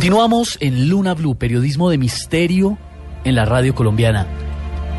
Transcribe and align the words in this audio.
Continuamos 0.00 0.56
en 0.62 0.88
Luna 0.88 1.12
Blue, 1.12 1.34
periodismo 1.34 1.90
de 1.90 1.98
misterio 1.98 2.78
en 3.22 3.34
la 3.34 3.44
radio 3.44 3.74
colombiana. 3.74 4.26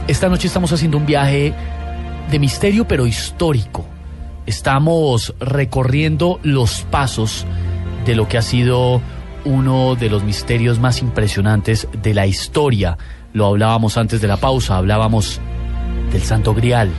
Esta 0.07 0.29
noche 0.29 0.45
estamos 0.45 0.71
haciendo 0.73 0.99
un 0.99 1.07
viaje 1.07 1.55
de 2.29 2.37
misterio 2.37 2.87
pero 2.87 3.07
histórico. 3.07 3.83
Estamos 4.45 5.33
recorriendo 5.39 6.39
los 6.43 6.83
pasos 6.83 7.47
de 8.05 8.13
lo 8.13 8.27
que 8.27 8.37
ha 8.37 8.43
sido 8.43 9.01
uno 9.43 9.95
de 9.95 10.07
los 10.11 10.23
misterios 10.23 10.77
más 10.77 11.01
impresionantes 11.01 11.87
de 11.99 12.13
la 12.13 12.27
historia. 12.27 12.99
Lo 13.33 13.47
hablábamos 13.47 13.97
antes 13.97 14.21
de 14.21 14.27
la 14.27 14.37
pausa, 14.37 14.77
hablábamos 14.77 15.41
del 16.11 16.21
Santo 16.21 16.53
Grial, 16.53 16.91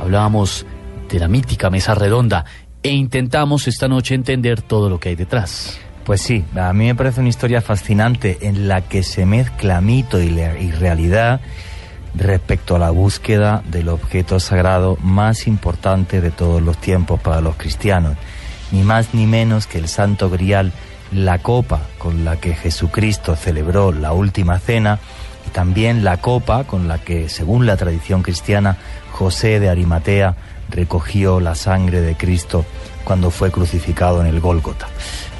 hablábamos 0.00 0.64
de 1.10 1.18
la 1.18 1.26
mítica 1.26 1.70
mesa 1.70 1.96
redonda 1.96 2.44
e 2.84 2.90
intentamos 2.90 3.66
esta 3.66 3.88
noche 3.88 4.14
entender 4.14 4.62
todo 4.62 4.88
lo 4.88 5.00
que 5.00 5.08
hay 5.08 5.16
detrás. 5.16 5.80
Pues 6.06 6.22
sí, 6.22 6.44
a 6.54 6.72
mí 6.72 6.86
me 6.86 6.94
parece 6.94 7.18
una 7.18 7.30
historia 7.30 7.60
fascinante 7.60 8.38
en 8.42 8.68
la 8.68 8.82
que 8.82 9.02
se 9.02 9.26
mezcla 9.26 9.80
mito 9.80 10.22
y, 10.22 10.30
realidad 10.70 11.40
respecto 12.14 12.76
a 12.76 12.78
la 12.78 12.90
búsqueda 12.90 13.64
del 13.66 13.88
objeto 13.88 14.38
sagrado 14.38 14.96
más 15.02 15.48
importante 15.48 16.20
de 16.20 16.30
todos 16.30 16.62
los 16.62 16.78
tiempos 16.78 17.18
para 17.20 17.40
los 17.40 17.56
cristianos, 17.56 18.16
ni 18.70 18.84
más 18.84 19.14
ni 19.14 19.26
menos 19.26 19.66
que 19.66 19.78
el 19.78 19.88
Santo 19.88 20.30
Grial, 20.30 20.70
la 21.10 21.40
copa 21.40 21.80
con 21.98 22.24
la 22.24 22.36
que 22.36 22.54
Jesucristo 22.54 23.34
celebró 23.34 23.90
la 23.90 24.12
última 24.12 24.60
cena 24.60 25.00
y 25.44 25.50
también 25.50 26.04
la 26.04 26.18
copa 26.18 26.62
con 26.62 26.86
la 26.86 26.98
que, 26.98 27.28
según 27.28 27.66
la 27.66 27.76
tradición 27.76 28.22
cristiana, 28.22 28.76
José 29.10 29.58
de 29.58 29.70
Arimatea 29.70 30.36
recogió 30.70 31.40
la 31.40 31.56
sangre 31.56 32.00
de 32.00 32.14
Cristo 32.14 32.64
cuando 33.06 33.30
fue 33.30 33.52
crucificado 33.52 34.20
en 34.20 34.26
el 34.26 34.40
Gólgota. 34.40 34.88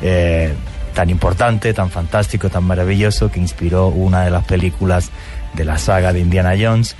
Eh, 0.00 0.54
tan 0.94 1.10
importante, 1.10 1.74
tan 1.74 1.90
fantástico, 1.90 2.48
tan 2.48 2.62
maravilloso, 2.62 3.28
que 3.28 3.40
inspiró 3.40 3.88
una 3.88 4.24
de 4.24 4.30
las 4.30 4.44
películas 4.44 5.10
de 5.54 5.64
la 5.64 5.76
saga 5.76 6.12
de 6.12 6.20
Indiana 6.20 6.54
Jones. 6.58 6.94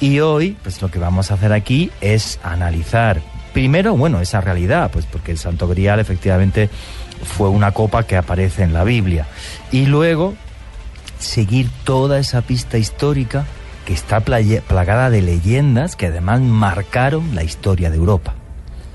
Y 0.00 0.20
hoy, 0.20 0.56
pues 0.62 0.80
lo 0.80 0.92
que 0.92 1.00
vamos 1.00 1.30
a 1.30 1.34
hacer 1.34 1.52
aquí 1.52 1.90
es 2.00 2.38
analizar 2.44 3.20
primero, 3.52 3.96
bueno, 3.96 4.20
esa 4.20 4.40
realidad, 4.40 4.90
pues 4.92 5.06
porque 5.06 5.32
el 5.32 5.38
Santo 5.38 5.66
Grial 5.66 5.98
efectivamente 5.98 6.70
fue 7.24 7.48
una 7.48 7.72
copa 7.72 8.04
que 8.04 8.16
aparece 8.16 8.62
en 8.62 8.72
la 8.72 8.84
Biblia. 8.84 9.26
Y 9.72 9.86
luego 9.86 10.34
seguir 11.18 11.68
toda 11.82 12.20
esa 12.20 12.42
pista 12.42 12.78
histórica 12.78 13.44
que 13.86 13.92
está 13.92 14.20
plagada 14.20 15.10
de 15.10 15.20
leyendas 15.20 15.96
que 15.96 16.06
además 16.06 16.40
marcaron 16.40 17.34
la 17.34 17.42
historia 17.42 17.90
de 17.90 17.96
Europa 17.96 18.34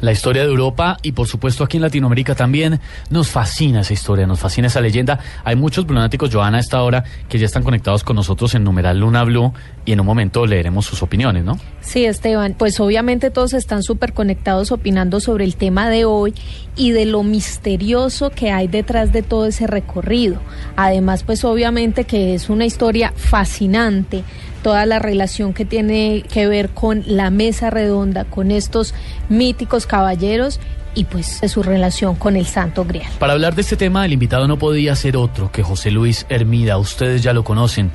la 0.01 0.11
historia 0.11 0.43
de 0.43 0.49
Europa 0.49 0.97
y 1.01 1.13
por 1.13 1.27
supuesto 1.27 1.63
aquí 1.63 1.77
en 1.77 1.83
Latinoamérica 1.83 2.35
también 2.35 2.79
nos 3.09 3.29
fascina 3.29 3.81
esa 3.81 3.93
historia, 3.93 4.27
nos 4.27 4.39
fascina 4.39 4.67
esa 4.67 4.81
leyenda. 4.81 5.19
Hay 5.43 5.55
muchos 5.55 5.85
blunáticos, 5.85 6.33
Joana, 6.33 6.57
a 6.57 6.59
esta 6.59 6.81
hora 6.81 7.03
que 7.27 7.39
ya 7.39 7.45
están 7.45 7.63
conectados 7.63 8.03
con 8.03 8.15
nosotros 8.15 8.53
en 8.55 8.63
numeral 8.63 8.99
Luna 8.99 9.23
Blue 9.23 9.53
y 9.85 9.93
en 9.93 9.99
un 9.99 10.05
momento 10.05 10.45
leeremos 10.45 10.85
sus 10.85 11.01
opiniones, 11.01 11.43
¿no? 11.43 11.59
Sí, 11.81 12.05
Esteban, 12.05 12.55
pues 12.57 12.79
obviamente 12.79 13.31
todos 13.31 13.53
están 13.53 13.83
súper 13.83 14.13
conectados 14.13 14.71
opinando 14.71 15.19
sobre 15.19 15.45
el 15.45 15.55
tema 15.55 15.89
de 15.89 16.05
hoy 16.05 16.33
y 16.75 16.91
de 16.91 17.05
lo 17.05 17.23
misterioso 17.23 18.29
que 18.29 18.51
hay 18.51 18.67
detrás 18.67 19.11
de 19.13 19.23
todo 19.23 19.47
ese 19.47 19.67
recorrido. 19.67 20.39
Además, 20.75 21.23
pues 21.23 21.43
obviamente 21.43 22.03
que 22.03 22.35
es 22.35 22.49
una 22.49 22.65
historia 22.65 23.13
fascinante 23.15 24.23
toda 24.67 24.85
la 24.85 24.99
relación 24.99 25.53
que 25.53 25.63
tiene 25.63 26.25
que 26.29 26.45
ver 26.45 26.71
con 26.71 27.01
la 27.05 27.29
mesa 27.29 27.69
redonda, 27.69 28.25
con 28.25 28.51
estos 28.51 28.93
míticos 29.29 29.87
caballeros 29.87 30.59
y 30.93 31.05
pues 31.05 31.39
su 31.47 31.63
relación 31.63 32.15
con 32.15 32.35
el 32.35 32.45
Santo 32.47 32.83
Grial. 32.83 33.09
Para 33.17 33.31
hablar 33.31 33.55
de 33.55 33.61
este 33.61 33.77
tema, 33.77 34.05
el 34.05 34.11
invitado 34.11 34.45
no 34.45 34.59
podía 34.59 34.93
ser 34.97 35.15
otro 35.15 35.53
que 35.53 35.63
José 35.63 35.89
Luis 35.89 36.25
Hermida. 36.27 36.77
Ustedes 36.77 37.23
ya 37.23 37.31
lo 37.31 37.45
conocen. 37.45 37.91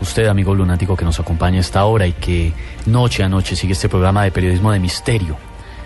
Usted, 0.00 0.26
amigo 0.26 0.54
lunático 0.54 0.96
que 0.96 1.04
nos 1.04 1.20
acompaña 1.20 1.58
a 1.58 1.60
esta 1.60 1.84
hora 1.84 2.06
y 2.06 2.12
que 2.12 2.54
noche 2.86 3.22
a 3.22 3.28
noche 3.28 3.54
sigue 3.54 3.74
este 3.74 3.90
programa 3.90 4.24
de 4.24 4.30
periodismo 4.30 4.72
de 4.72 4.80
misterio. 4.80 5.36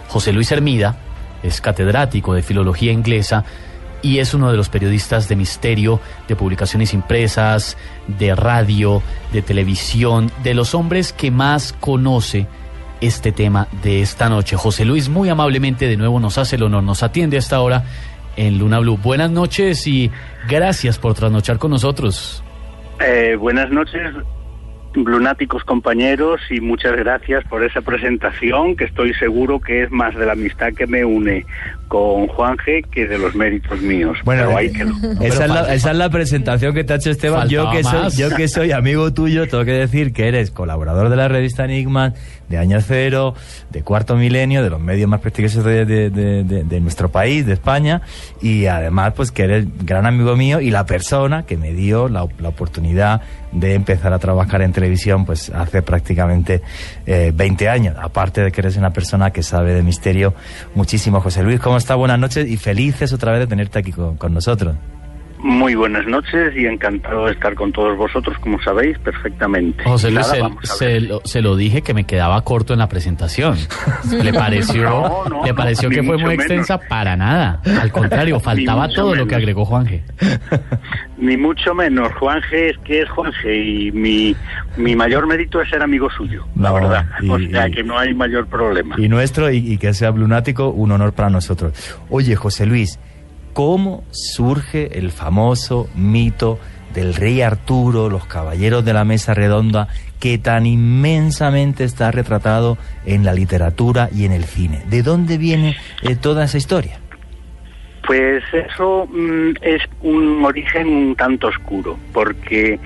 José 0.07 0.33
Luis 0.33 0.53
Hermida 0.53 0.99
es 1.43 1.61
catedrático 1.61 2.33
de 2.33 2.45
filología 2.45 2.93
inglesa 2.93 3.45
y 4.03 4.19
es 4.19 4.35
uno 4.35 4.51
de 4.51 4.57
los 4.57 4.69
periodistas 4.69 5.29
de 5.29 5.37
misterio, 5.37 6.01
de 6.29 6.37
publicaciones 6.37 6.95
impresas, 6.95 7.77
de 8.07 8.35
radio, 8.35 9.03
de 9.33 9.43
televisión, 9.43 10.31
de 10.43 10.55
los 10.55 10.75
hombres 10.75 11.13
que 11.13 11.31
más 11.31 11.73
conoce 11.73 12.47
este 13.01 13.33
tema 13.33 13.69
de 13.83 14.01
esta 14.03 14.29
noche. 14.29 14.57
José 14.57 14.85
Luis 14.85 15.09
muy 15.09 15.29
amablemente 15.29 15.87
de 15.87 15.97
nuevo 15.97 16.21
nos 16.21 16.39
hace 16.39 16.57
el 16.57 16.65
honor, 16.65 16.83
nos 16.83 17.03
atiende 17.03 17.37
a 17.37 17.41
esta 17.41 17.61
hora 17.61 17.85
en 18.37 18.59
Luna 18.59 18.79
Blue. 18.79 18.97
Buenas 18.97 19.31
noches 19.31 19.87
y 19.87 20.11
gracias 20.49 20.99
por 20.99 21.15
trasnochar 21.15 21.59
con 21.59 21.71
nosotros. 21.71 22.43
Eh, 23.01 23.37
buenas 23.39 23.71
noches, 23.71 24.13
lunáticos 24.95 25.65
compañeros 25.65 26.41
y 26.51 26.61
muchas 26.61 26.97
gracias 26.97 27.45
por 27.45 27.63
esa 27.63 27.81
presentación 27.81 28.77
que 28.77 28.85
estoy 28.85 29.15
seguro 29.15 29.61
que 29.61 29.85
es 29.85 29.91
más 29.91 30.15
de 30.17 30.27
la 30.27 30.33
amistad 30.33 30.73
que 30.73 30.87
me 30.87 31.05
une 31.05 31.45
con 31.89 32.27
Juan 32.29 32.57
G 32.59 32.85
que 32.91 33.07
de 33.07 33.19
los 33.19 33.35
méritos 33.35 33.81
míos. 33.81 34.19
Bueno, 34.25 34.57
esa, 34.59 35.75
es 35.75 35.85
la, 35.85 36.11
presentación 36.11 36.75
que 36.75 36.85
te 36.85 36.93
ha 36.93 36.97
hecho 36.97 37.11
Esteban. 37.11 37.49
Yo 37.49 37.71
que, 37.71 37.83
soy, 37.83 38.11
yo 38.17 38.31
que 38.35 38.49
soy 38.49 38.73
amigo 38.73 39.13
tuyo, 39.13 39.49
tengo 39.49 39.65
que 39.65 39.73
decir 39.73 40.13
que 40.13 40.29
eres 40.29 40.51
colaborador 40.51 41.09
de 41.09 41.17
la 41.17 41.29
revista 41.29 41.65
Enigma, 41.65 42.13
de 42.49 42.59
Año 42.59 42.81
Cero, 42.81 43.35
de 43.71 43.83
Cuarto 43.83 44.17
Milenio, 44.17 44.63
de 44.63 44.71
los 44.71 44.81
medios 44.81 45.09
más 45.09 45.21
prestigiosos 45.21 45.65
de, 45.65 46.81
nuestro 46.81 47.11
país, 47.11 47.47
de 47.47 47.55
España, 47.55 48.03
y 48.41 48.67
además 48.67 49.13
pues 49.15 49.31
que 49.31 49.45
eres 49.45 49.67
gran 49.85 50.07
amigo 50.07 50.37
mío 50.37 50.61
y 50.61 50.71
la 50.71 50.87
persona 50.87 51.45
que 51.45 51.57
me 51.57 51.73
dio 51.73 52.09
la, 52.09 52.23
oportunidad 52.23 53.23
de 53.53 53.75
empezar 53.75 54.13
a 54.13 54.19
trabajar 54.19 54.63
en 54.63 54.73
televisión 54.73 55.25
pues 55.25 55.51
hace 55.51 55.83
prácticamente 55.83 56.63
eh, 57.07 57.33
20 57.35 57.69
años. 57.69 57.97
Aparte 57.99 58.43
de 58.43 58.53
que 58.53 58.61
eres 58.61 58.77
una 58.77 58.91
persona 58.91 59.31
que 59.31 59.43
sabe 59.43 59.75
de 59.75 59.83
misterio 59.83 60.35
muchísimo. 60.75 61.21
José 61.21 61.43
Luis, 61.43 61.61
¿cómo 61.61 61.78
está? 61.79 61.95
Buenas 61.95 62.19
noches 62.19 62.49
y 62.49 62.57
felices 62.57 63.13
otra 63.13 63.33
vez 63.33 63.41
de 63.41 63.47
tenerte 63.47 63.79
aquí 63.79 63.93
con, 63.93 64.35
nosotros. 64.35 64.77
Muy 65.41 65.77
buenas 65.77 66.05
noches 66.07 66.53
y 66.57 66.67
encantado 66.67 67.27
de 67.27 67.33
estar 67.33 67.55
con 67.55 67.71
todos 67.73 67.97
vosotros, 67.97 68.37
como 68.41 68.61
sabéis 68.61 68.99
perfectamente. 68.99 69.85
José 69.85 70.11
Luis, 70.11 70.27
se, 71.25 71.41
lo, 71.43 71.57
dije 71.57 71.83
que 71.83 71.95
me 71.95 72.05
quedaba 72.05 72.43
corto 72.43 72.73
en 72.73 72.81
la 72.81 72.89
presentación. 72.89 73.57
¿Le 74.23 74.33
pareció, 74.33 75.25
¿le 75.45 75.55
pareció 75.55 75.91
que 75.91 76.03
fue 76.03 76.19
muy 76.19 76.35
extensa? 76.35 76.79
Para 76.79 77.17
nada. 77.17 77.61
Al 77.81 77.93
contrario, 77.93 78.41
faltaba 78.41 78.89
todo 78.89 79.15
lo 79.15 79.27
que 79.27 79.37
agregó 79.37 79.65
Juanje. 79.65 80.03
Ni 81.19 81.37
mucho 81.37 81.75
menos. 81.75 82.13
Juanje 82.15 82.71
es 82.71 82.79
que 82.79 83.03
es 83.03 83.09
Juanje 83.11 83.57
y 83.57 83.93
mi, 83.93 84.35
mi 84.77 84.97
mayor 84.97 85.27
mérito 85.27 85.61
es 85.61 85.69
ser 85.71 85.83
amigo 85.83 86.11
suyo, 86.11 86.47
la 86.57 86.73
verdad. 86.73 87.07
o 87.29 87.39
sea 87.39 87.71
que 87.71 87.83
no 87.83 87.99
hay 87.99 88.15
mayor 88.15 88.47
problema. 88.49 88.97
Y 88.99 89.09
nuestro, 89.09 89.51
y, 89.51 89.59
y 89.59 89.79
que 89.79 89.95
sea 89.95 90.11
lunático, 90.11 90.71
un 90.71 90.91
honor 90.93 91.13
para 91.13 91.31
nosotros. 91.31 91.73
Oye, 92.09 92.35
José 92.35 92.67
Luis, 92.67 92.99
cómo 93.53 94.05
surge 94.11 94.99
el 94.99 95.11
famoso 95.11 95.89
mito 95.95 96.59
del 96.95 97.15
rey 97.15 97.43
Arturo, 97.43 98.09
los 98.09 98.27
caballeros 98.27 98.85
de 98.85 98.93
la 98.93 99.05
mesa 99.05 99.35
redonda, 99.35 99.89
que 100.21 100.39
tan 100.39 100.67
inmensamente 100.67 101.85
está 101.85 102.11
retratado 102.11 102.79
en 103.07 103.25
la 103.25 103.35
literatura 103.35 104.09
y 104.15 104.25
en 104.25 104.33
el 104.33 104.45
cine. 104.45 104.83
¿De 104.89 105.03
dónde 105.03 105.39
viene 105.39 105.77
eh, 106.03 106.17
toda 106.17 106.45
esa 106.45 106.59
historia? 106.59 106.99
Pues 108.07 108.43
eso 108.53 109.07
mm, 109.07 109.51
es 109.61 109.83
un 110.01 110.45
origen 110.45 110.89
un 110.89 111.15
tanto 111.15 111.49
oscuro, 111.49 111.99
porque 112.13 112.81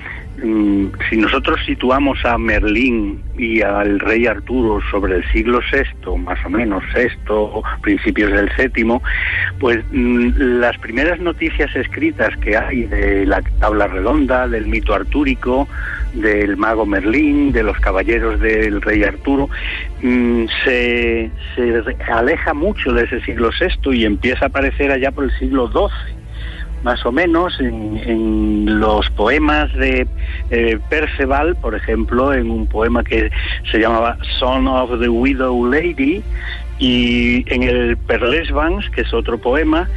si 1.09 1.17
nosotros 1.17 1.59
situamos 1.65 2.23
a 2.25 2.37
Merlín 2.37 3.23
y 3.37 3.61
al 3.61 3.99
rey 3.99 4.27
Arturo 4.27 4.81
sobre 4.91 5.17
el 5.17 5.31
siglo 5.31 5.61
VI, 5.71 6.17
más 6.17 6.37
o 6.45 6.49
menos 6.49 6.83
sexto, 6.93 7.63
principios 7.81 8.31
del 8.31 8.53
séptimo, 8.55 9.01
pues 9.59 9.83
mm, 9.91 10.59
las 10.59 10.77
primeras 10.79 11.19
noticias 11.19 11.73
escritas 11.75 12.35
que 12.37 12.57
hay 12.57 12.83
de 12.83 13.25
la 13.25 13.41
tabla 13.59 13.87
redonda, 13.87 14.49
del 14.49 14.67
mito 14.67 14.93
artúrico, 14.93 15.67
del 16.13 16.57
mago 16.57 16.85
Merlín, 16.85 17.53
de 17.53 17.63
los 17.63 17.77
caballeros 17.79 18.39
del 18.41 18.81
rey 18.81 19.03
Arturo, 19.03 19.49
mm, 20.01 20.45
se, 20.65 21.31
se 21.55 21.83
aleja 22.11 22.53
mucho 22.53 22.91
de 22.91 23.05
ese 23.05 23.21
siglo 23.21 23.49
VI 23.57 23.95
y 23.95 24.05
empieza 24.05 24.45
a 24.45 24.47
aparecer 24.49 24.91
allá 24.91 25.11
por 25.11 25.23
el 25.23 25.31
siglo 25.39 25.71
XII 25.71 26.22
más 26.83 27.05
o 27.05 27.11
menos 27.11 27.59
en, 27.59 28.79
los 28.79 29.09
poemas 29.11 29.73
de 29.73 30.07
eh, 30.49 30.77
Perceval, 30.89 31.55
por 31.55 31.75
ejemplo, 31.75 32.33
en 32.33 32.49
un 32.49 32.67
poema 32.67 33.03
que 33.03 33.31
se 33.71 33.79
llamaba 33.79 34.17
Son 34.39 34.67
of 34.67 34.99
the 34.99 35.09
Widow 35.09 35.65
Lady, 35.65 36.21
y 36.79 37.45
en 37.53 37.63
el 37.63 37.97
Perlesvans, 37.97 38.89
que 38.89 39.01
es 39.01 39.13
otro 39.13 39.37
poema, 39.37 39.87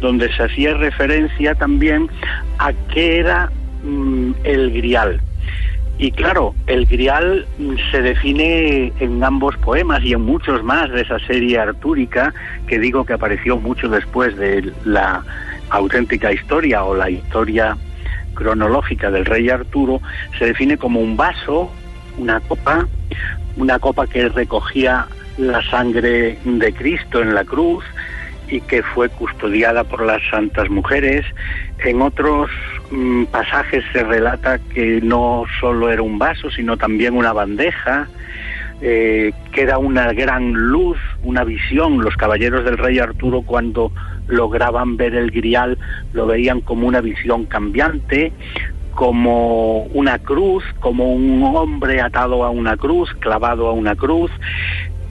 donde 0.00 0.32
se 0.34 0.42
hacía 0.42 0.74
referencia 0.74 1.54
también 1.54 2.08
a 2.58 2.72
qué 2.92 3.20
era 3.20 3.50
mm, 3.84 4.32
el 4.44 4.72
grial. 4.72 5.20
Y 5.98 6.10
claro, 6.10 6.54
el 6.66 6.86
grial 6.86 7.46
mm, 7.58 7.74
se 7.92 8.02
define 8.02 8.92
en 8.98 9.22
ambos 9.22 9.56
poemas 9.58 10.02
y 10.02 10.14
en 10.14 10.22
muchos 10.22 10.64
más 10.64 10.90
de 10.90 11.02
esa 11.02 11.18
serie 11.20 11.58
artúrica 11.58 12.34
que 12.66 12.78
digo 12.78 13.04
que 13.04 13.12
apareció 13.12 13.56
mucho 13.58 13.88
después 13.88 14.36
de 14.36 14.72
la 14.84 15.22
auténtica 15.72 16.32
historia 16.32 16.84
o 16.84 16.94
la 16.94 17.10
historia 17.10 17.76
cronológica 18.34 19.10
del 19.10 19.24
rey 19.24 19.48
Arturo 19.48 20.00
se 20.38 20.46
define 20.46 20.76
como 20.76 21.00
un 21.00 21.16
vaso, 21.16 21.70
una 22.18 22.40
copa, 22.40 22.86
una 23.56 23.78
copa 23.78 24.06
que 24.06 24.28
recogía 24.28 25.06
la 25.38 25.62
sangre 25.70 26.38
de 26.44 26.72
Cristo 26.74 27.22
en 27.22 27.34
la 27.34 27.44
cruz 27.44 27.84
y 28.48 28.60
que 28.60 28.82
fue 28.82 29.08
custodiada 29.08 29.84
por 29.84 30.04
las 30.04 30.20
santas 30.30 30.68
mujeres. 30.68 31.24
En 31.78 32.02
otros 32.02 32.50
mm, 32.90 33.24
pasajes 33.24 33.82
se 33.92 34.04
relata 34.04 34.58
que 34.58 35.00
no 35.02 35.44
solo 35.58 35.90
era 35.90 36.02
un 36.02 36.18
vaso, 36.18 36.50
sino 36.50 36.76
también 36.76 37.16
una 37.16 37.32
bandeja, 37.32 38.08
eh, 38.82 39.32
que 39.52 39.62
era 39.62 39.78
una 39.78 40.12
gran 40.12 40.52
luz, 40.52 40.98
una 41.22 41.44
visión. 41.44 42.02
Los 42.02 42.16
caballeros 42.16 42.64
del 42.64 42.76
rey 42.76 42.98
Arturo 42.98 43.40
cuando 43.40 43.90
lograban 44.28 44.96
ver 44.96 45.14
el 45.14 45.30
grial 45.30 45.78
lo 46.12 46.26
veían 46.26 46.60
como 46.60 46.86
una 46.86 47.00
visión 47.00 47.44
cambiante, 47.46 48.32
como 48.94 49.84
una 49.84 50.18
cruz, 50.18 50.64
como 50.80 51.12
un 51.14 51.42
hombre 51.42 52.00
atado 52.00 52.44
a 52.44 52.50
una 52.50 52.76
cruz, 52.76 53.10
clavado 53.20 53.68
a 53.68 53.72
una 53.72 53.96
cruz, 53.96 54.30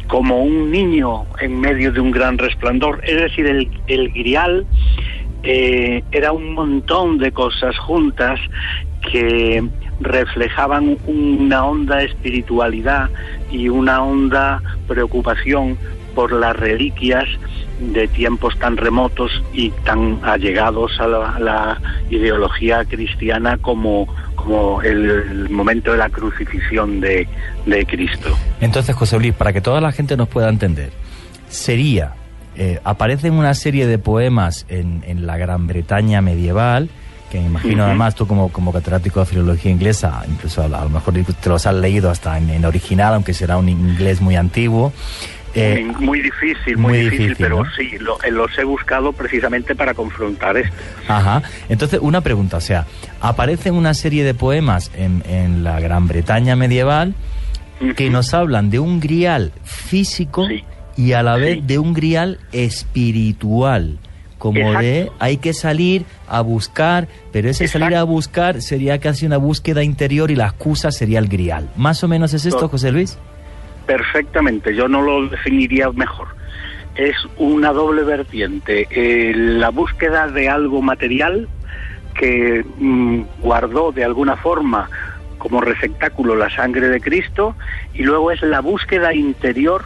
como 0.07 0.43
un 0.43 0.71
niño 0.71 1.25
en 1.39 1.59
medio 1.59 1.91
de 1.91 1.99
un 1.99 2.11
gran 2.11 2.37
resplandor. 2.37 3.01
Es 3.03 3.21
decir, 3.21 3.45
el, 3.47 3.69
el 3.87 4.11
grial 4.11 4.65
eh, 5.43 6.03
era 6.11 6.31
un 6.31 6.53
montón 6.53 7.17
de 7.17 7.31
cosas 7.31 7.77
juntas 7.79 8.39
que 9.11 9.63
reflejaban 9.99 10.97
una 11.07 11.65
honda 11.65 12.03
espiritualidad 12.03 13.09
y 13.51 13.69
una 13.69 14.03
honda 14.03 14.61
preocupación 14.87 15.77
por 16.13 16.31
las 16.31 16.55
reliquias 16.55 17.25
de 17.81 18.07
tiempos 18.07 18.57
tan 18.59 18.77
remotos 18.77 19.31
y 19.53 19.71
tan 19.83 20.19
allegados 20.23 20.99
a 20.99 21.07
la, 21.07 21.81
ideología 22.09 22.85
cristiana 22.85 23.57
como, 23.57 24.07
como 24.35 24.81
el, 24.81 25.49
momento 25.49 25.91
de 25.91 25.97
la 25.97 26.09
crucifixión 26.09 26.99
de, 26.99 27.27
de, 27.65 27.85
Cristo. 27.85 28.29
Entonces, 28.59 28.95
José 28.95 29.17
Luis, 29.17 29.33
para 29.33 29.53
que 29.53 29.61
toda 29.61 29.81
la 29.81 29.91
gente 29.91 30.17
nos 30.17 30.27
pueda 30.27 30.49
entender, 30.49 30.91
sería, 31.49 32.13
eh, 32.55 32.79
aparecen 32.83 33.33
una 33.33 33.53
serie 33.53 33.87
de 33.87 33.97
poemas 33.97 34.65
en, 34.69 35.03
en 35.07 35.25
la 35.25 35.37
Gran 35.37 35.67
Bretaña 35.67 36.21
medieval, 36.21 36.89
que 37.31 37.39
me 37.39 37.45
imagino 37.45 37.85
además 37.85 38.13
tú 38.13 38.27
como, 38.27 38.49
como 38.49 38.73
catedrático 38.73 39.21
de 39.21 39.25
filología 39.25 39.71
inglesa, 39.71 40.21
incluso 40.27 40.63
a, 40.63 40.67
lo 40.67 40.89
mejor 40.89 41.13
te 41.13 41.49
los 41.49 41.65
has 41.65 41.73
leído 41.73 42.09
hasta 42.09 42.37
en, 42.37 42.49
en 42.49 42.65
original, 42.65 43.13
aunque 43.13 43.33
será 43.33 43.57
un 43.57 43.69
inglés 43.69 44.19
muy 44.19 44.35
antiguo. 44.35 44.91
Eh, 45.53 45.91
muy 45.99 46.21
difícil, 46.21 46.77
muy, 46.77 46.99
difícil, 46.99 47.35
pero 47.37 47.63
sí, 47.75 47.91
eh, 48.23 48.31
los 48.31 48.57
he 48.57 48.63
buscado 48.63 49.11
precisamente 49.11 49.75
para 49.75 49.93
confrontar 49.93 50.57
esto. 50.57 50.75
Ajá. 51.07 51.43
Entonces, 51.67 51.99
una 52.01 52.21
pregunta, 52.21 52.57
o 52.57 52.61
sea, 52.61 52.85
aparecen 53.19 53.73
una 53.73 53.93
serie 53.93 54.23
de 54.23 54.33
poemas 54.33 54.91
en, 54.95 55.23
en 55.27 55.63
la 55.63 55.79
Gran 55.79 56.07
Bretaña 56.07 56.55
medieval 56.55 57.15
que 57.95 58.09
nos 58.09 58.33
hablan 58.33 58.69
de 58.69 58.79
un 58.79 58.99
grial 58.99 59.51
físico 59.63 60.47
y 60.95 61.13
a 61.13 61.23
la 61.23 61.35
vez 61.35 61.65
de 61.65 61.79
un 61.79 61.93
grial 61.93 62.39
espiritual. 62.51 63.97
Como 64.37 64.79
de 64.79 65.11
hay 65.19 65.37
que 65.37 65.53
salir 65.53 66.03
a 66.27 66.41
buscar, 66.41 67.07
pero 67.31 67.47
ese 67.47 67.67
salir 67.67 67.95
a 67.95 68.01
buscar 68.03 68.63
sería 68.63 68.99
casi 68.99 69.27
una 69.27 69.37
búsqueda 69.37 69.83
interior 69.83 70.31
y 70.31 70.35
la 70.35 70.47
excusa 70.47 70.91
sería 70.91 71.19
el 71.19 71.27
grial. 71.27 71.69
¿Más 71.75 72.03
o 72.03 72.07
menos 72.07 72.33
es 72.33 72.47
esto, 72.47 72.67
José 72.67 72.91
Luis? 72.91 73.19
Perfectamente, 73.85 74.75
yo 74.75 74.87
no 74.87 75.01
lo 75.01 75.27
definiría 75.27 75.91
mejor. 75.91 76.27
Es 76.95 77.15
una 77.37 77.71
doble 77.71 78.03
vertiente. 78.03 78.87
Eh, 78.89 79.33
la 79.35 79.69
búsqueda 79.69 80.27
de 80.27 80.49
algo 80.49 80.81
material 80.81 81.47
que 82.13 82.65
mm, 82.77 83.21
guardó 83.41 83.91
de 83.91 84.03
alguna 84.03 84.35
forma 84.35 84.89
como 85.37 85.61
receptáculo 85.61 86.35
la 86.35 86.49
sangre 86.49 86.89
de 86.89 87.01
Cristo 87.01 87.55
y 87.93 88.03
luego 88.03 88.31
es 88.31 88.41
la 88.43 88.59
búsqueda 88.59 89.13
interior 89.13 89.83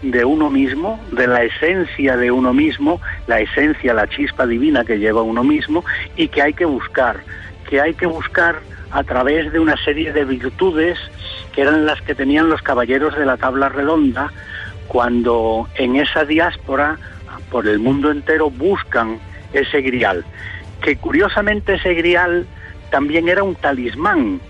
de 0.00 0.24
uno 0.24 0.50
mismo, 0.50 1.00
de 1.12 1.26
la 1.26 1.42
esencia 1.44 2.16
de 2.16 2.30
uno 2.30 2.52
mismo, 2.52 3.00
la 3.26 3.40
esencia, 3.40 3.94
la 3.94 4.06
chispa 4.06 4.46
divina 4.46 4.84
que 4.84 4.98
lleva 4.98 5.22
uno 5.22 5.44
mismo 5.44 5.84
y 6.16 6.28
que 6.28 6.42
hay 6.42 6.54
que 6.54 6.64
buscar, 6.64 7.20
que 7.68 7.80
hay 7.80 7.94
que 7.94 8.06
buscar 8.06 8.60
a 8.94 9.02
través 9.02 9.52
de 9.52 9.58
una 9.58 9.76
serie 9.84 10.12
de 10.12 10.24
virtudes 10.24 10.96
que 11.52 11.62
eran 11.62 11.84
las 11.84 12.00
que 12.02 12.14
tenían 12.14 12.48
los 12.48 12.62
caballeros 12.62 13.16
de 13.16 13.26
la 13.26 13.36
tabla 13.36 13.68
redonda 13.68 14.32
cuando 14.86 15.68
en 15.74 15.96
esa 15.96 16.24
diáspora 16.24 16.96
por 17.50 17.66
el 17.66 17.80
mundo 17.80 18.12
entero 18.12 18.50
buscan 18.50 19.18
ese 19.52 19.80
grial, 19.80 20.24
que 20.80 20.94
curiosamente 20.94 21.74
ese 21.74 21.92
grial 21.94 22.46
también 22.90 23.28
era 23.28 23.42
un 23.42 23.56
talismán, 23.56 24.40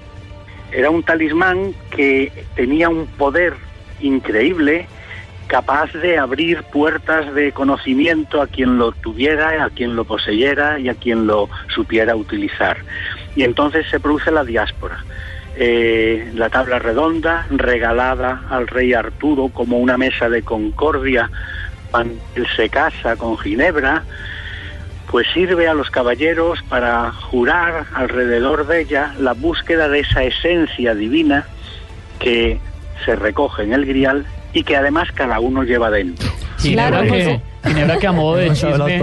era 0.72 0.90
un 0.90 1.02
talismán 1.02 1.74
que 1.90 2.30
tenía 2.54 2.90
un 2.90 3.06
poder 3.06 3.54
increíble, 4.00 4.86
capaz 5.46 5.90
de 5.94 6.18
abrir 6.18 6.62
puertas 6.64 7.32
de 7.32 7.52
conocimiento 7.52 8.42
a 8.42 8.46
quien 8.46 8.76
lo 8.76 8.92
tuviera, 8.92 9.64
a 9.64 9.70
quien 9.70 9.96
lo 9.96 10.04
poseyera 10.04 10.78
y 10.78 10.90
a 10.90 10.94
quien 10.94 11.26
lo 11.26 11.48
supiera 11.74 12.14
utilizar. 12.14 12.76
Y 13.36 13.42
entonces 13.42 13.86
se 13.90 14.00
produce 14.00 14.30
la 14.30 14.44
diáspora. 14.44 15.04
Eh, 15.56 16.32
la 16.34 16.50
tabla 16.50 16.78
redonda 16.78 17.46
regalada 17.50 18.42
al 18.50 18.66
rey 18.66 18.92
Arturo 18.92 19.48
como 19.48 19.78
una 19.78 19.96
mesa 19.96 20.28
de 20.28 20.42
concordia 20.42 21.30
cuando 21.90 22.20
él 22.34 22.46
se 22.56 22.68
casa 22.68 23.14
con 23.14 23.38
Ginebra, 23.38 24.02
pues 25.10 25.28
sirve 25.32 25.68
a 25.68 25.74
los 25.74 25.90
caballeros 25.90 26.60
para 26.68 27.12
jurar 27.12 27.86
alrededor 27.94 28.66
de 28.66 28.80
ella 28.80 29.14
la 29.20 29.32
búsqueda 29.32 29.88
de 29.88 30.00
esa 30.00 30.24
esencia 30.24 30.96
divina 30.96 31.46
que 32.18 32.58
se 33.04 33.14
recoge 33.14 33.62
en 33.62 33.74
el 33.74 33.86
grial 33.86 34.26
y 34.52 34.64
que 34.64 34.76
además 34.76 35.12
cada 35.12 35.38
uno 35.38 35.62
lleva 35.62 35.90
dentro. 35.90 36.28
Ginebra, 36.68 37.02
que, 37.02 37.40
Ginebra 37.64 37.98
que 37.98 38.06
a 38.06 38.12
modo 38.12 38.36
de 38.36 38.50
chisme, 38.54 39.00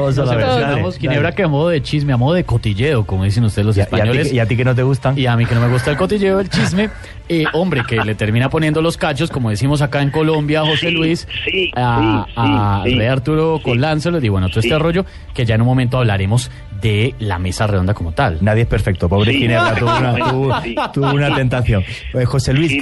Ginebra 0.99 1.31
que 1.31 1.43
a 1.43 1.47
modo 1.47 1.69
de 1.69 1.81
chisme, 1.81 2.13
a 2.13 2.17
modo 2.17 2.33
de 2.33 2.43
cotilleo, 2.43 3.05
como 3.05 3.23
dicen 3.23 3.43
ustedes 3.43 3.65
los 3.65 3.77
españoles. 3.77 4.31
Y 4.33 4.39
a, 4.39 4.45
ti, 4.45 4.57
que 4.57 4.65
no 4.65 4.75
te 4.75 4.83
gustan. 4.83 5.17
Y 5.17 5.25
a 5.25 5.35
mí 5.35 5.45
que 5.45 5.55
no 5.55 5.61
me 5.61 5.67
gusta 5.67 5.91
el 5.91 5.97
cotilleo, 5.97 6.39
el 6.39 6.49
chisme. 6.49 6.89
Eh, 7.29 7.45
hombre, 7.53 7.83
que 7.87 7.95
le 7.95 8.13
termina 8.15 8.49
poniendo 8.49 8.81
los 8.81 8.97
cachos, 8.97 9.31
como 9.31 9.49
decimos 9.49 9.81
acá 9.81 10.01
en 10.01 10.09
Colombia, 10.09 10.63
José 10.65 10.91
Luis, 10.91 11.27
a, 11.75 12.25
a 12.35 12.83
Rey 12.83 13.07
Arturo 13.07 13.61
con 13.63 13.79
Lancelot 13.79 14.23
y 14.23 14.29
bueno, 14.29 14.49
todo 14.49 14.59
este 14.59 14.77
rollo, 14.77 15.05
que 15.33 15.45
ya 15.45 15.55
en 15.55 15.61
un 15.61 15.67
momento 15.67 15.97
hablaremos 15.97 16.51
de 16.81 17.15
la 17.19 17.39
mesa 17.39 17.67
redonda 17.67 17.93
como 17.93 18.11
tal. 18.11 18.39
Nadie 18.41 18.63
es 18.63 18.67
perfecto, 18.67 19.07
pobre 19.07 19.33
Ginebra, 19.33 19.75
tuvo 20.93 21.11
una, 21.11 21.35
tentación. 21.35 21.83
Eh, 22.13 22.25
José 22.25 22.53
Luis, 22.53 22.73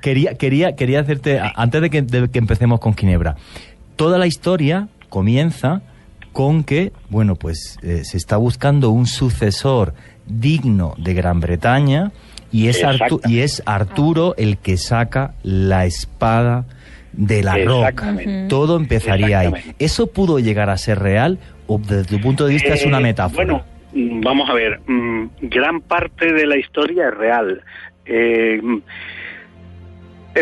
quería, 0.00 0.34
quería, 0.34 0.74
quería 0.74 1.00
hacerte, 1.00 1.40
antes 1.54 1.82
de 1.82 1.90
que, 1.90 2.02
de 2.02 2.28
que 2.28 2.38
empecemos 2.38 2.80
con 2.80 2.96
Ginebra, 2.96 3.36
toda 3.96 4.18
la 4.18 4.26
historia 4.26 4.88
comienza 5.08 5.82
con 6.32 6.64
que, 6.64 6.92
bueno, 7.10 7.36
pues 7.36 7.78
eh, 7.82 8.04
se 8.04 8.16
está 8.16 8.36
buscando 8.36 8.90
un 8.90 9.06
sucesor 9.06 9.94
digno 10.26 10.94
de 10.96 11.14
Gran 11.14 11.40
Bretaña 11.40 12.12
y 12.50 12.68
es, 12.68 12.82
y 13.26 13.40
es 13.40 13.62
Arturo 13.66 14.34
el 14.36 14.58
que 14.58 14.76
saca 14.76 15.34
la 15.42 15.84
espada 15.86 16.64
de 17.12 17.42
la 17.42 17.56
roca. 17.58 18.16
Todo 18.48 18.76
empezaría 18.76 19.40
ahí. 19.40 19.52
¿Eso 19.78 20.06
pudo 20.06 20.38
llegar 20.38 20.70
a 20.70 20.76
ser 20.76 20.98
real 20.98 21.38
o 21.66 21.78
desde 21.78 22.04
tu 22.04 22.20
punto 22.20 22.46
de 22.46 22.54
vista 22.54 22.74
es 22.74 22.84
una 22.84 22.98
eh, 22.98 23.02
metáfora? 23.02 23.44
Bueno, 23.44 23.64
mm, 23.92 24.20
vamos 24.22 24.48
a 24.48 24.54
ver, 24.54 24.80
mm, 24.86 25.28
gran 25.42 25.80
parte 25.80 26.32
de 26.32 26.46
la 26.46 26.56
historia 26.56 27.08
es 27.08 27.14
real. 27.14 27.62
Eh, 28.04 28.60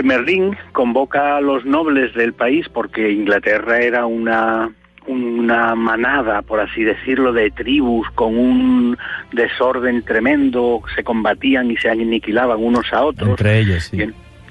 Merlín 0.05 0.57
convoca 0.73 1.37
a 1.37 1.41
los 1.41 1.65
nobles 1.65 2.15
del 2.15 2.33
país 2.33 2.69
porque 2.69 3.11
Inglaterra 3.11 3.81
era 3.81 4.07
una 4.07 4.71
una 5.07 5.75
manada, 5.75 6.43
por 6.43 6.61
así 6.61 6.85
decirlo, 6.85 7.33
de 7.33 7.51
tribus 7.51 8.09
con 8.15 8.37
un 8.37 8.99
desorden 9.33 10.03
tremendo, 10.03 10.83
se 10.95 11.03
combatían 11.03 11.71
y 11.71 11.77
se 11.77 11.91
aniquilaban 11.91 12.63
unos 12.63 12.93
a 12.93 13.05
otros. 13.05 13.31
Entre 13.31 13.61
ellos, 13.61 13.85
sí. 13.85 14.03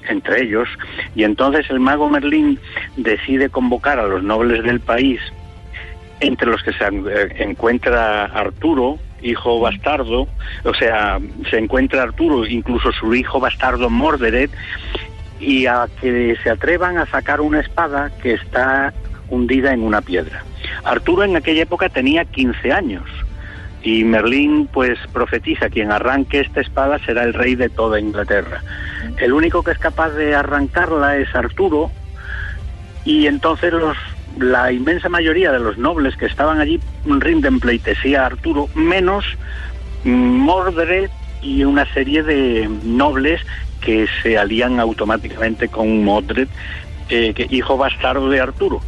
entre 0.08 0.42
ellos. 0.42 0.68
Y 1.14 1.24
entonces 1.24 1.68
el 1.70 1.80
mago 1.80 2.08
Merlín 2.08 2.58
decide 2.96 3.48
convocar 3.48 3.98
a 3.98 4.06
los 4.06 4.22
nobles 4.22 4.62
del 4.64 4.80
país, 4.80 5.20
entre 6.20 6.48
los 6.48 6.62
que 6.62 6.72
se 6.72 6.84
eh, 6.84 7.36
encuentra 7.38 8.24
Arturo, 8.24 8.98
hijo 9.22 9.60
bastardo, 9.60 10.28
o 10.64 10.74
sea, 10.74 11.18
se 11.48 11.58
encuentra 11.58 12.02
Arturo, 12.02 12.46
incluso 12.46 12.92
su 12.92 13.14
hijo 13.14 13.40
bastardo 13.40 13.88
Morderet, 13.88 14.50
y 15.40 15.66
a 15.66 15.88
que 16.00 16.36
se 16.42 16.50
atrevan 16.50 16.98
a 16.98 17.06
sacar 17.06 17.40
una 17.40 17.60
espada 17.60 18.10
que 18.22 18.34
está 18.34 18.92
hundida 19.28 19.72
en 19.72 19.82
una 19.82 20.02
piedra. 20.02 20.44
Arturo 20.84 21.24
en 21.24 21.36
aquella 21.36 21.62
época 21.62 21.88
tenía 21.88 22.24
15 22.24 22.72
años 22.72 23.04
y 23.82 24.04
Merlín 24.04 24.68
pues 24.70 24.98
profetiza 25.12 25.70
quien 25.70 25.90
arranque 25.90 26.40
esta 26.40 26.60
espada 26.60 26.98
será 26.98 27.24
el 27.24 27.34
rey 27.34 27.54
de 27.54 27.68
toda 27.68 27.98
Inglaterra. 27.98 28.62
El 29.18 29.32
único 29.32 29.62
que 29.62 29.70
es 29.70 29.78
capaz 29.78 30.10
de 30.10 30.34
arrancarla 30.34 31.16
es 31.16 31.34
Arturo 31.34 31.90
y 33.04 33.26
entonces 33.26 33.72
los 33.72 33.96
la 34.38 34.70
inmensa 34.70 35.08
mayoría 35.08 35.50
de 35.50 35.58
los 35.58 35.76
nobles 35.76 36.16
que 36.16 36.26
estaban 36.26 36.60
allí 36.60 36.80
rinden 37.04 37.58
pleitesía 37.58 38.22
a 38.22 38.26
Arturo, 38.26 38.68
menos 38.74 39.24
Mordred 40.04 41.10
y 41.42 41.64
una 41.64 41.84
serie 41.92 42.22
de 42.22 42.68
nobles 42.84 43.40
que 43.80 44.06
se 44.22 44.38
alían 44.38 44.80
automáticamente 44.80 45.68
con 45.68 46.04
Mordred, 46.04 46.48
eh, 47.08 47.32
que, 47.34 47.46
hijo 47.50 47.76
bastardo 47.76 48.28
de 48.28 48.40
Arturo. 48.40 48.80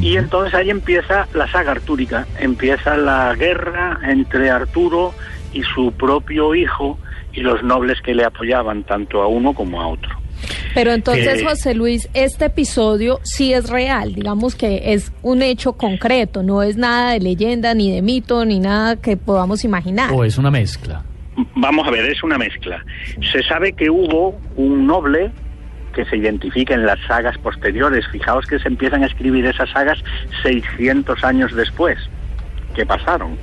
Y 0.00 0.16
entonces 0.16 0.54
ahí 0.54 0.70
empieza 0.70 1.26
la 1.32 1.50
saga 1.50 1.72
artúrica, 1.72 2.26
empieza 2.38 2.96
la 2.96 3.34
guerra 3.34 3.98
entre 4.02 4.50
Arturo 4.50 5.14
y 5.54 5.62
su 5.62 5.92
propio 5.92 6.54
hijo 6.54 6.98
y 7.32 7.40
los 7.40 7.62
nobles 7.62 8.00
que 8.02 8.14
le 8.14 8.24
apoyaban 8.24 8.84
tanto 8.84 9.22
a 9.22 9.26
uno 9.26 9.54
como 9.54 9.80
a 9.80 9.88
otro. 9.88 10.10
Pero 10.74 10.92
entonces, 10.92 11.42
José 11.42 11.74
Luis, 11.74 12.10
este 12.12 12.46
episodio 12.46 13.20
sí 13.22 13.54
es 13.54 13.70
real, 13.70 14.14
digamos 14.14 14.54
que 14.54 14.92
es 14.92 15.10
un 15.22 15.40
hecho 15.40 15.72
concreto, 15.72 16.42
no 16.42 16.62
es 16.62 16.76
nada 16.76 17.12
de 17.12 17.20
leyenda, 17.20 17.72
ni 17.72 17.90
de 17.90 18.02
mito, 18.02 18.44
ni 18.44 18.60
nada 18.60 18.96
que 18.96 19.16
podamos 19.16 19.64
imaginar. 19.64 20.12
O 20.12 20.24
es 20.24 20.36
una 20.36 20.50
mezcla. 20.50 21.02
Vamos 21.54 21.86
a 21.86 21.90
ver, 21.90 22.06
es 22.06 22.22
una 22.22 22.38
mezcla. 22.38 22.84
Se 23.32 23.42
sabe 23.42 23.72
que 23.72 23.90
hubo 23.90 24.38
un 24.56 24.86
noble 24.86 25.30
que 25.94 26.04
se 26.04 26.16
identifica 26.16 26.74
en 26.74 26.86
las 26.86 27.00
sagas 27.06 27.36
posteriores. 27.38 28.06
Fijaos 28.08 28.46
que 28.46 28.58
se 28.58 28.68
empiezan 28.68 29.02
a 29.02 29.06
escribir 29.06 29.46
esas 29.46 29.70
sagas 29.70 30.02
600 30.42 31.24
años 31.24 31.54
después 31.54 31.98
que 32.74 32.86
pasaron. 32.86 33.38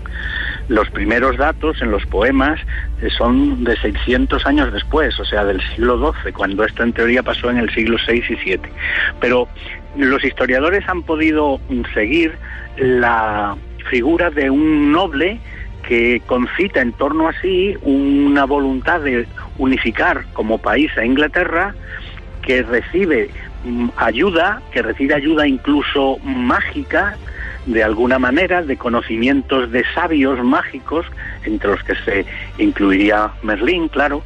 Los 0.70 0.90
primeros 0.92 1.38
datos 1.38 1.82
en 1.82 1.92
los 1.92 2.06
poemas 2.06 2.60
eh, 3.02 3.10
son 3.18 3.64
de 3.64 3.76
600 3.76 4.46
años 4.46 4.72
después, 4.72 5.20
o 5.20 5.26
sea, 5.26 5.44
del 5.44 5.60
siglo 5.72 6.14
XII, 6.14 6.32
cuando 6.32 6.64
esto 6.64 6.84
en 6.84 6.94
teoría 6.94 7.24
pasó 7.24 7.50
en 7.50 7.58
el 7.58 7.70
siglo 7.74 7.98
VI 8.08 8.24
y 8.30 8.36
VII. 8.36 8.60
Pero 9.20 9.50
los 9.98 10.24
historiadores 10.24 10.88
han 10.88 11.02
podido 11.04 11.60
seguir 11.94 12.38
la 12.78 13.58
figura 13.90 14.30
de 14.30 14.50
un 14.50 14.92
noble 14.92 15.40
que 15.88 16.22
concita 16.26 16.82
en 16.82 16.94
torno 16.94 17.28
a 17.28 17.34
sí 17.42 17.76
una 17.82 18.46
voluntad 18.46 19.02
de 19.02 19.28
unificar 19.58 20.26
como 20.34 20.58
país 20.58 20.92
a 20.98 21.06
Inglaterra, 21.06 21.76
que 22.42 22.64
recibe 22.64 23.30
mm, 23.64 23.90
ayuda, 23.98 24.62
que 24.72 24.82
recibe 24.82 25.14
ayuda 25.14 25.48
incluso 25.48 26.18
mágica, 26.24 27.18
de 27.66 27.84
alguna 27.84 28.20
manera, 28.20 28.62
de 28.62 28.78
conocimientos 28.78 29.72
de 29.72 29.86
sabios 29.94 30.44
mágicos, 30.44 31.06
entre 31.46 31.72
los 31.72 31.84
que 31.84 31.96
se 31.96 32.26
incluiría 32.58 33.32
Merlín, 33.42 33.88
claro, 33.88 34.24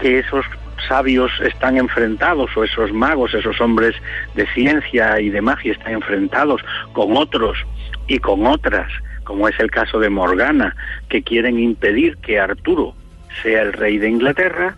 que 0.00 0.20
esos 0.20 0.46
sabios 0.88 1.30
están 1.40 1.76
enfrentados, 1.76 2.56
o 2.56 2.64
esos 2.64 2.92
magos, 2.92 3.34
esos 3.34 3.60
hombres 3.60 3.94
de 4.34 4.46
ciencia 4.54 5.20
y 5.20 5.28
de 5.28 5.42
magia 5.42 5.72
están 5.72 5.94
enfrentados 5.94 6.62
con 6.92 7.16
otros 7.16 7.58
y 8.06 8.18
con 8.18 8.46
otras, 8.46 8.90
como 9.28 9.46
es 9.46 9.60
el 9.60 9.70
caso 9.70 10.00
de 10.00 10.08
Morgana, 10.08 10.74
que 11.10 11.22
quieren 11.22 11.58
impedir 11.58 12.16
que 12.16 12.40
Arturo 12.40 12.94
sea 13.42 13.60
el 13.60 13.74
rey 13.74 13.98
de 13.98 14.08
Inglaterra, 14.08 14.74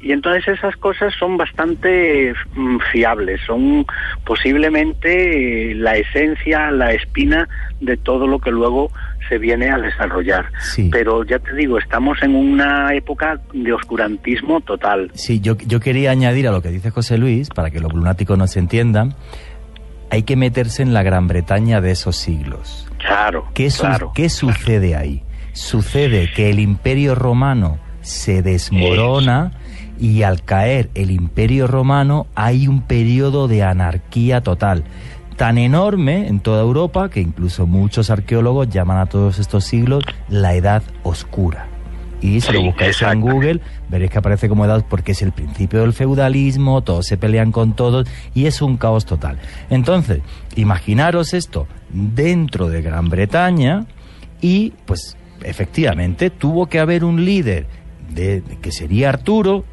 y 0.00 0.12
entonces 0.12 0.48
esas 0.48 0.74
cosas 0.76 1.12
son 1.18 1.36
bastante 1.36 2.32
mm, 2.54 2.78
fiables, 2.90 3.42
son 3.46 3.84
posiblemente 4.24 5.74
la 5.74 5.98
esencia, 5.98 6.70
la 6.70 6.94
espina 6.94 7.46
de 7.82 7.98
todo 7.98 8.26
lo 8.26 8.38
que 8.38 8.50
luego 8.50 8.90
se 9.28 9.36
viene 9.36 9.68
a 9.68 9.76
desarrollar. 9.76 10.46
Pero 10.90 11.22
ya 11.24 11.38
te 11.38 11.54
digo, 11.54 11.78
estamos 11.78 12.22
en 12.22 12.34
una 12.34 12.94
época 12.94 13.38
de 13.52 13.74
oscurantismo 13.74 14.62
total. 14.62 15.10
Sí, 15.12 15.40
yo, 15.40 15.58
yo 15.58 15.78
quería 15.78 16.10
añadir 16.10 16.48
a 16.48 16.52
lo 16.52 16.62
que 16.62 16.70
dice 16.70 16.90
José 16.90 17.18
Luis, 17.18 17.50
para 17.50 17.70
que 17.70 17.80
los 17.80 17.92
lunáticos 17.92 18.38
nos 18.38 18.56
entiendan, 18.56 19.14
hay 20.10 20.24
que 20.24 20.36
meterse 20.36 20.82
en 20.82 20.92
la 20.92 21.02
Gran 21.02 21.28
Bretaña 21.28 21.80
de 21.80 21.92
esos 21.92 22.16
siglos. 22.16 22.86
Claro. 22.98 23.46
¿Qué, 23.54 23.68
claro, 23.68 24.12
¿qué 24.14 24.28
sucede 24.28 24.96
ahí? 24.96 25.22
Sucede 25.52 26.30
que 26.34 26.50
el 26.50 26.58
imperio 26.58 27.14
romano 27.14 27.78
se 28.02 28.42
desmorona 28.42 29.52
y 29.98 30.22
al 30.22 30.42
caer 30.42 30.90
el 30.94 31.10
imperio 31.10 31.66
romano 31.66 32.26
hay 32.34 32.66
un 32.66 32.82
periodo 32.82 33.48
de 33.48 33.62
anarquía 33.62 34.40
total 34.42 34.84
tan 35.36 35.56
enorme 35.56 36.28
en 36.28 36.40
toda 36.40 36.60
Europa 36.60 37.08
que 37.08 37.20
incluso 37.20 37.66
muchos 37.66 38.10
arqueólogos 38.10 38.68
llaman 38.68 38.98
a 38.98 39.06
todos 39.06 39.38
estos 39.38 39.64
siglos 39.64 40.04
la 40.28 40.54
Edad 40.54 40.82
Oscura. 41.02 41.69
Y 42.20 42.40
si 42.40 42.52
lo 42.52 42.62
buscáis 42.62 43.00
en 43.02 43.20
Google, 43.20 43.60
veréis 43.88 44.10
que 44.10 44.18
aparece 44.18 44.48
como 44.48 44.64
edad 44.64 44.84
porque 44.88 45.12
es 45.12 45.22
el 45.22 45.32
principio 45.32 45.80
del 45.80 45.92
feudalismo, 45.92 46.82
todos 46.82 47.06
se 47.06 47.16
pelean 47.16 47.50
con 47.50 47.74
todos 47.74 48.06
y 48.34 48.46
es 48.46 48.60
un 48.60 48.76
caos 48.76 49.06
total. 49.06 49.38
Entonces, 49.70 50.20
imaginaros 50.56 51.32
esto 51.32 51.66
dentro 51.90 52.68
de 52.68 52.82
Gran 52.82 53.08
Bretaña 53.08 53.86
y 54.40 54.72
pues 54.84 55.16
efectivamente 55.42 56.30
tuvo 56.30 56.66
que 56.66 56.78
haber 56.78 57.04
un 57.04 57.24
líder 57.24 57.66
de, 58.10 58.42
que 58.60 58.72
sería 58.72 59.08
Arturo, 59.08 59.64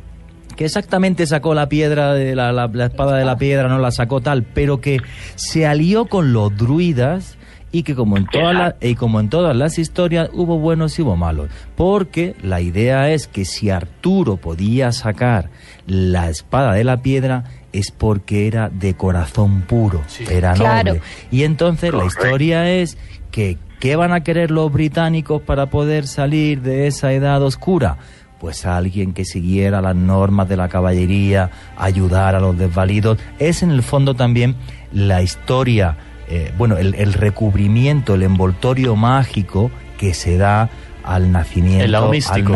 que 0.55 0.65
exactamente 0.65 1.27
sacó 1.27 1.53
la 1.53 1.69
piedra 1.69 2.13
de 2.13 2.35
la, 2.35 2.51
la, 2.51 2.85
espada 2.85 3.17
de 3.17 3.25
la 3.25 3.37
piedra, 3.37 3.67
no 3.67 3.77
la 3.77 3.91
sacó 3.91 4.21
tal, 4.21 4.43
pero 4.43 4.81
que 4.81 4.99
se 5.35 5.67
alió 5.67 6.05
con 6.05 6.33
los 6.33 6.55
druidas 6.55 7.36
y 7.71 7.83
que 7.83 7.95
como 7.95 8.17
en 8.17 8.25
todas 8.25 8.55
las 8.55 8.75
y 8.81 8.95
como 8.95 9.19
en 9.19 9.29
todas 9.29 9.55
las 9.55 9.77
historias 9.77 10.29
hubo 10.33 10.57
buenos 10.57 10.97
y 10.97 11.01
hubo 11.01 11.15
malos, 11.15 11.49
porque 11.75 12.35
la 12.41 12.61
idea 12.61 13.11
es 13.11 13.27
que 13.27 13.45
si 13.45 13.69
Arturo 13.69 14.37
podía 14.37 14.91
sacar 14.91 15.49
la 15.85 16.29
espada 16.29 16.73
de 16.73 16.83
la 16.83 17.01
piedra 17.01 17.43
es 17.73 17.91
porque 17.91 18.47
era 18.47 18.69
de 18.69 18.95
corazón 18.95 19.61
puro, 19.61 20.01
era 20.29 20.55
noble. 20.55 21.01
Y 21.31 21.43
entonces 21.43 21.93
la 21.93 22.05
historia 22.05 22.71
es 22.71 22.97
que 23.31 23.57
¿qué 23.79 23.95
van 23.95 24.13
a 24.13 24.21
querer 24.21 24.51
los 24.51 24.71
británicos 24.71 25.41
para 25.41 25.67
poder 25.69 26.07
salir 26.07 26.61
de 26.61 26.87
esa 26.87 27.13
edad 27.13 27.41
oscura? 27.43 27.97
pues 28.39 28.65
alguien 28.65 29.13
que 29.13 29.25
siguiera 29.25 29.81
las 29.81 29.95
normas 29.95 30.47
de 30.47 30.57
la 30.57 30.69
caballería, 30.69 31.49
ayudar 31.77 32.35
a 32.35 32.39
los 32.39 32.57
desvalidos. 32.57 33.17
Es 33.39 33.63
en 33.63 33.71
el 33.71 33.83
fondo 33.83 34.13
también 34.13 34.55
la 34.91 35.21
historia, 35.21 35.97
eh, 36.29 36.51
bueno, 36.57 36.77
el, 36.77 36.95
el, 36.95 37.13
recubrimiento, 37.13 38.15
el 38.15 38.23
envoltorio 38.23 38.95
mágico 38.95 39.71
que 39.97 40.13
se 40.13 40.37
da 40.37 40.69
al 41.07 41.31
nacimiento, 41.31 42.11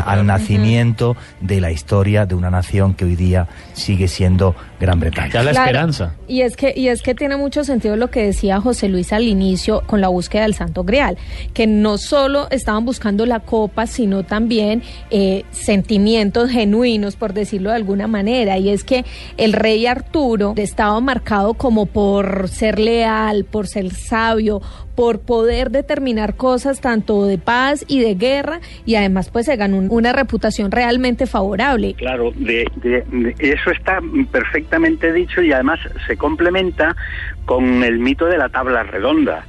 al, 0.05 0.25
nacimiento 0.25 1.15
de 1.39 1.61
la 1.61 1.71
historia 1.71 2.25
de 2.25 2.35
una 2.35 2.49
nación 2.49 2.93
que 2.93 3.05
hoy 3.05 3.15
día 3.15 3.47
sigue 3.73 4.09
siendo 4.09 4.55
Gran 4.81 4.99
Bretaña. 4.99 5.29
Ya 5.29 5.43
la 5.43 5.51
esperanza. 5.51 6.15
Y 6.27 6.41
es 6.41 6.57
que 6.57 6.73
y 6.75 6.87
es 6.87 7.03
que 7.03 7.13
tiene 7.13 7.37
mucho 7.37 7.63
sentido 7.63 7.95
lo 7.95 8.09
que 8.09 8.25
decía 8.25 8.59
José 8.59 8.89
Luis 8.89 9.13
al 9.13 9.27
inicio 9.27 9.83
con 9.85 10.01
la 10.01 10.07
búsqueda 10.07 10.41
del 10.41 10.55
Santo 10.55 10.83
Grial, 10.83 11.17
que 11.53 11.67
no 11.67 11.99
solo 11.99 12.47
estaban 12.49 12.83
buscando 12.83 13.27
la 13.27 13.41
copa, 13.41 13.85
sino 13.85 14.23
también 14.23 14.81
eh, 15.11 15.43
sentimientos 15.51 16.49
genuinos, 16.49 17.15
por 17.15 17.33
decirlo 17.33 17.69
de 17.69 17.75
alguna 17.75 18.07
manera. 18.07 18.57
Y 18.57 18.69
es 18.69 18.83
que 18.83 19.05
el 19.37 19.53
rey 19.53 19.85
Arturo 19.85 20.55
estaba 20.57 20.99
marcado 20.99 21.53
como 21.53 21.85
por 21.85 22.49
ser 22.49 22.79
leal, 22.79 23.45
por 23.45 23.67
ser 23.67 23.91
sabio, 23.91 24.61
por 24.95 25.19
poder 25.21 25.71
determinar 25.71 26.35
cosas 26.35 26.81
tanto 26.81 27.25
de 27.25 27.37
paz 27.37 27.85
y 27.87 27.99
de 27.99 28.15
guerra 28.15 28.59
y 28.85 28.95
además 28.95 29.29
pues 29.29 29.45
se 29.45 29.55
ganó 29.55 29.77
una 29.77 30.13
reputación 30.13 30.71
realmente 30.71 31.25
favorable. 31.25 31.95
Claro, 31.95 32.31
de, 32.35 32.65
eso 33.39 33.71
está 33.71 33.99
dicho 35.13 35.41
y 35.41 35.51
además 35.51 35.79
se 36.07 36.17
complementa 36.17 36.95
con 37.45 37.83
el 37.83 37.99
mito 37.99 38.25
de 38.25 38.37
la 38.37 38.49
tabla 38.49 38.83
redonda. 38.83 39.43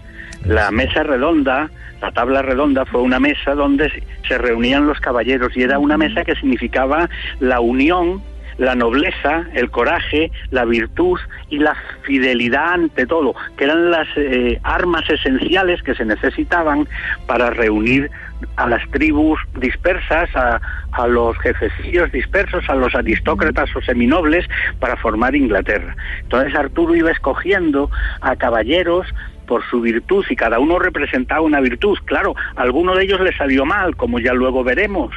La 0.45 0.71
mesa 0.71 1.02
redonda, 1.02 1.71
la 2.00 2.11
tabla 2.11 2.43
redonda 2.43 2.85
fue 2.85 3.02
una 3.02 3.21
mesa 3.21 3.55
donde 3.55 4.02
se 4.26 4.38
reunían 4.38 4.87
los 4.87 4.99
caballeros 5.00 5.57
y 5.57 5.62
era 5.62 5.79
una 5.79 5.97
mesa 5.97 6.25
que 6.25 6.35
significaba 6.35 7.09
la 7.38 7.61
unión 7.61 8.23
la 8.62 8.76
nobleza, 8.76 9.45
el 9.54 9.71
coraje, 9.71 10.31
la 10.50 10.64
virtud 10.64 11.19
y 11.50 11.59
la 11.59 11.76
fidelidad 12.02 12.75
ante 12.75 13.07
todo, 13.07 13.35
que 13.57 13.64
eran 13.64 13.90
las 13.90 14.07
eh, 14.16 14.61
armas 14.62 15.02
esenciales 15.11 15.83
que 15.83 15.97
se 15.97 16.04
necesitaban 16.04 16.87
para 17.26 17.50
reunir 17.50 18.09
a 18.57 18.69
las 18.69 18.88
tribus 18.90 19.40
dispersas, 19.59 20.28
a, 20.37 20.61
a 20.92 21.07
los 21.09 21.37
jefecillos 21.38 22.12
dispersos, 22.12 22.69
a 22.69 22.76
los 22.76 22.95
aristócratas 22.95 23.75
o 23.75 23.81
seminobles 23.83 24.47
para 24.78 24.97
formar 24.97 25.35
Inglaterra. 25.35 25.97
Entonces 26.21 26.54
Arturo 26.54 26.95
iba 26.95 27.11
escogiendo 27.11 27.90
a 28.21 28.37
caballeros 28.37 29.07
por 29.47 29.63
su 29.69 29.81
virtud 29.81 30.25
y 30.31 30.37
cada 30.37 30.59
uno 30.59 30.79
representaba 30.79 31.41
una 31.41 31.61
virtud. 31.61 31.99
Claro, 32.05 32.35
alguno 32.57 32.95
de 32.95 33.05
ellos 33.05 33.21
le 33.21 33.37
salió 33.37 33.65
mal, 33.65 33.97
como 33.97 34.19
ya 34.19 34.33
luego 34.33 34.65
veremos. 34.65 35.13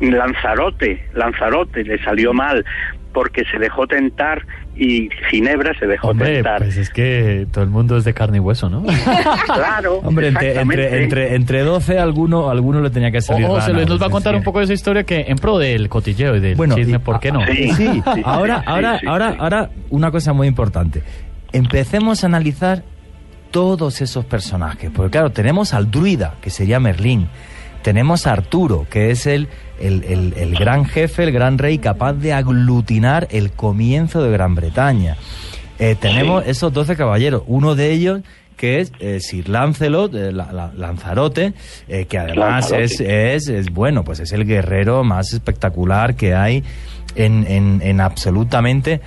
Lanzarote, 0.00 1.08
Lanzarote 1.14 1.84
le 1.84 2.02
salió 2.02 2.32
mal 2.32 2.64
porque 3.12 3.44
se 3.50 3.58
dejó 3.58 3.86
tentar 3.86 4.46
y 4.76 5.10
Ginebra 5.28 5.74
se 5.78 5.86
dejó 5.86 6.14
tentar. 6.14 6.58
Pues 6.58 6.76
es 6.76 6.90
que 6.90 7.46
todo 7.52 7.64
el 7.64 7.70
mundo 7.70 7.96
es 7.96 8.04
de 8.04 8.14
carne 8.14 8.38
y 8.38 8.40
hueso, 8.40 8.70
¿no? 8.70 8.84
claro. 9.46 9.96
Hombre, 9.96 10.28
entre, 10.28 10.60
entre, 10.60 11.34
entre, 11.34 11.60
12 11.62 11.98
alguno, 11.98 12.48
alguno 12.50 12.80
le 12.80 12.90
tenía 12.90 13.10
que 13.10 13.20
salir. 13.20 13.46
O, 13.46 13.60
se 13.60 13.72
nos 13.72 14.00
va 14.00 14.06
a 14.06 14.10
contar 14.10 14.34
un 14.34 14.42
poco 14.42 14.58
de 14.60 14.64
esa 14.64 14.74
historia 14.74 15.04
que 15.04 15.26
en 15.28 15.36
pro 15.36 15.58
del 15.58 15.88
cotilleo 15.88 16.36
y 16.36 16.40
del 16.40 16.54
bueno, 16.54 16.76
chisme, 16.76 16.98
¿por 16.98 17.20
qué 17.20 17.32
no? 17.32 17.40
Sí, 17.46 18.02
ahora, 18.24 18.62
ahora, 18.64 19.00
ahora, 19.06 19.36
ahora, 19.38 19.70
una 19.90 20.10
cosa 20.10 20.32
muy 20.32 20.46
importante. 20.46 21.02
Empecemos 21.52 22.22
a 22.22 22.28
analizar 22.28 22.84
todos 23.50 24.00
esos 24.00 24.24
personajes. 24.24 24.90
Porque 24.94 25.12
claro, 25.12 25.30
tenemos 25.30 25.74
al 25.74 25.90
druida, 25.90 26.34
que 26.40 26.50
sería 26.50 26.80
Merlín. 26.80 27.28
Tenemos 27.82 28.26
a 28.26 28.32
Arturo, 28.32 28.86
que 28.90 29.10
es 29.10 29.26
el, 29.26 29.48
el, 29.80 30.34
el, 30.36 30.54
gran 30.54 30.84
jefe, 30.84 31.22
el 31.22 31.32
gran 31.32 31.56
rey, 31.56 31.78
capaz 31.78 32.12
de 32.12 32.32
aglutinar 32.34 33.26
el 33.30 33.52
comienzo 33.52 34.22
de 34.22 34.30
Gran 34.30 34.54
Bretaña. 34.54 35.16
Eh, 35.78 35.96
tenemos 35.98 36.46
esos 36.46 36.72
doce 36.74 36.94
caballeros, 36.94 37.42
uno 37.46 37.74
de 37.74 37.90
ellos 37.92 38.20
que 38.58 38.80
es 38.80 38.92
eh, 39.00 39.20
Sir 39.20 39.48
Lancelot, 39.48 40.14
eh, 40.14 40.30
Lanzarote, 40.32 41.54
que 42.06 42.18
además 42.18 42.70
es, 42.72 43.00
es, 43.00 43.48
es, 43.48 43.70
bueno, 43.70 44.04
pues 44.04 44.20
es 44.20 44.32
el 44.32 44.44
guerrero 44.44 45.02
más 45.02 45.32
espectacular 45.32 46.14
que 46.14 46.34
hay 46.34 46.62
en, 47.14 47.46
en, 47.48 47.80
en 47.82 48.02
absolutamente 48.02 49.00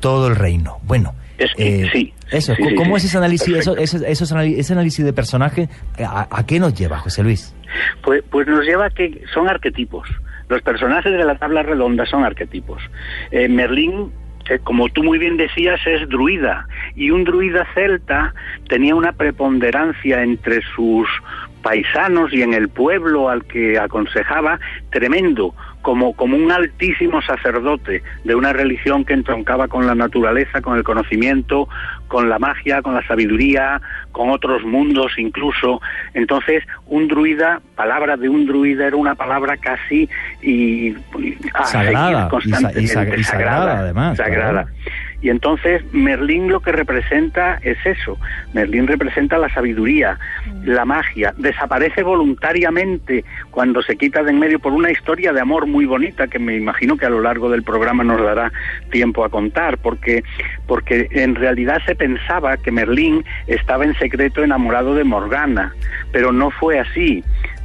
todo 0.00 0.26
el 0.26 0.34
reino. 0.34 0.78
Bueno, 0.82 1.14
sí. 1.56 2.12
Eso, 2.30 2.54
¿cómo 2.76 2.96
es 2.96 3.04
ese 3.04 3.18
análisis, 3.18 3.54
eso, 3.54 3.76
ese 3.76 4.72
análisis 4.72 5.04
de 5.04 5.12
personaje? 5.12 5.68
A, 5.98 6.44
qué 6.46 6.58
nos 6.58 6.74
lleva, 6.74 6.98
José 6.98 7.22
Luis? 7.22 7.54
Pues, 8.02 8.22
pues 8.30 8.46
nos 8.46 8.64
lleva 8.64 8.86
a 8.86 8.90
que 8.90 9.22
son 9.32 9.48
arquetipos. 9.48 10.08
Los 10.48 10.62
personajes 10.62 11.12
de 11.12 11.24
la 11.24 11.36
tabla 11.36 11.62
redonda 11.62 12.06
son 12.06 12.24
arquetipos. 12.24 12.82
Eh, 13.30 13.48
Merlín 13.48 14.12
como 14.62 14.88
tú 14.88 15.02
muy 15.02 15.18
bien 15.18 15.36
decías, 15.36 15.80
es 15.86 16.08
druida. 16.08 16.66
Y 16.94 17.10
un 17.10 17.24
druida 17.24 17.66
celta 17.74 18.34
tenía 18.68 18.94
una 18.94 19.12
preponderancia 19.12 20.22
entre 20.22 20.60
sus 20.74 21.08
paisanos 21.62 22.32
y 22.32 22.42
en 22.42 22.54
el 22.54 22.68
pueblo 22.68 23.28
al 23.28 23.44
que 23.44 23.78
aconsejaba 23.78 24.60
tremendo 24.90 25.54
como, 25.86 26.14
como 26.14 26.36
un 26.36 26.50
altísimo 26.50 27.22
sacerdote 27.22 28.02
de 28.24 28.34
una 28.34 28.52
religión 28.52 29.04
que 29.04 29.14
entroncaba 29.14 29.68
con 29.68 29.86
la 29.86 29.94
naturaleza, 29.94 30.60
con 30.60 30.76
el 30.76 30.82
conocimiento, 30.82 31.68
con 32.08 32.28
la 32.28 32.40
magia, 32.40 32.82
con 32.82 32.96
la 32.96 33.06
sabiduría, 33.06 33.80
con 34.10 34.30
otros 34.30 34.64
mundos 34.64 35.12
incluso. 35.16 35.80
Entonces, 36.12 36.64
un 36.86 37.06
druida, 37.06 37.60
palabra 37.76 38.16
de 38.16 38.28
un 38.28 38.46
druida 38.46 38.88
era 38.88 38.96
una 38.96 39.14
palabra 39.14 39.58
casi 39.58 40.08
y, 40.42 40.96
sagrada, 41.64 42.30
y, 42.74 43.22
sagrada, 43.22 43.78
además. 43.78 44.16
Sagrada. 44.16 44.66
Y 45.20 45.30
entonces 45.30 45.82
Merlín 45.92 46.48
lo 46.48 46.60
que 46.60 46.72
representa 46.72 47.58
es 47.62 47.78
eso. 47.84 48.18
Merlín 48.52 48.86
representa 48.86 49.38
la 49.38 49.52
sabiduría, 49.52 50.18
la 50.64 50.84
magia. 50.84 51.34
Desaparece 51.36 52.02
voluntariamente 52.02 53.24
cuando 53.50 53.82
se 53.82 53.96
quita 53.96 54.22
de 54.22 54.36
en 54.36 54.40
medio 54.40 54.58
por 54.58 54.72
una 54.72 54.90
historia 54.90 55.32
de 55.32 55.40
amor 55.40 55.66
muy 55.66 55.86
bonita 55.86 56.28
que 56.28 56.38
me 56.38 56.56
imagino 56.56 56.96
que 56.96 57.06
a 57.06 57.10
lo 57.10 57.20
largo 57.20 57.48
del 57.48 57.62
programa 57.62 58.04
nos 58.04 58.20
dará 58.22 58.52
tiempo 58.90 59.24
a 59.24 59.30
contar, 59.30 59.78
porque, 59.78 60.22
porque 60.66 61.08
en 61.10 61.34
realidad 61.34 61.80
se 61.86 61.94
pensaba 61.94 62.56
que 62.56 62.70
Merlín 62.70 63.24
estaba 63.46 63.84
en 63.84 63.94
secreto 63.98 64.44
enamorado 64.44 64.94
de 64.94 65.04
Morgana, 65.04 65.74
pero 66.12 66.32
no 66.32 66.50
fue 66.50 66.78
así. 66.78 67.24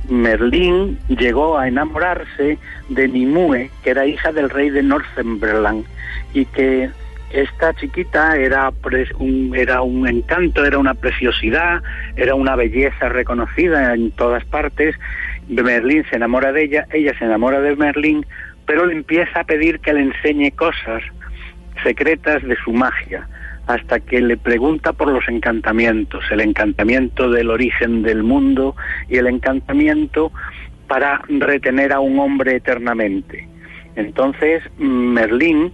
Merlín 0.10 0.98
llegó 1.10 1.58
a 1.58 1.67
enamorarse 1.67 2.58
de 2.89 3.08
Nimue, 3.08 3.70
que 3.84 3.91
era 3.91 4.05
hija 4.05 4.31
del 4.31 4.50
rey 4.50 4.70
de 4.70 4.84
Northumberland, 4.84 5.86
y 6.34 6.46
que 6.46 6.89
esta 7.33 7.73
chiquita 7.73 8.35
era, 8.35 8.71
un, 9.17 9.53
era 9.55 9.81
un 9.81 10.07
encanto, 10.07 10.65
era 10.65 10.77
una 10.77 10.93
preciosidad, 10.93 11.81
era 12.15 12.35
una 12.35 12.55
belleza 12.55 13.09
reconocida 13.09 13.93
en 13.93 14.11
todas 14.11 14.43
partes. 14.45 14.95
Merlín 15.47 16.05
se 16.09 16.15
enamora 16.15 16.51
de 16.51 16.63
ella, 16.63 16.88
ella 16.91 17.17
se 17.17 17.25
enamora 17.25 17.61
de 17.61 17.75
Merlín, 17.75 18.25
pero 18.65 18.85
le 18.85 18.93
empieza 18.93 19.41
a 19.41 19.43
pedir 19.43 19.79
que 19.79 19.93
le 19.93 20.01
enseñe 20.01 20.51
cosas 20.51 21.03
secretas 21.83 22.43
de 22.43 22.55
su 22.63 22.71
magia, 22.71 23.27
hasta 23.67 24.00
que 24.00 24.22
le 24.22 24.37
pregunta 24.37 24.94
por 24.94 25.09
los 25.09 25.27
encantamientos, 25.27 26.24
el 26.31 26.41
encantamiento 26.41 27.29
del 27.29 27.50
origen 27.50 28.01
del 28.03 28.24
mundo 28.24 28.75
y 29.09 29.17
el 29.17 29.27
encantamiento 29.27 30.31
para 30.87 31.22
retener 31.27 31.94
a 31.94 32.00
un 32.00 32.20
hombre 32.20 32.57
eternamente. 32.57 33.48
Entonces 33.96 34.63
Merlín 34.77 35.72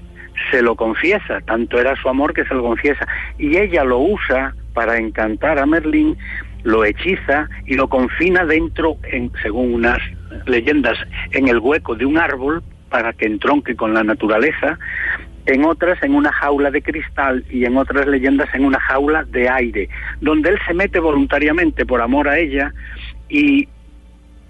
se 0.52 0.62
lo 0.62 0.76
confiesa, 0.76 1.42
tanto 1.42 1.80
era 1.80 1.96
su 1.96 2.10
amor 2.10 2.34
que 2.34 2.46
se 2.46 2.54
lo 2.54 2.64
confiesa, 2.64 3.08
y 3.38 3.58
ella 3.58 3.84
lo 3.84 4.00
usa 4.00 4.54
para 4.74 4.98
encantar 4.98 5.60
a 5.60 5.66
Merlín, 5.66 6.18
lo 6.64 6.86
hechiza 6.86 7.50
y 7.66 7.76
lo 7.76 7.88
confina 7.88 8.46
dentro, 8.46 8.98
en, 9.04 9.32
según 9.42 9.74
unas 9.74 10.00
leyendas, 10.46 10.98
en 11.32 11.48
el 11.48 11.60
hueco 11.60 11.96
de 11.96 12.06
un 12.06 12.18
árbol 12.18 12.64
para 12.90 13.14
que 13.14 13.26
entronque 13.26 13.76
con 13.76 13.94
la 13.94 14.04
naturaleza, 14.04 14.78
en 15.46 15.64
otras 15.66 16.02
en 16.04 16.14
una 16.14 16.32
jaula 16.32 16.72
de 16.72 16.82
cristal 16.82 17.44
y 17.50 17.66
en 17.66 17.78
otras 17.78 18.06
leyendas 18.06 18.54
en 18.54 18.66
una 18.66 18.80
jaula 18.80 19.24
de 19.24 19.50
aire, 19.50 19.90
donde 20.20 20.50
él 20.50 20.60
se 20.68 20.74
mete 20.74 21.00
voluntariamente 21.00 21.86
por 21.86 22.02
amor 22.02 22.28
a 22.28 22.38
ella 22.38 22.74
y 23.30 23.68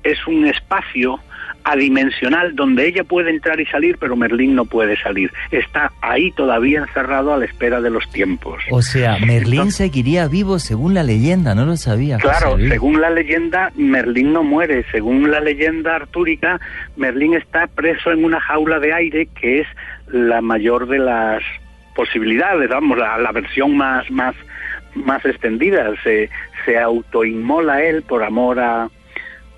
es 0.04 0.26
un 0.28 0.46
espacio 0.46 1.20
adimensional 1.68 2.56
donde 2.56 2.88
ella 2.88 3.04
puede 3.04 3.30
entrar 3.30 3.60
y 3.60 3.66
salir, 3.66 3.98
pero 4.00 4.16
Merlín 4.16 4.56
no 4.56 4.64
puede 4.66 4.98
salir. 4.98 5.32
Está 5.52 5.92
ahí 6.02 6.32
todavía 6.32 6.80
encerrado 6.80 7.34
a 7.34 7.38
la 7.38 7.46
espera 7.46 7.82
de 7.82 7.90
los 7.90 8.10
tiempos. 8.10 8.64
O 8.72 8.82
sea, 8.82 9.18
Merlín 9.20 9.72
seguiría 9.72 10.28
vivo 10.30 10.60
según 10.60 10.94
la 10.94 11.04
leyenda, 11.04 11.56
no 11.56 11.66
lo 11.66 11.76
sabía. 11.76 12.18
Claro, 12.20 12.58
según 12.58 13.02
la 13.02 13.10
leyenda, 13.10 13.72
Merlín 13.76 14.32
no 14.32 14.44
muere. 14.44 14.86
Según 14.92 15.30
la 15.30 15.42
leyenda 15.42 15.98
artúrica, 15.98 16.60
Merlín 16.96 17.34
está 17.34 17.68
preso 17.68 18.12
en 18.12 18.24
una 18.24 18.40
jaula 18.40 18.80
de 18.80 18.94
aire 18.94 19.28
que 19.40 19.60
es 19.62 19.68
la 20.08 20.40
mayor 20.40 20.88
de 20.88 21.00
las 21.00 21.44
posibilidades, 21.96 22.70
vamos, 22.70 22.98
la, 22.98 23.18
la 23.18 23.32
versión 23.34 23.76
más, 23.76 24.10
más, 24.10 24.36
más 24.96 25.26
extendida. 25.26 25.92
Se, 26.04 26.30
se 26.64 26.80
autoinmola 26.80 27.84
él 27.84 28.04
por 28.04 28.24
amor 28.24 28.60
a 28.60 28.90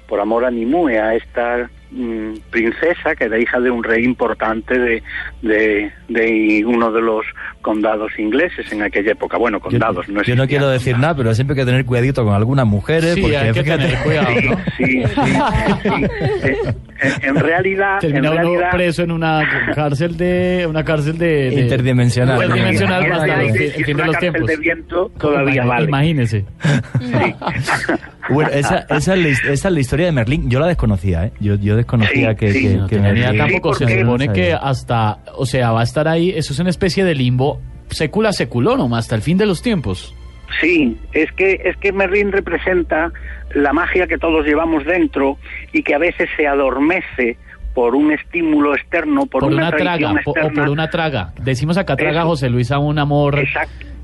por 0.07 0.19
amor 0.19 0.43
a 0.43 0.49
Nimue, 0.49 0.97
a 0.99 1.13
esta 1.13 1.69
Mm, 1.91 2.35
princesa 2.51 3.15
que 3.15 3.23
era 3.23 3.39
hija 3.39 3.59
de 3.59 3.71
un 3.71 3.83
rey 3.83 4.05
importante 4.05 4.77
de, 4.77 5.01
de, 5.41 6.63
uno 6.63 6.91
de 6.91 7.01
los 7.01 7.25
condados 7.61 8.11
ingleses 8.19 8.71
en 8.71 8.83
aquella 8.83 9.13
época. 9.13 9.37
Bueno, 9.37 9.59
condados, 9.59 10.07
no 10.07 10.21
Yo 10.21 10.35
no 10.35 10.47
quiero 10.47 10.69
decir 10.69 10.99
nada, 10.99 11.15
pero 11.15 11.33
siempre 11.33 11.55
hay 11.55 11.61
que 11.61 11.65
tener 11.65 11.85
cuidadito 11.85 12.23
con 12.23 12.35
algunas 12.35 12.67
mujeres. 12.67 13.15
Sí, 13.15 13.33
hay 13.33 13.53
que 13.53 13.63
tener 13.63 13.97
cuidado, 14.03 14.29
¿no? 14.39 14.55
Sí, 14.77 15.01
en, 17.23 17.35
realidad... 17.35 17.97
Termina 17.99 18.33
uno 18.33 18.59
preso 18.71 19.01
en 19.01 19.11
una 19.11 19.71
cárcel 19.73 20.15
de... 20.15 20.67
Una 20.69 20.83
cárcel 20.83 21.17
de... 21.17 21.55
interdimensional. 21.55 22.43
Interdimensional, 22.43 23.09
bastante. 23.09 23.93
los 23.95 24.19
tiempos. 24.19 24.45
de 24.45 24.57
viento 24.57 25.11
todavía 25.17 25.65
vale. 25.65 25.85
Imagínese. 25.85 26.45
bueno, 28.29 28.49
esa, 28.51 28.85
esa, 28.89 29.15
es 29.15 29.43
la, 29.43 29.51
esa 29.51 29.67
es 29.67 29.73
la 29.73 29.79
historia 29.79 30.05
de 30.05 30.11
Merlín. 30.11 30.49
Yo 30.49 30.59
la 30.59 30.67
desconocía, 30.67 31.25
¿eh? 31.25 31.31
Yo, 31.39 31.55
yo 31.55 31.75
desconocía 31.75 32.35
que, 32.35 32.51
que, 32.87 33.35
tampoco 33.37 33.73
se 33.73 33.99
supone 33.99 34.31
que 34.31 34.53
hasta, 34.53 35.19
o 35.35 35.45
sea, 35.45 35.71
va 35.71 35.81
a 35.81 35.83
estar 35.83 36.07
ahí, 36.07 36.31
eso 36.31 36.53
es 36.53 36.59
una 36.59 36.69
especie 36.69 37.03
de 37.03 37.15
limbo 37.15 37.61
secula 37.89 38.31
seculorum, 38.31 38.93
hasta 38.93 39.15
el 39.15 39.21
fin 39.21 39.37
de 39.37 39.45
los 39.45 39.61
tiempos. 39.61 40.15
Sí, 40.61 40.97
es 41.13 41.31
que 41.33 41.61
es 41.63 41.77
que 41.77 41.91
Merlín 41.91 42.31
representa 42.31 43.11
la 43.53 43.71
magia 43.71 44.07
que 44.07 44.17
todos 44.17 44.45
llevamos 44.45 44.83
dentro 44.85 45.37
y 45.73 45.83
que 45.83 45.93
a 45.93 45.99
veces 45.99 46.29
se 46.35 46.47
adormece 46.47 47.37
por 47.73 47.95
un 47.95 48.11
estímulo 48.11 48.73
externo, 48.75 49.25
por, 49.27 49.43
una, 49.43 49.71
traga, 49.71 50.15
o 50.25 50.33
por 50.33 50.69
una 50.69 50.89
traga. 50.89 51.33
Decimos 51.41 51.77
acá 51.77 51.95
traga 51.95 52.23
José 52.23 52.49
Luis 52.49 52.71
a 52.71 52.79
un 52.79 52.97
amor 52.97 53.37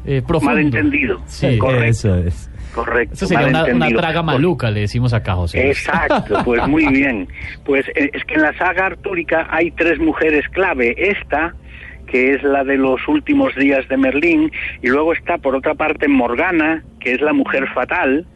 eh, 0.05 0.21
profundo. 0.25 0.55
Malentendido. 0.55 1.19
Sí, 1.25 1.57
correcto. 1.57 1.85
Eso 1.85 2.15
es. 2.15 2.49
Correcto. 2.75 3.13
Eso 3.13 3.27
sería 3.27 3.47
una, 3.47 3.87
traga 3.87 4.21
maluca, 4.21 4.69
le 4.69 4.81
decimos 4.81 5.13
acá, 5.13 5.33
José. 5.35 5.69
Exacto, 5.69 6.41
pues 6.43 6.67
muy 6.67 6.85
bien. 6.91 7.29
Pues 7.63 7.87
eh, 7.95 8.09
es 8.11 8.25
que 8.25 8.33
en 8.33 8.41
la 8.41 8.51
saga 8.57 8.87
artúrica 8.87 9.47
hay 9.49 9.71
tres 9.71 9.97
mujeres 9.97 10.43
clave. 10.49 10.93
Esta, 10.97 11.55
que 12.05 12.33
es 12.33 12.43
la 12.43 12.65
de 12.65 12.75
los 12.75 13.07
últimos 13.07 13.55
días 13.55 13.87
de 13.87 13.95
Merlín, 13.95 14.51
y 14.81 14.89
luego 14.89 15.13
está 15.13 15.37
por 15.37 15.55
otra 15.55 15.73
parte 15.75 16.09
Morgana, 16.09 16.83
que 16.99 17.13
es 17.13 17.21
la 17.21 17.31
mujer 17.31 17.65
fatal, 17.73 18.27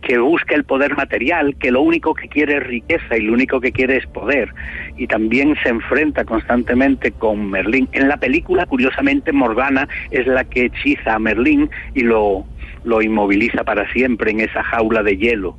que 0.00 0.18
busca 0.18 0.54
el 0.54 0.62
poder 0.62 0.96
material, 0.96 1.56
que 1.58 1.72
lo 1.72 1.82
único 1.82 2.14
que 2.14 2.28
quiere 2.28 2.58
es 2.58 2.62
riqueza 2.64 3.16
y 3.16 3.22
lo 3.22 3.32
único 3.32 3.60
que 3.60 3.72
quiere 3.72 3.96
es 3.96 4.06
poder. 4.06 4.52
Y 4.96 5.08
también 5.08 5.56
se 5.62 5.70
enfrenta 5.70 6.24
constantemente 6.24 7.10
con 7.10 7.50
Merlín. 7.50 7.88
En 7.92 8.08
la 8.08 8.16
película, 8.16 8.66
curiosamente, 8.66 9.32
Morgana 9.32 9.88
es 10.12 10.26
la 10.28 10.44
que 10.44 10.66
hechiza 10.66 11.14
a 11.14 11.18
Merlín 11.18 11.68
y 11.94 12.02
lo, 12.02 12.44
lo 12.84 13.02
inmoviliza 13.02 13.64
para 13.64 13.90
siempre 13.92 14.30
en 14.30 14.40
esa 14.40 14.62
jaula 14.62 15.02
de 15.02 15.16
hielo. 15.16 15.56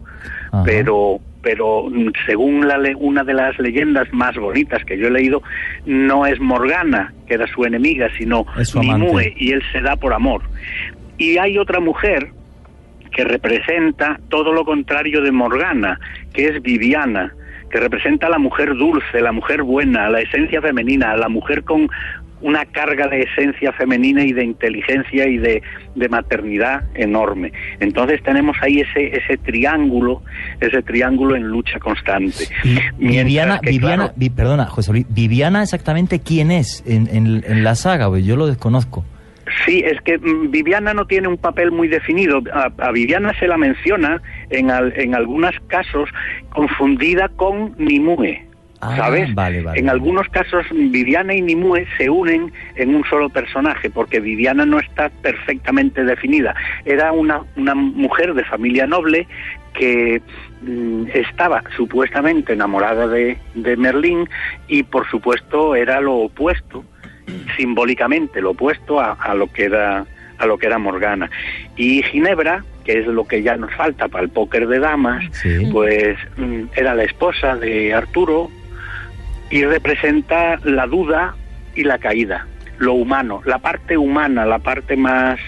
Pero 0.65 1.19
pero 1.43 1.91
según 2.25 2.67
la 2.67 2.79
una 2.97 3.23
de 3.23 3.33
las 3.33 3.59
leyendas 3.59 4.07
más 4.13 4.36
bonitas 4.36 4.83
que 4.86 4.97
yo 4.97 5.07
he 5.07 5.12
leído, 5.12 5.43
no 5.86 6.25
es 6.25 6.39
Morgana, 6.39 7.13
que 7.27 7.33
era 7.33 7.45
su 7.47 7.65
enemiga, 7.65 8.07
sino 8.17 8.45
Nimue, 8.79 9.33
y 9.36 9.51
él 9.51 9.62
se 9.73 9.81
da 9.81 9.97
por 9.97 10.13
amor. 10.13 10.41
Y 11.17 11.38
hay 11.38 11.57
otra 11.57 11.81
mujer 11.81 12.29
que 13.12 13.25
representa 13.25 14.19
todo 14.29 14.53
lo 14.53 14.63
contrario 14.63 15.21
de 15.21 15.31
Morgana, 15.31 15.99
que 16.33 16.47
es 16.47 16.62
Viviana, 16.62 17.33
que 17.69 17.79
representa 17.79 18.27
a 18.27 18.29
la 18.29 18.39
mujer 18.39 18.75
dulce, 18.75 19.21
la 19.21 19.31
mujer 19.31 19.63
buena, 19.63 20.09
la 20.09 20.21
esencia 20.21 20.62
femenina, 20.62 21.15
la 21.17 21.27
mujer 21.27 21.63
con 21.63 21.89
una 22.43 22.65
carga 22.65 23.08
de 23.08 23.21
esencia 23.21 23.71
femenina 23.71 24.23
y 24.23 24.34
de 24.34 24.43
inteligencia 24.43 25.27
y 25.27 25.38
de, 25.38 25.62
maternidad 26.10 26.84
enorme. 26.95 27.51
Entonces 27.79 28.21
tenemos 28.23 28.58
ahí 28.62 28.82
ese, 28.82 29.15
ese 29.17 29.38
triángulo, 29.38 30.21
ese 30.60 30.82
triángulo 30.82 31.36
en 31.36 31.43
lucha 31.43 31.79
constante. 31.79 32.45
Viviana, 32.97 33.60
Viviana 33.63 34.13
perdona, 34.36 34.65
José 34.65 34.91
Luis, 34.91 35.06
Viviana 35.10 35.63
exactamente 35.63 36.19
quién 36.19 36.51
es 36.51 36.84
en, 36.86 37.08
en, 37.12 37.63
la 37.63 37.75
saga, 37.75 38.10
yo 38.19 38.36
lo 38.36 38.47
desconozco. 38.47 39.06
Sí, 39.65 39.84
es 39.86 39.99
que 40.01 40.17
mm, 40.17 40.51
Viviana 40.51 40.93
no 40.93 41.06
tiene 41.06 41.27
un 41.27 41.38
papel 41.38 41.71
muy 41.71 41.88
definido. 41.88 42.41
A, 42.53 42.91
Viviana 42.91 43.32
se 43.39 43.47
la 43.47 43.58
menciona 43.58 44.21
en, 44.49 44.69
en 44.69 45.15
algunos 45.15 45.56
casos 45.67 46.10
confundida 46.49 47.29
con 47.29 47.75
Nimue. 47.77 48.52
Ah, 48.86 48.96
¿Sabes? 48.98 49.30
en 49.76 49.89
algunos 49.89 50.28
casos 50.28 50.65
Viviana 50.72 51.34
y 51.34 51.41
Nimue 51.41 51.88
se 51.98 52.10
unen 52.10 52.52
en 52.76 52.96
un 52.96 53.06
solo 53.06 53.30
personaje 53.30 53.89
porque 53.89 54.19
Viviana 54.19 54.65
no 54.65 54.80
está 54.80 55.10
perfectamente 55.10 56.04
definida. 56.04 56.54
Era 56.84 57.12
una, 57.13 57.41
una 57.56 57.76
mujer 57.76 58.34
de 58.34 58.43
familia 58.43 58.86
noble 58.86 59.28
que 59.74 60.22
mm, 60.62 61.06
estaba 61.13 61.63
supuestamente 61.78 62.54
enamorada 62.54 63.08
de, 63.08 63.38
de 63.56 63.78
Merlín 63.78 64.30
y 64.67 64.84
por 64.84 65.10
supuesto 65.10 65.76
era 65.76 66.02
lo 66.02 66.15
opuesto 66.15 66.84
simbólicamente 67.56 68.41
lo 68.41 68.52
opuesto 68.52 69.00
a, 69.00 69.34
lo 69.36 69.52
que 69.52 69.65
era 69.65 70.06
a 70.38 70.46
lo 70.46 70.58
que 70.58 70.65
era 70.65 70.78
Morgana. 70.78 71.30
Y 71.76 72.04
Ginebra, 72.04 72.65
que 72.84 73.00
es 73.00 73.08
lo 73.08 73.26
que 73.26 73.43
ya 73.43 73.56
nos 73.56 73.74
falta 73.74 74.08
para 74.08 74.24
el 74.24 74.30
póker 74.30 74.67
de 74.67 74.80
damas, 74.80 75.24
pues 75.72 76.17
mm, 76.38 76.63
era 76.76 76.96
la 76.96 77.04
esposa 77.04 77.56
de 77.56 77.93
Arturo 77.93 78.50
y 79.53 79.63
representa 79.65 80.57
la 80.63 80.87
duda 80.87 81.35
y 81.75 81.83
la 81.83 81.99
caída, 81.99 82.47
lo 82.79 82.93
humano, 82.93 83.43
la 83.45 83.59
parte 83.59 83.95
humana, 83.95 84.47
la 84.47 84.57
parte 84.57 84.97
más 84.97 85.39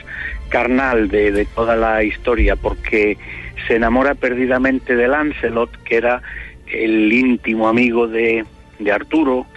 carnal 0.50 1.08
de, 1.08 1.32
de 1.32 1.46
toda 1.46 1.76
la 1.76 2.04
historia, 2.04 2.56
porque 2.56 3.18
se 3.66 3.78
enamora 3.78 4.14
perdidamente 4.14 4.96
de 4.96 5.08
Lancelot, 5.08 5.72
que 5.86 5.96
era 5.96 6.22
el 6.68 7.12
íntimo 7.12 7.68
amigo 7.68 8.08
de, 8.08 8.46
de 8.78 8.92
Arturo, 8.92 9.48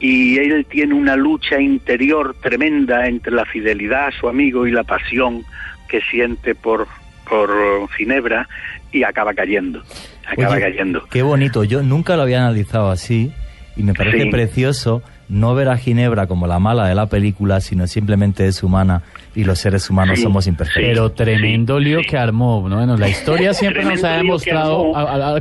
y 0.00 0.38
él 0.38 0.66
tiene 0.68 0.94
una 0.94 1.14
lucha 1.14 1.60
interior 1.60 2.34
tremenda 2.42 3.06
entre 3.06 3.30
la 3.30 3.44
fidelidad 3.44 4.08
a 4.08 4.10
su 4.10 4.28
amigo 4.28 4.66
y 4.66 4.72
la 4.72 4.82
pasión 4.82 5.44
que 5.86 6.00
siente 6.00 6.56
por, 6.56 6.88
por 7.28 7.48
Ginebra 7.90 8.48
y 8.90 9.04
acaba 9.04 9.34
cayendo, 9.34 9.84
acaba 10.26 10.58
cayendo. 10.58 11.06
Qué 11.12 11.22
bonito, 11.22 11.62
yo 11.62 11.84
nunca 11.84 12.16
lo 12.16 12.22
había 12.22 12.40
analizado 12.40 12.90
así 12.90 13.32
y 13.76 13.82
me 13.82 13.94
parece 13.94 14.26
precioso 14.26 15.02
no 15.28 15.54
ver 15.54 15.68
a 15.68 15.76
Ginebra 15.76 16.26
como 16.26 16.46
la 16.46 16.58
mala 16.58 16.86
de 16.86 16.94
la 16.94 17.06
película, 17.06 17.60
sino 17.60 17.86
simplemente 17.86 18.46
es 18.46 18.62
humana 18.62 19.02
y 19.34 19.44
los 19.44 19.58
seres 19.58 19.88
humanos 19.88 20.20
somos 20.20 20.46
imperfectos. 20.46 20.84
Pero 20.84 21.12
tremendo 21.12 21.78
lío 21.78 22.00
que 22.08 22.16
armó, 22.16 22.68
¿no? 22.68 22.76
Bueno, 22.76 22.96
la 22.96 23.08
historia 23.08 23.54
siempre 23.54 23.84
nos 23.84 24.04
ha 24.04 24.16
demostrado, 24.16 24.92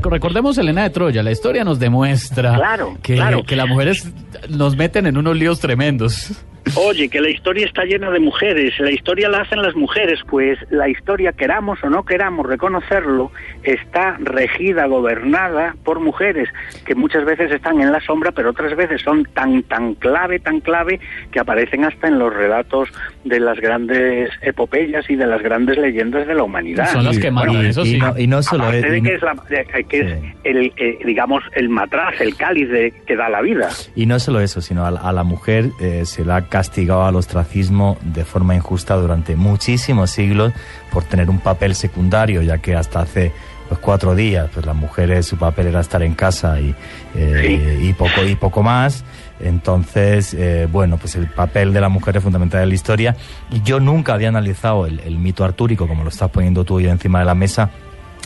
recordemos 0.10 0.58
Elena 0.58 0.84
de 0.84 0.90
Troya, 0.90 1.22
la 1.22 1.32
historia 1.32 1.64
nos 1.64 1.80
demuestra 1.80 2.78
que, 3.02 3.22
que 3.46 3.56
las 3.56 3.68
mujeres 3.68 4.12
nos 4.50 4.76
meten 4.76 5.06
en 5.06 5.18
unos 5.18 5.36
líos 5.36 5.60
tremendos. 5.60 6.32
Oye, 6.76 7.10
que 7.10 7.22
la 7.22 7.30
historia 7.30 7.66
está 7.66 7.84
llena 7.84 8.10
de 8.10 8.20
mujeres, 8.20 8.74
la 8.80 8.92
historia 8.92 9.30
la 9.30 9.42
hacen 9.42 9.62
las 9.62 9.76
mujeres, 9.76 10.20
pues 10.28 10.58
la 10.72 10.90
historia, 10.90 11.32
queramos 11.34 11.84
o 11.84 11.90
no 11.90 12.04
queramos 12.04 12.46
reconocerlo, 12.46 13.32
está 13.64 14.18
regida, 14.20 14.86
gobernada 14.86 15.76
por 15.84 16.00
mujeres, 16.00 16.50
que 16.86 16.96
muchas 16.96 17.26
veces 17.26 17.52
están 17.52 17.82
en 17.82 17.92
la 17.92 18.00
sombra, 18.02 18.32
pero 18.32 18.52
otras 18.52 18.76
veces 18.76 19.02
son 19.02 19.26
tan, 19.26 19.64
tan 19.64 19.96
clave, 19.96 20.40
tan 20.40 20.62
clave, 20.62 21.00
que 21.32 21.40
aparecen 21.40 21.86
hasta 21.86 22.08
en 22.08 22.18
los 22.18 22.34
relatos 22.34 22.90
de 23.24 23.40
las 23.40 23.60
grandes 23.60 24.30
epopeyas 24.42 25.10
y 25.10 25.16
de 25.16 25.28
las 25.28 25.42
grandes 25.42 25.78
leyendas 25.78 26.26
de 26.28 26.34
la 26.34 26.44
humanidad. 26.44 26.92
Son 26.92 27.04
las 27.04 27.20
que 27.20 27.30
mandan, 27.30 27.66
eso 27.66 27.86
sí. 27.86 28.00
Y 28.18 28.28
no, 28.28 28.42
solo 28.42 28.72
es, 28.72 28.84
que 28.84 30.00
es, 30.00 30.24
el, 30.44 30.74
eh, 30.78 30.98
digamos, 31.06 31.44
el 31.56 31.70
matraz, 31.70 32.20
el 32.20 32.36
cáliz 32.36 32.70
de, 32.70 32.94
que 33.06 33.16
da 33.16 33.30
la 33.30 33.42
vida. 33.42 33.70
Y 33.96 34.06
no 34.06 34.20
solo 34.20 34.40
eso, 34.40 34.62
sino 34.62 34.86
a, 34.86 35.12
la 35.14 35.24
mujer 35.24 35.66
eh, 35.80 36.04
se 36.06 36.26
la 36.26 36.42
castigado 36.54 37.04
al 37.04 37.16
ostracismo 37.16 37.98
de 38.04 38.26
forma 38.26 38.54
injusta 38.54 38.94
durante 38.94 39.36
muchísimos 39.36 40.12
siglos 40.12 40.54
por 40.92 41.04
tener 41.04 41.32
un 41.32 41.40
papel 41.40 41.74
secundario, 41.74 42.44
ya 42.44 42.60
que 42.60 42.76
hasta 42.76 43.00
hace 43.00 43.32
pues, 43.68 43.80
cuatro 43.80 44.14
días 44.14 44.52
pues 44.54 44.64
las 44.64 44.76
mujeres 44.76 45.26
su 45.26 45.36
papel 45.36 45.66
era 45.66 45.80
estar 45.80 46.04
en 46.04 46.14
casa 46.14 46.62
y, 46.62 46.76
eh, 47.16 47.80
y 47.82 47.94
poco 47.94 48.24
y 48.24 48.36
poco 48.36 48.62
más. 48.62 49.04
Entonces, 49.40 50.36
eh, 50.36 50.68
bueno, 50.72 50.98
pues 50.98 51.16
el 51.16 51.26
papel 51.26 51.74
de 51.74 51.82
la 51.82 51.90
mujer 51.90 52.18
es 52.18 52.24
fundamental 52.24 52.62
en 52.62 52.70
la 52.70 52.76
historia. 52.76 53.16
Y 53.50 53.64
yo 53.64 53.80
nunca 53.80 54.14
había 54.14 54.28
analizado 54.28 54.86
el, 54.86 55.18
mito 55.18 55.44
artúrico, 55.44 55.88
como 55.88 56.04
lo 56.04 56.10
estás 56.10 56.30
poniendo 56.30 56.64
tú 56.64 56.76
hoy 56.76 56.88
encima 56.88 57.18
de 57.18 57.26
la 57.26 57.34
mesa, 57.34 57.72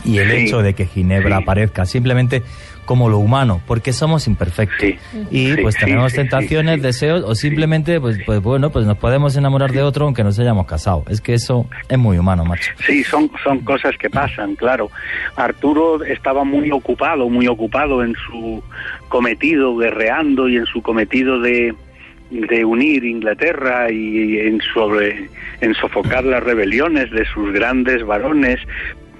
y 0.03 0.17
el 0.17 0.29
hecho 0.31 0.61
de 0.61 0.73
que 0.73 0.85
Ginebra 0.85 1.37
aparezca 1.37 1.85
simplemente 1.85 2.43
como 2.87 3.09
lo 3.09 3.19
humano, 3.19 3.61
porque 3.67 3.93
somos 3.93 4.25
imperfectos. 4.27 4.89
y 5.29 5.55
pues 5.57 5.75
tenemos 5.75 6.13
tentaciones, 6.13 6.81
deseos, 6.81 7.23
o 7.23 7.35
simplemente, 7.35 7.99
pues, 8.01 8.17
pues 8.25 8.41
bueno, 8.41 8.71
pues 8.71 8.87
nos 8.87 8.97
podemos 8.97 9.35
enamorar 9.35 9.71
de 9.73 9.83
otro 9.83 10.05
aunque 10.05 10.23
nos 10.23 10.39
hayamos 10.39 10.65
casado. 10.65 11.03
Es 11.09 11.21
que 11.21 11.33
eso 11.33 11.67
es 11.87 11.97
muy 11.99 12.17
humano, 12.17 12.45
macho. 12.45 12.71
Sí, 12.87 13.03
son, 13.03 13.29
son 13.43 13.59
cosas 13.59 13.95
que 13.97 14.09
pasan, 14.09 14.55
claro. 14.55 14.89
Arturo 15.35 16.03
estaba 16.03 16.43
muy 16.43 16.71
ocupado, 16.71 17.29
muy 17.29 17.47
ocupado 17.47 18.03
en 18.03 18.15
su 18.25 18.63
cometido, 19.09 19.75
guerreando 19.75 20.47
y 20.47 20.55
en 20.55 20.65
su 20.65 20.81
cometido 20.81 21.41
de, 21.41 21.75
de 22.31 22.65
unir 22.65 23.03
Inglaterra 23.03 23.91
y 23.91 24.39
en 24.39 24.61
sobre 24.73 25.29
en 25.59 25.73
sofocar 25.75 26.23
las 26.23 26.41
rebeliones 26.41 27.11
de 27.11 27.25
sus 27.25 27.51
grandes 27.51 28.05
varones 28.05 28.59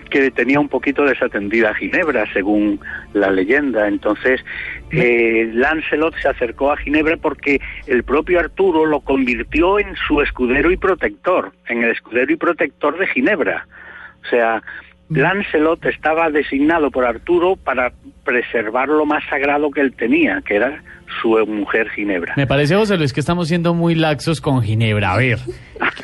que 0.09 0.31
tenía 0.31 0.59
un 0.59 0.69
poquito 0.69 1.03
desatendida 1.03 1.71
a 1.71 1.75
Ginebra, 1.75 2.31
según 2.33 2.79
la 3.13 3.31
leyenda. 3.31 3.87
Entonces, 3.87 4.43
eh, 4.91 5.49
Lancelot 5.53 6.15
se 6.21 6.29
acercó 6.29 6.71
a 6.71 6.77
Ginebra 6.77 7.17
porque 7.17 7.59
el 7.87 8.03
propio 8.03 8.39
Arturo 8.39 8.85
lo 8.85 9.01
convirtió 9.01 9.79
en 9.79 9.95
su 10.07 10.21
escudero 10.21 10.71
y 10.71 10.77
protector, 10.77 11.51
en 11.67 11.83
el 11.83 11.91
escudero 11.91 12.31
y 12.31 12.35
protector 12.35 12.97
de 12.97 13.07
Ginebra. 13.07 13.67
O 14.25 14.29
sea. 14.29 14.63
Lancelot 15.09 15.85
estaba 15.85 16.29
designado 16.29 16.91
por 16.91 17.05
Arturo 17.05 17.55
para 17.55 17.93
preservar 18.25 18.89
lo 18.89 19.05
más 19.05 19.23
sagrado 19.29 19.71
que 19.71 19.81
él 19.81 19.93
tenía, 19.93 20.41
que 20.45 20.55
era 20.55 20.83
su 21.21 21.29
mujer 21.47 21.89
Ginebra. 21.91 22.33
Me 22.35 22.45
parece, 22.45 22.75
José 22.75 22.97
Luis, 22.97 23.13
que 23.13 23.21
estamos 23.21 23.47
siendo 23.47 23.73
muy 23.73 23.95
laxos 23.95 24.41
con 24.41 24.61
Ginebra. 24.61 25.13
A 25.13 25.17
ver, 25.17 25.39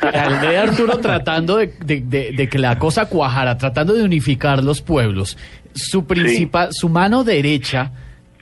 al 0.00 0.40
de 0.40 0.56
Arturo 0.56 0.98
tratando 0.98 1.58
de, 1.58 2.48
que 2.50 2.58
la 2.58 2.78
cosa 2.78 3.06
cuajara, 3.08 3.58
tratando 3.58 3.92
de 3.92 4.02
unificar 4.02 4.64
los 4.64 4.80
pueblos, 4.80 5.36
su 5.74 6.06
principal, 6.06 6.68
su 6.72 6.88
mano 6.88 7.24
derecha, 7.24 7.92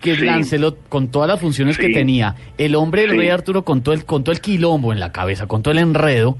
que 0.00 0.12
es 0.12 0.20
Lancelot, 0.20 0.88
con 0.88 1.08
todas 1.08 1.28
las 1.28 1.40
funciones 1.40 1.76
que 1.76 1.88
tenía, 1.90 2.36
el 2.58 2.74
hombre 2.76 3.02
del 3.02 3.16
rey 3.16 3.28
Arturo 3.28 3.64
con 3.64 3.82
todo, 3.82 3.94
el, 3.94 4.04
con 4.04 4.22
todo 4.22 4.32
el 4.32 4.40
quilombo 4.40 4.92
en 4.92 5.00
la 5.00 5.12
cabeza, 5.12 5.46
con 5.46 5.62
todo 5.62 5.72
el 5.72 5.78
enredo, 5.78 6.36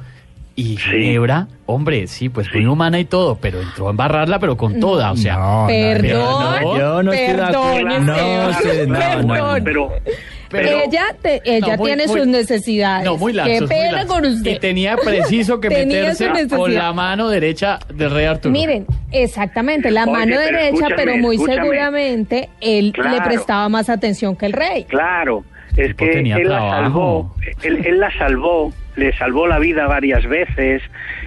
y 0.54 0.76
Ginebra, 0.76 1.48
hombre, 1.66 2.06
sí, 2.06 2.28
pues 2.28 2.52
muy 2.52 2.66
humana 2.66 2.98
y 2.98 3.04
todo, 3.04 3.36
pero 3.40 3.60
entró 3.60 3.88
a 3.88 3.90
embarrarla, 3.90 4.38
pero 4.38 4.56
con 4.56 4.80
toda, 4.80 5.12
o 5.12 5.16
sea. 5.16 5.36
No, 5.36 5.66
perdón, 5.66 6.78
yo 6.78 7.02
no 7.02 7.12
estoy 7.12 7.36
de 7.36 7.42
acuerdo. 7.42 8.00
No, 8.00 8.52
sé, 8.54 8.86
no, 8.86 9.22
no, 9.22 9.64
pero, 9.64 10.68
ella 10.68 11.16
ella 11.44 11.78
tiene 11.78 12.06
sus 12.06 12.26
necesidades. 12.26 13.06
No, 13.06 13.16
muy 13.16 13.32
laxos, 13.32 13.60
Qué 13.60 13.74
pena 13.74 14.06
con 14.06 14.26
usted. 14.26 14.50
Y 14.50 14.58
tenía 14.58 14.96
preciso 14.96 15.60
que 15.60 15.70
meterse 15.70 16.28
con 16.48 16.74
la 16.74 16.92
mano 16.92 17.30
derecha 17.30 17.78
del 17.94 18.10
rey 18.10 18.26
Arturo. 18.26 18.52
Miren, 18.52 18.86
exactamente, 19.10 19.90
la 19.90 20.04
mano 20.04 20.38
derecha, 20.38 20.88
pero 20.94 21.16
muy 21.16 21.38
seguramente 21.38 22.50
él 22.60 22.92
le 22.94 23.20
prestaba 23.22 23.70
más 23.70 23.88
atención 23.88 24.36
que 24.36 24.46
el 24.46 24.52
rey. 24.52 24.84
Claro, 24.84 25.44
es 25.74 25.94
que 25.94 26.20
él 26.20 26.48
la 26.48 26.58
salvó, 26.58 27.34
él 27.62 27.98
la 27.98 28.12
salvó 28.18 28.72
le 28.96 29.12
salvó 29.16 29.46
la 29.46 29.58
vida 29.58 29.86
varias 29.86 30.26
veces, 30.26 30.82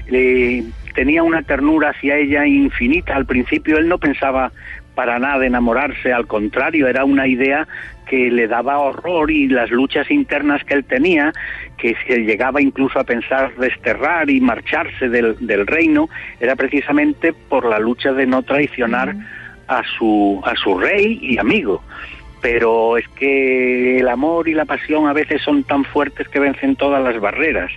le, 0.08 0.64
tenía 0.96 1.24
una 1.24 1.44
ternura 1.44 1.90
hacia 1.90 2.18
ella 2.18 2.48
infinita. 2.48 3.16
Al 3.16 3.26
principio 3.26 3.78
él 3.78 3.88
no 3.88 4.00
pensaba 4.00 4.52
para 4.96 5.20
nada 5.20 5.46
enamorarse, 5.46 6.14
al 6.14 6.26
contrario, 6.26 6.88
era 6.88 7.04
una 7.04 7.28
idea 7.28 7.68
que 8.08 8.32
le 8.32 8.48
daba 8.48 8.80
horror 8.80 9.30
y 9.30 9.48
las 9.48 9.70
luchas 9.70 10.10
internas 10.10 10.64
que 10.64 10.74
él 10.74 10.86
tenía, 10.86 11.34
que 11.78 11.96
se 12.08 12.20
llegaba 12.20 12.62
incluso 12.62 13.00
a 13.00 13.04
pensar 13.04 13.54
desterrar 13.56 14.30
y 14.30 14.40
marcharse 14.40 15.10
del, 15.10 15.36
del 15.46 15.68
reino, 15.68 16.08
era 16.40 16.56
precisamente 16.56 17.34
por 17.34 17.66
la 17.66 17.80
lucha 17.80 18.14
de 18.14 18.26
no 18.26 18.44
traicionar 18.44 19.16
a 19.68 19.82
su, 19.98 20.42
a 20.46 20.56
su 20.56 20.78
rey 20.78 21.20
y 21.22 21.38
amigo 21.38 21.84
pero 22.42 22.98
es 22.98 23.08
que 23.10 24.00
el 24.00 24.08
amor 24.08 24.48
y 24.48 24.54
la 24.54 24.66
pasión 24.66 25.08
a 25.08 25.14
veces 25.14 25.42
son 25.42 25.64
tan 25.64 25.84
fuertes 25.84 26.28
que 26.30 26.40
vencen 26.40 26.76
todas 26.76 27.04
las 27.04 27.20
barreras 27.20 27.72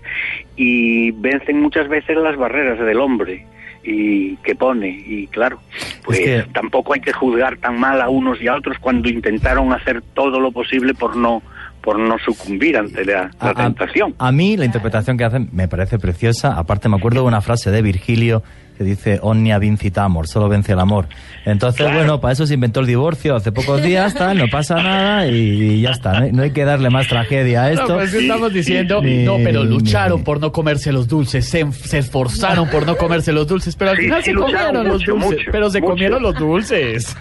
y 0.56 1.10
vencen 1.12 1.60
muchas 1.60 1.88
veces 1.88 2.16
las 2.16 2.36
barreras 2.36 2.78
del 2.78 3.00
hombre 3.00 3.46
y 3.84 4.36
que 4.38 4.54
pone 4.54 4.88
y 4.88 5.28
claro 5.28 5.60
pues 6.04 6.46
tampoco 6.52 6.94
hay 6.94 7.00
que 7.00 7.12
juzgar 7.12 7.56
tan 7.58 7.78
mal 7.78 8.00
a 8.02 8.08
unos 8.08 8.42
y 8.42 8.48
a 8.48 8.56
otros 8.56 8.76
cuando 8.78 9.08
intentaron 9.08 9.72
hacer 9.72 10.02
todo 10.14 10.40
lo 10.40 10.50
posible 10.50 10.94
por 10.94 11.16
no 11.16 11.42
por 11.80 11.98
no 11.98 12.18
sucumbir 12.18 12.76
ante 12.76 13.04
la, 13.04 13.30
tentación. 13.56 14.14
A, 14.18 14.30
mí 14.30 14.56
la 14.56 14.66
interpretación 14.66 15.16
que 15.16 15.24
hacen 15.24 15.48
me 15.52 15.68
parece 15.68 15.98
preciosa. 15.98 16.58
Aparte 16.58 16.88
me 16.88 16.96
acuerdo 16.96 17.22
de 17.22 17.28
una 17.28 17.40
frase 17.40 17.70
de 17.70 17.80
Virgilio 17.80 18.42
que 18.78 18.84
dice 18.84 19.18
omnia 19.20 19.58
vincit 19.58 19.98
amor, 19.98 20.28
solo 20.28 20.48
vence 20.48 20.72
el 20.72 20.78
amor. 20.78 21.08
Entonces, 21.44 21.92
bueno, 21.92 22.20
para 22.20 22.32
eso 22.32 22.46
se 22.46 22.54
inventó 22.54 22.78
el 22.78 22.86
divorcio 22.86 23.34
hace 23.34 23.50
pocos 23.50 23.82
días, 23.82 24.14
tal, 24.18 24.38
no 24.38 24.46
pasa 24.48 24.76
nada 24.76 25.26
y, 25.26 25.80
ya 25.80 25.90
está. 25.90 26.20
No 26.32 26.44
hay, 26.44 26.52
que 26.52 26.64
darle 26.64 26.88
más 26.88 27.08
tragedia 27.08 27.64
a 27.64 27.72
esto. 27.72 27.88
No, 27.88 27.94
pues 27.96 28.14
estamos 28.14 28.52
diciendo, 28.52 29.02
no, 29.02 29.36
pero 29.42 29.64
lucharon 29.64 30.22
por 30.22 30.40
no 30.40 30.52
comerse 30.52 30.92
los 30.92 31.08
dulces, 31.08 31.48
se, 31.48 31.66
esforzaron 31.98 32.70
por 32.70 32.86
no 32.86 32.96
comerse 32.96 33.32
los 33.32 33.48
dulces, 33.48 33.74
pero 33.74 33.90
al 33.90 33.96
final 33.96 34.22
se 34.22 34.32
comieron 34.32 34.86
los 34.86 35.04
dulces, 35.04 35.40
pero 35.50 35.70
se 35.70 35.80
comieron 35.80 36.22
los 36.22 36.34
dulces. 36.36 37.16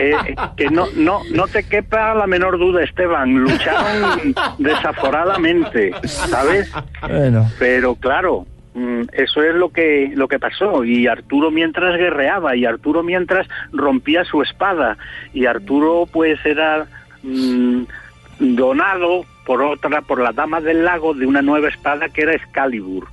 Eh, 0.00 0.34
que 0.56 0.68
no, 0.68 0.86
no, 0.96 1.20
no 1.32 1.46
te 1.46 1.62
quepa 1.62 2.14
la 2.14 2.26
menor 2.26 2.58
duda, 2.58 2.82
Esteban, 2.82 3.34
lucharon 3.34 4.34
desaforadamente, 4.58 5.92
¿sabes? 6.04 6.70
Bueno. 7.02 7.48
Pero 7.58 7.94
claro, 7.94 8.46
eso 9.12 9.42
es 9.42 9.54
lo 9.54 9.70
que 9.70 10.12
lo 10.14 10.28
que 10.28 10.38
pasó 10.38 10.84
y 10.84 11.06
Arturo 11.06 11.50
mientras 11.50 11.96
guerreaba 11.96 12.56
y 12.56 12.64
Arturo 12.64 13.02
mientras 13.02 13.48
rompía 13.72 14.24
su 14.24 14.42
espada 14.42 14.96
y 15.32 15.46
Arturo 15.46 16.06
pues 16.12 16.38
era 16.44 16.86
mm, 17.22 17.82
donado 18.38 19.24
por 19.46 19.62
otra 19.62 20.02
por 20.02 20.20
la 20.20 20.32
dama 20.32 20.60
del 20.60 20.84
lago 20.84 21.14
de 21.14 21.26
una 21.26 21.42
nueva 21.42 21.68
espada 21.68 22.08
que 22.08 22.22
era 22.22 22.34
Excalibur. 22.34 23.06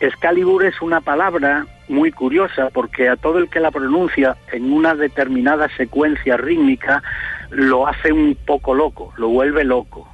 Excalibur 0.00 0.64
es 0.64 0.80
una 0.82 1.00
palabra 1.00 1.66
muy 1.88 2.10
curiosa 2.10 2.70
porque 2.72 3.08
a 3.08 3.16
todo 3.16 3.38
el 3.38 3.48
que 3.48 3.60
la 3.60 3.70
pronuncia 3.70 4.36
en 4.52 4.72
una 4.72 4.94
determinada 4.94 5.68
secuencia 5.76 6.36
rítmica 6.36 7.02
lo 7.50 7.86
hace 7.86 8.12
un 8.12 8.36
poco 8.46 8.74
loco, 8.74 9.12
lo 9.16 9.28
vuelve 9.28 9.64
loco. 9.64 10.08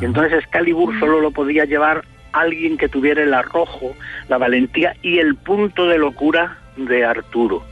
Y 0.00 0.04
entonces 0.04 0.38
Excalibur 0.38 0.98
solo 0.98 1.20
lo 1.20 1.30
podía 1.30 1.64
llevar 1.64 2.04
alguien 2.40 2.76
que 2.76 2.88
tuviera 2.88 3.22
el 3.22 3.34
arrojo, 3.34 3.94
la 4.28 4.38
valentía 4.38 4.94
y 5.02 5.18
el 5.18 5.36
punto 5.36 5.86
de 5.86 5.98
locura 5.98 6.58
de 6.76 7.04
Arturo. 7.04 7.62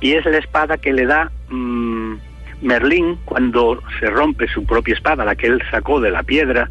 Y 0.00 0.12
es 0.12 0.24
la 0.24 0.38
espada 0.38 0.78
que 0.78 0.92
le 0.92 1.06
da 1.06 1.30
mm, 1.48 2.14
Merlín 2.62 3.18
cuando 3.24 3.82
se 4.00 4.06
rompe 4.10 4.48
su 4.48 4.64
propia 4.64 4.94
espada, 4.94 5.24
la 5.24 5.36
que 5.36 5.46
él 5.46 5.62
sacó 5.70 6.00
de 6.00 6.10
la 6.10 6.22
piedra, 6.22 6.68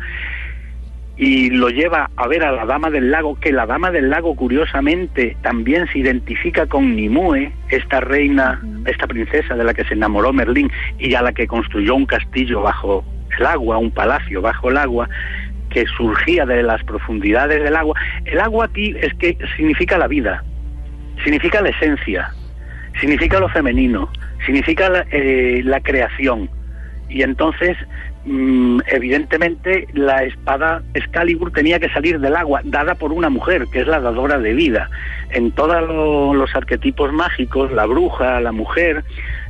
y 1.18 1.50
lo 1.50 1.70
lleva 1.70 2.12
a 2.16 2.28
ver 2.28 2.44
a 2.44 2.52
la 2.52 2.66
Dama 2.66 2.92
del 2.92 3.10
Lago, 3.10 3.40
que 3.40 3.52
la 3.52 3.66
Dama 3.66 3.90
del 3.90 4.10
Lago 4.10 4.36
curiosamente 4.36 5.36
también 5.42 5.88
se 5.92 6.00
identifica 6.00 6.68
con 6.68 6.96
Nimue, 6.96 7.52
esta 7.70 8.00
reina, 8.00 8.62
esta 8.86 9.08
princesa 9.08 9.56
de 9.56 9.64
la 9.64 9.74
que 9.74 9.84
se 9.86 9.96
enamoró 9.96 10.32
Merlín 10.32 10.72
y 11.00 11.16
a 11.16 11.24
la 11.24 11.34
que 11.34 11.48
construyó 11.48 11.96
un 11.96 12.06
castillo 12.06 12.62
bajo 12.62 13.04
el 13.38 13.46
agua, 13.46 13.78
un 13.78 13.92
palacio 13.92 14.42
bajo 14.42 14.70
el 14.70 14.78
agua, 14.78 15.10
que 15.78 15.86
surgía 15.96 16.44
de 16.44 16.64
las 16.64 16.84
profundidades 16.86 17.62
del 17.62 17.76
agua. 17.76 18.00
El 18.26 18.40
agua 18.40 18.66
aquí 18.66 18.96
es 19.00 19.14
que 19.16 19.38
significa 19.56 19.96
la 20.00 20.08
vida, 20.08 20.44
significa 21.24 21.62
la 21.62 21.70
esencia, 21.70 22.32
significa 23.00 23.40
lo 23.40 23.48
femenino, 23.50 24.10
significa 24.44 24.90
la, 24.90 25.06
eh, 25.12 25.64
creación. 25.84 26.50
Y 27.10 27.22
entonces, 27.22 27.78
mm, 28.26 28.80
evidentemente, 28.88 29.88
la 29.94 30.24
espada 30.24 30.82
Excalibur 30.96 31.52
tenía 31.52 31.80
que 31.80 31.90
salir 31.90 32.20
del 32.20 32.36
agua, 32.36 32.62
dada 32.64 32.96
por 32.96 33.12
una 33.12 33.30
mujer, 33.30 33.66
que 33.72 33.82
es 33.82 33.88
la 33.88 34.00
dadora 34.00 34.40
de 34.40 34.56
vida. 34.56 34.90
En 35.30 35.52
todos 35.52 36.36
los 36.36 36.56
arquetipos 36.56 37.14
mágicos, 37.14 37.72
la 37.72 37.86
bruja, 37.86 38.42
la 38.42 38.52
mujer, 38.52 39.04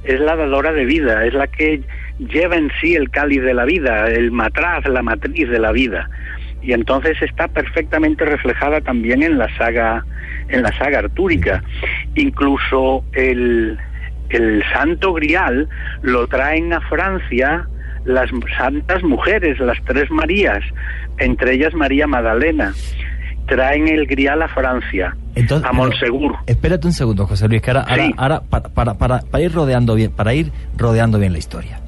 es 0.04 0.20
la 0.20 0.36
dadora 0.36 0.74
de 0.74 0.84
vida, 0.84 1.26
es 1.26 1.34
la 1.34 1.48
que 1.48 1.82
lleva 2.20 2.56
en 2.56 2.72
sí 2.82 2.96
el 2.96 3.10
cáliz 3.10 3.42
de 3.42 3.54
la 3.54 3.66
vida, 3.66 4.08
el 4.08 4.32
matraz, 4.32 4.86
la 4.88 5.02
matriz 5.02 5.50
de 5.50 5.60
la 5.60 5.72
vida. 5.72 6.10
Y 6.62 6.74
entonces 6.74 7.22
está 7.22 7.48
perfectamente 7.48 8.26
reflejada 8.26 8.82
también 8.82 9.24
en 9.24 9.38
la 9.38 9.48
saga, 9.58 10.06
en 10.50 10.64
la 10.64 10.72
saga 10.78 11.00
artúrica. 11.00 11.64
Incluso 12.16 13.04
el, 13.14 13.78
el 14.30 14.64
Santo 14.74 15.14
Grial 15.14 15.70
lo 16.02 16.28
traen 16.28 16.74
a 16.74 16.82
Francia 16.82 17.68
las 18.06 18.30
santas 18.58 19.04
mujeres, 19.04 19.60
las 19.60 19.78
tres 19.86 20.10
Marías, 20.10 20.64
entre 21.18 21.56
ellas 21.56 21.74
María 21.74 22.08
Magdalena. 22.08 22.74
Traen 23.48 23.88
el 23.88 24.08
Grial 24.08 24.42
a 24.42 24.50
Francia, 24.50 25.16
a 25.64 25.72
Monsegur. 25.72 26.36
Espérate 26.48 26.88
un 26.88 26.92
segundo, 26.92 27.26
José 27.26 27.48
Luis, 27.48 27.62
que 27.62 27.72
ahora, 27.72 27.86
ahora, 28.18 28.42
para, 28.42 28.68
para, 28.68 28.94
para, 28.96 29.20
para, 29.22 29.42
ir 29.42 29.54
rodeando 29.54 29.96
bien, 29.96 30.12
para 30.12 30.34
ir 30.34 30.52
rodeando 30.76 31.18
bien 31.18 31.32
la 31.32 31.40
historia 31.40 31.80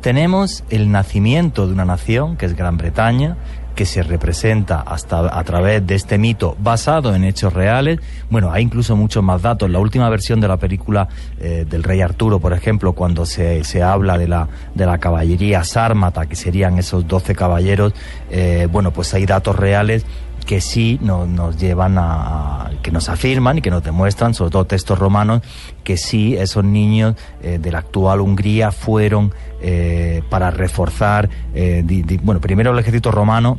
tenemos 0.00 0.64
el 0.70 0.90
nacimiento 0.90 1.66
de 1.66 1.72
una 1.72 1.84
nación, 1.84 2.36
que 2.36 2.46
es 2.46 2.56
Gran 2.56 2.76
Bretaña, 2.76 3.36
que 3.74 3.86
se 3.86 4.02
representa 4.02 4.80
hasta 4.80 5.38
a 5.38 5.44
través 5.44 5.86
de 5.86 5.94
este 5.94 6.18
mito 6.18 6.56
basado 6.58 7.14
en 7.14 7.24
hechos 7.24 7.52
reales. 7.52 8.00
Bueno, 8.28 8.52
hay 8.52 8.64
incluso 8.64 8.96
muchos 8.96 9.22
más 9.22 9.42
datos. 9.42 9.70
La 9.70 9.78
última 9.78 10.08
versión 10.10 10.40
de 10.40 10.48
la 10.48 10.56
película 10.56 11.08
eh, 11.40 11.64
del 11.68 11.82
Rey 11.82 12.00
Arturo, 12.00 12.40
por 12.40 12.52
ejemplo, 12.52 12.92
cuando 12.92 13.24
se, 13.24 13.64
se 13.64 13.82
habla 13.82 14.18
de 14.18 14.28
la, 14.28 14.48
de 14.74 14.86
la 14.86 14.98
caballería 14.98 15.64
sármata, 15.64 16.26
que 16.26 16.36
serían 16.36 16.78
esos 16.78 17.06
doce 17.06 17.34
caballeros, 17.34 17.94
eh, 18.30 18.68
bueno, 18.70 18.90
pues 18.92 19.14
hay 19.14 19.24
datos 19.24 19.56
reales 19.56 20.04
que 20.46 20.60
sí 20.60 20.98
nos, 21.00 21.28
nos 21.28 21.56
llevan 21.58 21.96
a, 21.96 22.70
que 22.82 22.90
nos 22.90 23.08
afirman 23.08 23.58
y 23.58 23.60
que 23.62 23.70
nos 23.70 23.84
demuestran, 23.84 24.34
sobre 24.34 24.50
todo 24.50 24.64
textos 24.64 24.98
romanos, 24.98 25.42
que 25.84 25.96
sí 25.96 26.36
esos 26.36 26.64
niños 26.64 27.14
eh, 27.42 27.58
de 27.60 27.70
la 27.70 27.78
actual 27.78 28.20
Hungría 28.20 28.72
fueron 28.72 29.32
eh, 29.62 30.22
para 30.28 30.50
reforzar, 30.50 31.28
eh, 31.54 31.84
bueno, 32.22 32.40
primero 32.40 32.72
el 32.72 32.78
ejército 32.78 33.10
romano 33.10 33.58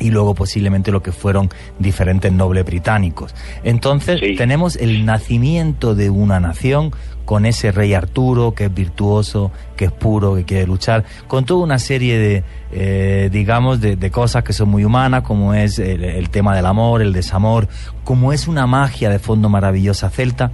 y 0.00 0.10
luego 0.10 0.34
posiblemente 0.34 0.90
lo 0.90 1.02
que 1.02 1.12
fueron 1.12 1.50
diferentes 1.78 2.32
nobles 2.32 2.64
británicos. 2.64 3.34
Entonces 3.62 4.20
tenemos 4.36 4.76
el 4.76 5.04
nacimiento 5.04 5.94
de 5.94 6.10
una 6.10 6.40
nación 6.40 6.92
con 7.24 7.46
ese 7.46 7.72
rey 7.72 7.94
Arturo 7.94 8.52
que 8.52 8.64
es 8.64 8.74
virtuoso, 8.74 9.52
que 9.76 9.86
es 9.86 9.92
puro, 9.92 10.34
que 10.34 10.44
quiere 10.44 10.66
luchar, 10.66 11.04
con 11.28 11.44
toda 11.44 11.62
una 11.62 11.78
serie 11.78 12.18
de, 12.18 12.44
eh, 12.72 13.28
digamos, 13.32 13.80
de, 13.80 14.10
cosas 14.10 14.42
que 14.44 14.52
son 14.52 14.68
muy 14.68 14.84
humanas, 14.84 15.22
como 15.22 15.54
es 15.54 15.78
el, 15.78 16.28
tema 16.30 16.54
del 16.56 16.66
amor, 16.66 17.00
el 17.00 17.12
desamor, 17.12 17.68
como 18.04 18.32
es 18.32 18.48
una 18.48 18.66
magia 18.66 19.08
de 19.08 19.18
fondo 19.18 19.48
maravillosa 19.48 20.10
celta. 20.10 20.50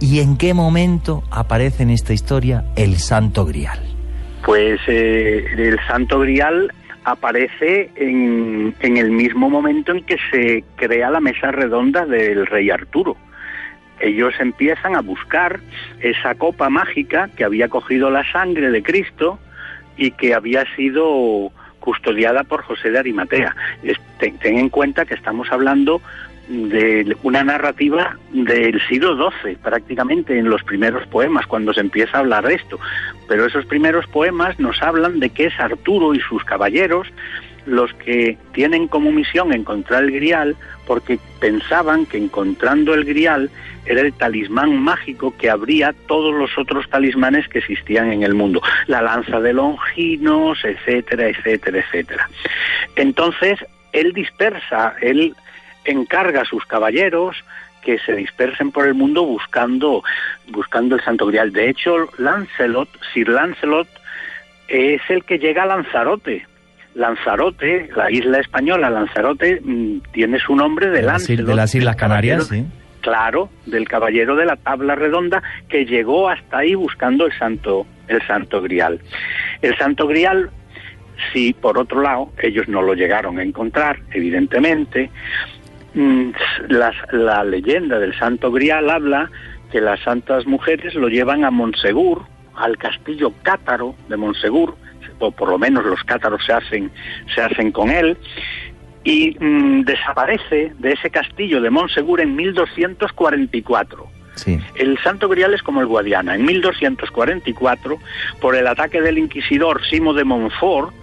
¿Y 0.00 0.20
en 0.20 0.36
qué 0.36 0.54
momento 0.54 1.22
aparece 1.30 1.82
en 1.82 1.90
esta 1.90 2.12
historia 2.12 2.64
el 2.74 2.98
Santo 2.98 3.44
Grial? 3.44 3.89
Pues 4.44 4.80
eh, 4.86 5.46
el 5.56 5.78
Santo 5.86 6.20
Grial 6.20 6.72
aparece 7.04 7.90
en, 7.96 8.74
en 8.80 8.96
el 8.96 9.10
mismo 9.10 9.48
momento 9.48 9.92
en 9.92 10.04
que 10.04 10.16
se 10.30 10.64
crea 10.76 11.10
la 11.10 11.20
mesa 11.20 11.50
redonda 11.50 12.06
del 12.06 12.46
rey 12.46 12.70
Arturo 12.70 13.16
ellos 14.00 14.34
empiezan 14.40 14.96
a 14.96 15.02
buscar 15.02 15.60
esa 16.00 16.34
copa 16.34 16.68
mágica 16.70 17.28
que 17.36 17.44
había 17.44 17.68
cogido 17.68 18.10
la 18.10 18.24
sangre 18.32 18.70
de 18.70 18.82
Cristo 18.82 19.38
y 19.96 20.12
que 20.12 20.34
había 20.34 20.64
sido 20.74 21.52
custodiada 21.78 22.44
por 22.44 22.62
José 22.62 22.90
de 22.90 22.98
Arimatea. 22.98 23.54
Ten, 24.18 24.38
en 24.42 24.68
cuenta 24.68 25.04
que 25.04 25.14
estamos 25.14 25.50
hablando 25.52 26.00
de 26.50 27.16
una 27.22 27.44
narrativa 27.44 28.18
del 28.32 28.80
siglo 28.88 29.16
XII, 29.16 29.54
prácticamente 29.56 30.36
en 30.36 30.50
los 30.50 30.64
primeros 30.64 31.06
poemas, 31.06 31.46
cuando 31.46 31.72
se 31.72 31.80
empieza 31.80 32.16
a 32.16 32.20
hablar 32.20 32.46
de 32.46 32.54
esto. 32.54 32.78
Pero 33.28 33.46
esos 33.46 33.64
primeros 33.66 34.06
poemas 34.08 34.58
nos 34.58 34.82
hablan 34.82 35.20
de 35.20 35.30
que 35.30 35.46
es 35.46 35.60
Arturo 35.60 36.12
y 36.12 36.20
sus 36.20 36.42
caballeros 36.44 37.06
los 37.66 37.92
que 37.94 38.36
tienen 38.52 38.88
como 38.88 39.12
misión 39.12 39.52
encontrar 39.52 40.04
el 40.04 40.10
grial 40.10 40.56
porque 40.86 41.18
pensaban 41.38 42.06
que 42.06 42.16
encontrando 42.16 42.94
el 42.94 43.04
grial 43.04 43.50
era 43.86 44.00
el 44.00 44.12
talismán 44.12 44.76
mágico 44.76 45.34
que 45.36 45.50
abría 45.50 45.94
todos 46.08 46.34
los 46.34 46.56
otros 46.58 46.88
talismanes 46.88 47.46
que 47.48 47.58
existían 47.58 48.12
en 48.12 48.22
el 48.22 48.34
mundo, 48.34 48.60
la 48.86 49.02
lanza 49.02 49.40
de 49.40 49.52
Longinos, 49.52 50.64
etcétera, 50.64 51.28
etcétera, 51.28 51.78
etcétera. 51.78 52.28
Entonces, 52.96 53.58
él 53.92 54.12
dispersa, 54.14 54.94
él 55.00 55.34
encarga 55.84 56.42
a 56.42 56.44
sus 56.44 56.64
caballeros 56.66 57.36
que 57.82 57.98
se 57.98 58.14
dispersen 58.14 58.72
por 58.72 58.86
el 58.86 58.94
mundo 58.94 59.24
buscando 59.24 60.02
buscando 60.48 60.96
el 60.96 61.02
Santo 61.02 61.26
Grial. 61.26 61.52
De 61.52 61.70
hecho, 61.70 62.10
Lancelot, 62.18 62.88
Sir 63.12 63.28
Lancelot 63.28 63.88
es 64.68 65.00
el 65.08 65.24
que 65.24 65.38
llega 65.38 65.62
a 65.62 65.66
Lanzarote 65.66 66.46
Lanzarote, 66.94 67.88
la 67.94 68.10
isla 68.10 68.38
española 68.38 68.90
Lanzarote, 68.90 69.60
mm, 69.62 70.00
tiene 70.12 70.38
su 70.40 70.56
nombre 70.56 70.90
de 70.90 71.02
Lancelot. 71.02 71.46
De 71.46 71.54
las 71.54 71.74
Islas 71.74 71.96
Canarias, 71.96 72.48
sí. 72.48 72.64
Claro, 73.00 73.48
del 73.64 73.88
caballero 73.88 74.36
de 74.36 74.44
la 74.44 74.56
tabla 74.56 74.94
redonda 74.94 75.42
que 75.68 75.86
llegó 75.86 76.28
hasta 76.28 76.58
ahí 76.58 76.74
buscando 76.74 77.26
el 77.26 77.32
santo, 77.38 77.86
el 78.08 78.20
santo 78.26 78.60
grial. 78.60 79.00
El 79.62 79.76
santo 79.78 80.06
grial, 80.06 80.50
si 81.32 81.54
por 81.54 81.78
otro 81.78 82.02
lado 82.02 82.30
ellos 82.42 82.68
no 82.68 82.82
lo 82.82 82.94
llegaron 82.94 83.38
a 83.38 83.42
encontrar, 83.42 84.00
evidentemente, 84.12 85.10
mm, 85.94 86.30
la 86.68 87.44
leyenda 87.44 87.98
del 87.98 88.16
santo 88.18 88.50
grial 88.50 88.90
habla 88.90 89.30
que 89.70 89.80
las 89.80 90.00
santas 90.00 90.46
mujeres 90.46 90.94
lo 90.94 91.08
llevan 91.08 91.44
a 91.44 91.50
Monsegur, 91.50 92.22
al 92.56 92.76
castillo 92.76 93.32
cátaro 93.42 93.94
de 94.08 94.16
Monsegur, 94.16 94.76
o 95.18 95.30
por 95.30 95.48
lo 95.48 95.58
menos 95.58 95.84
los 95.84 96.02
cátaros 96.04 96.44
se 96.44 96.52
hacen, 96.52 96.90
se 97.34 97.40
hacen 97.40 97.72
con 97.72 97.90
él, 97.90 98.16
y 99.04 99.36
mm, 99.38 99.82
desaparece 99.82 100.72
de 100.78 100.92
ese 100.92 101.10
castillo 101.10 101.60
de 101.60 101.70
Monsegur 101.70 102.20
en 102.20 102.36
1244. 102.36 104.08
El 104.74 104.98
Santo 105.02 105.28
Grial 105.28 105.52
es 105.52 105.62
como 105.62 105.80
el 105.80 105.86
Guadiana. 105.86 106.34
En 106.34 106.44
1244, 106.44 107.98
por 108.40 108.56
el 108.56 108.66
ataque 108.66 109.02
del 109.02 109.18
inquisidor 109.18 109.84
Simo 109.86 110.14
de 110.14 110.24
Montfort, 110.24 110.94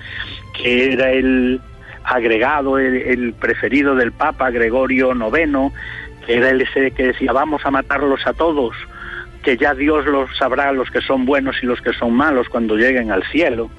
que 0.53 0.93
era 0.93 1.11
el 1.11 1.61
agregado, 2.07 2.77
el, 2.77 3.33
preferido 3.33 3.95
del 3.95 4.11
Papa 4.11 4.49
Gregorio 4.49 5.13
IX, 5.13 5.73
que 6.25 6.37
era 6.37 6.49
el 6.49 6.61
ese 6.61 6.91
que 6.91 7.07
decía 7.07 7.33
vamos 7.33 7.65
a 7.65 7.71
matarlos 7.71 8.25
a 8.25 8.31
todos, 8.33 8.75
que 9.43 9.57
ya 9.57 9.73
Dios 9.73 10.05
los 10.05 10.29
sabrá 10.37 10.71
los 10.71 10.89
que 10.89 11.01
son 11.01 11.25
buenos 11.25 11.57
y 11.61 11.65
los 11.65 11.81
que 11.81 11.91
son 11.93 12.13
malos 12.13 12.47
cuando 12.49 12.75
lleguen 12.75 13.11
al 13.11 13.23
cielo. 13.23 13.69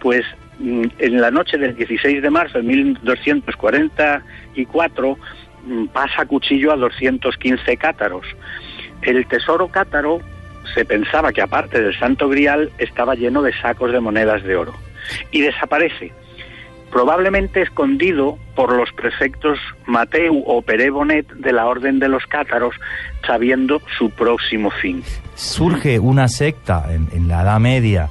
Pues 0.00 0.24
mm, 0.58 0.84
en 0.98 1.20
la 1.20 1.30
noche 1.30 1.58
del 1.58 1.76
16 1.76 2.22
de 2.22 2.30
marzo 2.30 2.58
de 2.58 2.64
1244 2.64 5.18
mm, 5.66 5.86
pasa 5.86 6.26
cuchillo 6.26 6.72
a 6.72 6.76
215 6.76 7.76
cátaros. 7.76 8.26
El 9.02 9.26
tesoro 9.26 9.68
cátaro 9.68 10.20
se 10.74 10.84
pensaba 10.84 11.32
que 11.32 11.42
aparte 11.42 11.82
del 11.82 11.98
Santo 11.98 12.28
Grial 12.28 12.70
estaba 12.78 13.14
lleno 13.14 13.42
de 13.42 13.52
sacos 13.60 13.92
de 13.92 14.00
monedas 14.00 14.42
de 14.42 14.56
oro 14.56 14.74
y 15.30 15.40
desaparece, 15.40 16.12
probablemente 16.90 17.62
escondido 17.62 18.38
por 18.54 18.72
los 18.72 18.92
prefectos 18.92 19.58
Mateu 19.86 20.42
o 20.46 20.62
Pere 20.62 20.90
Bonet 20.90 21.26
de 21.32 21.52
la 21.52 21.66
Orden 21.66 21.98
de 21.98 22.08
los 22.08 22.24
Cátaros, 22.26 22.74
sabiendo 23.26 23.80
su 23.98 24.10
próximo 24.10 24.70
fin. 24.70 25.02
Surge 25.34 25.98
una 25.98 26.28
secta 26.28 26.86
en, 26.90 27.28
la 27.28 27.42
Edad 27.42 27.60
Media 27.60 28.08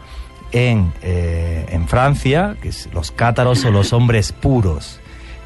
en, 0.51 0.91
eh, 1.01 1.65
en 1.69 1.87
Francia, 1.87 2.55
que 2.61 2.69
es 2.69 2.89
los 2.93 3.11
cátaros 3.11 3.65
o 3.65 3.71
los 3.71 3.93
hombres 3.93 4.31
puros 4.31 4.99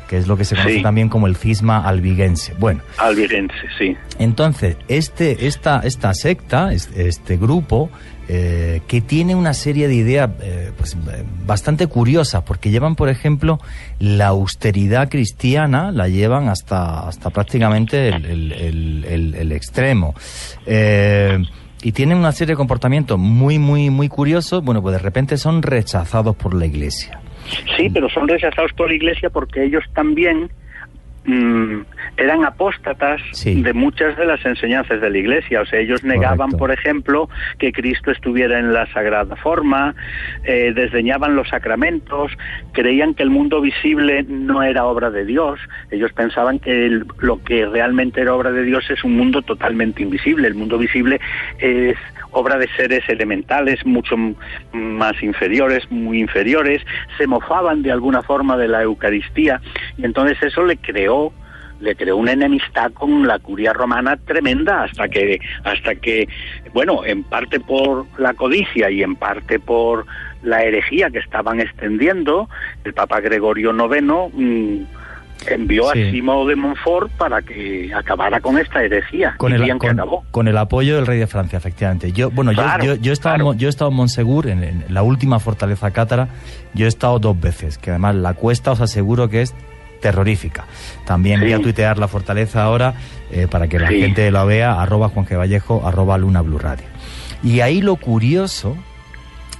que 0.07 0.17
es 0.17 0.27
lo 0.27 0.37
que 0.37 0.45
se 0.45 0.55
conoce 0.55 0.81
también 0.81 1.09
como 1.09 1.27
el 1.27 1.35
cisma 1.35 1.87
albigense. 1.87 2.53
Bueno. 2.59 2.81
Albigense, 2.97 3.55
sí. 3.77 3.95
Entonces, 4.19 4.77
este, 4.87 5.47
esta, 5.47 5.79
esta 5.79 6.13
secta, 6.13 6.71
este, 6.73 7.37
grupo, 7.37 7.89
eh, 8.27 8.81
que 8.87 9.01
tiene 9.01 9.35
una 9.35 9.53
serie 9.53 9.87
de 9.87 9.95
ideas 9.95 10.29
eh, 10.41 10.71
pues, 10.77 10.97
bastante 11.45 11.87
curiosas, 11.87 12.43
porque 12.43 12.71
llevan, 12.71 12.95
por 12.95 13.09
ejemplo, 13.09 13.59
la 13.99 14.27
austeridad 14.27 15.09
cristiana, 15.09 15.91
la 15.91 16.07
llevan 16.07 16.49
hasta, 16.49 17.07
hasta 17.07 17.29
prácticamente 17.29 18.09
el, 18.09 19.51
extremo. 19.51 20.15
Eh, 20.65 21.43
y 21.83 21.91
tienen 21.91 22.17
una 22.17 22.31
serie 22.31 22.53
de 22.53 22.57
comportamientos 22.57 23.19
muy, 23.19 23.59
muy, 23.59 23.89
muy 23.89 24.07
curiosos, 24.07 24.63
bueno, 24.63 24.81
pues 24.81 24.93
de 24.93 24.99
repente 24.99 25.37
son 25.37 25.61
rechazados 25.61 26.35
por 26.35 26.53
la 26.53 26.65
iglesia. 26.65 27.19
Sí, 27.75 27.89
pero 27.93 28.09
son 28.09 28.27
rechazados 28.27 28.73
por 28.73 28.89
la 28.89 28.95
Iglesia 28.95 29.29
porque 29.29 29.63
ellos 29.63 29.83
también 29.93 30.49
mm, 31.25 31.81
eran 32.17 32.45
apóstatas 32.45 33.21
de 33.43 33.73
muchas 33.73 34.17
de 34.17 34.25
las 34.25 34.45
enseñanzas 34.45 35.01
de 35.01 35.09
la 35.09 35.17
Iglesia. 35.17 35.61
O 35.61 35.65
sea, 35.65 35.79
ellos 35.79 36.03
negaban, 36.03 36.51
por 36.51 36.71
ejemplo, 36.71 37.29
que 37.57 37.71
Cristo 37.71 38.11
estuviera 38.11 38.59
en 38.59 38.73
la 38.73 38.85
sagrada 38.93 39.35
forma, 39.35 39.95
eh, 40.43 40.73
desdeñaban 40.75 41.35
los 41.35 41.49
sacramentos, 41.49 42.31
creían 42.71 43.13
que 43.13 43.23
el 43.23 43.29
mundo 43.29 43.61
visible 43.61 44.23
no 44.27 44.63
era 44.63 44.85
obra 44.85 45.09
de 45.09 45.25
Dios. 45.25 45.59
Ellos 45.91 46.11
pensaban 46.13 46.59
que 46.59 47.01
lo 47.19 47.43
que 47.43 47.65
realmente 47.65 48.21
era 48.21 48.35
obra 48.35 48.51
de 48.51 48.63
Dios 48.63 48.89
es 48.89 49.03
un 49.03 49.17
mundo 49.17 49.41
totalmente 49.41 50.03
invisible. 50.03 50.47
El 50.47 50.55
mundo 50.55 50.77
visible 50.77 51.19
es 51.59 51.97
obra 52.33 52.57
de 52.57 52.67
seres 52.75 53.07
elementales 53.07 53.85
mucho 53.85 54.15
más 54.73 55.21
inferiores, 55.21 55.89
muy 55.91 56.19
inferiores, 56.19 56.81
se 57.17 57.27
mofaban 57.27 57.83
de 57.83 57.91
alguna 57.91 58.21
forma 58.21 58.57
de 58.57 58.67
la 58.67 58.81
Eucaristía 58.81 59.61
y 59.97 60.05
entonces 60.05 60.41
eso 60.41 60.65
le 60.65 60.77
creó 60.77 61.31
le 61.83 61.95
creó 61.95 62.17
una 62.17 62.31
enemistad 62.31 62.91
con 62.93 63.27
la 63.27 63.39
curia 63.39 63.73
romana 63.73 64.17
tremenda 64.17 64.83
hasta 64.83 65.07
que 65.09 65.39
hasta 65.63 65.95
que 65.95 66.27
bueno 66.73 67.05
en 67.05 67.23
parte 67.23 67.59
por 67.59 68.05
la 68.17 68.33
codicia 68.33 68.89
y 68.89 69.03
en 69.03 69.15
parte 69.15 69.59
por 69.59 70.05
la 70.41 70.63
herejía 70.63 71.09
que 71.09 71.19
estaban 71.19 71.59
extendiendo 71.59 72.49
el 72.85 72.93
Papa 72.93 73.19
Gregorio 73.19 73.73
IX 73.73 74.87
envió 75.47 75.89
a 75.89 75.93
Simón 75.93 76.47
de 76.47 76.55
Montfort 76.55 77.11
para 77.13 77.41
que 77.41 77.91
acabara 77.93 78.39
con 78.39 78.57
esta 78.57 78.83
herejía. 78.83 79.35
Con, 79.37 79.53
el, 79.53 79.77
con, 80.31 80.47
el 80.47 80.57
apoyo 80.57 80.95
del 80.95 81.05
rey 81.05 81.19
de 81.19 81.27
Francia, 81.27 81.57
efectivamente. 81.57 82.11
Yo, 82.11 82.31
bueno, 82.31 82.51
yo, 82.51 82.63
yo, 82.81 82.95
yo, 82.95 83.11
he 83.11 83.13
estado, 83.13 83.53
yo 83.53 83.67
he 83.67 83.69
estado 83.69 83.91
en 83.91 83.97
Monsegur, 83.97 84.47
en, 84.47 84.85
la 84.89 85.03
última 85.03 85.39
fortaleza 85.39 85.91
cátara, 85.91 86.29
yo 86.73 86.85
he 86.85 86.89
estado 86.89 87.19
dos 87.19 87.39
veces, 87.39 87.77
que 87.77 87.89
además 87.89 88.15
la 88.15 88.33
cuesta 88.33 88.71
os 88.71 88.81
aseguro 88.81 89.29
que 89.29 89.41
es 89.41 89.53
terrorífica. 90.03 90.65
También 91.05 91.39
voy 91.39 91.53
a 91.53 91.59
tuitear 91.59 91.97
la 91.97 92.09
fortaleza 92.09 92.61
ahora 92.61 92.93
eh, 93.31 93.47
para 93.49 93.67
que 93.67 93.79
la 93.79 93.87
gente 93.87 94.29
lo 94.29 94.45
vea, 94.45 94.79
arroba 94.79 95.09
Juan 95.09 95.25
Vallejo, 95.31 95.87
arroba 95.87 96.17
Luna 96.17 96.41
Blue 96.41 96.59
Radio. 96.59 96.85
Y 97.41 97.61
ahí 97.61 97.81
lo 97.81 97.95
curioso 97.95 98.75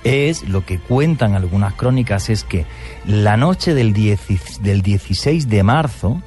es 0.03 0.47
lo 0.47 0.65
que 0.65 0.79
cuentan 0.79 1.33
algunas 1.33 1.73
crónicas 1.75 2.29
es 2.29 2.43
que 2.43 2.65
la 3.07 3.37
noche 3.37 3.73
del, 3.73 3.93
del 3.93 4.81
16 4.81 5.47
de 5.47 5.63
marzo, 5.63 6.21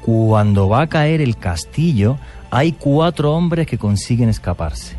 cuando 0.00 0.68
va 0.68 0.82
a 0.82 0.86
caer 0.86 1.20
el 1.20 1.36
castillo, 1.36 2.18
hay 2.52 2.72
cuatro 2.72 3.32
hombres 3.34 3.66
que 3.66 3.78
consiguen 3.78 4.28
escaparse. 4.28 4.94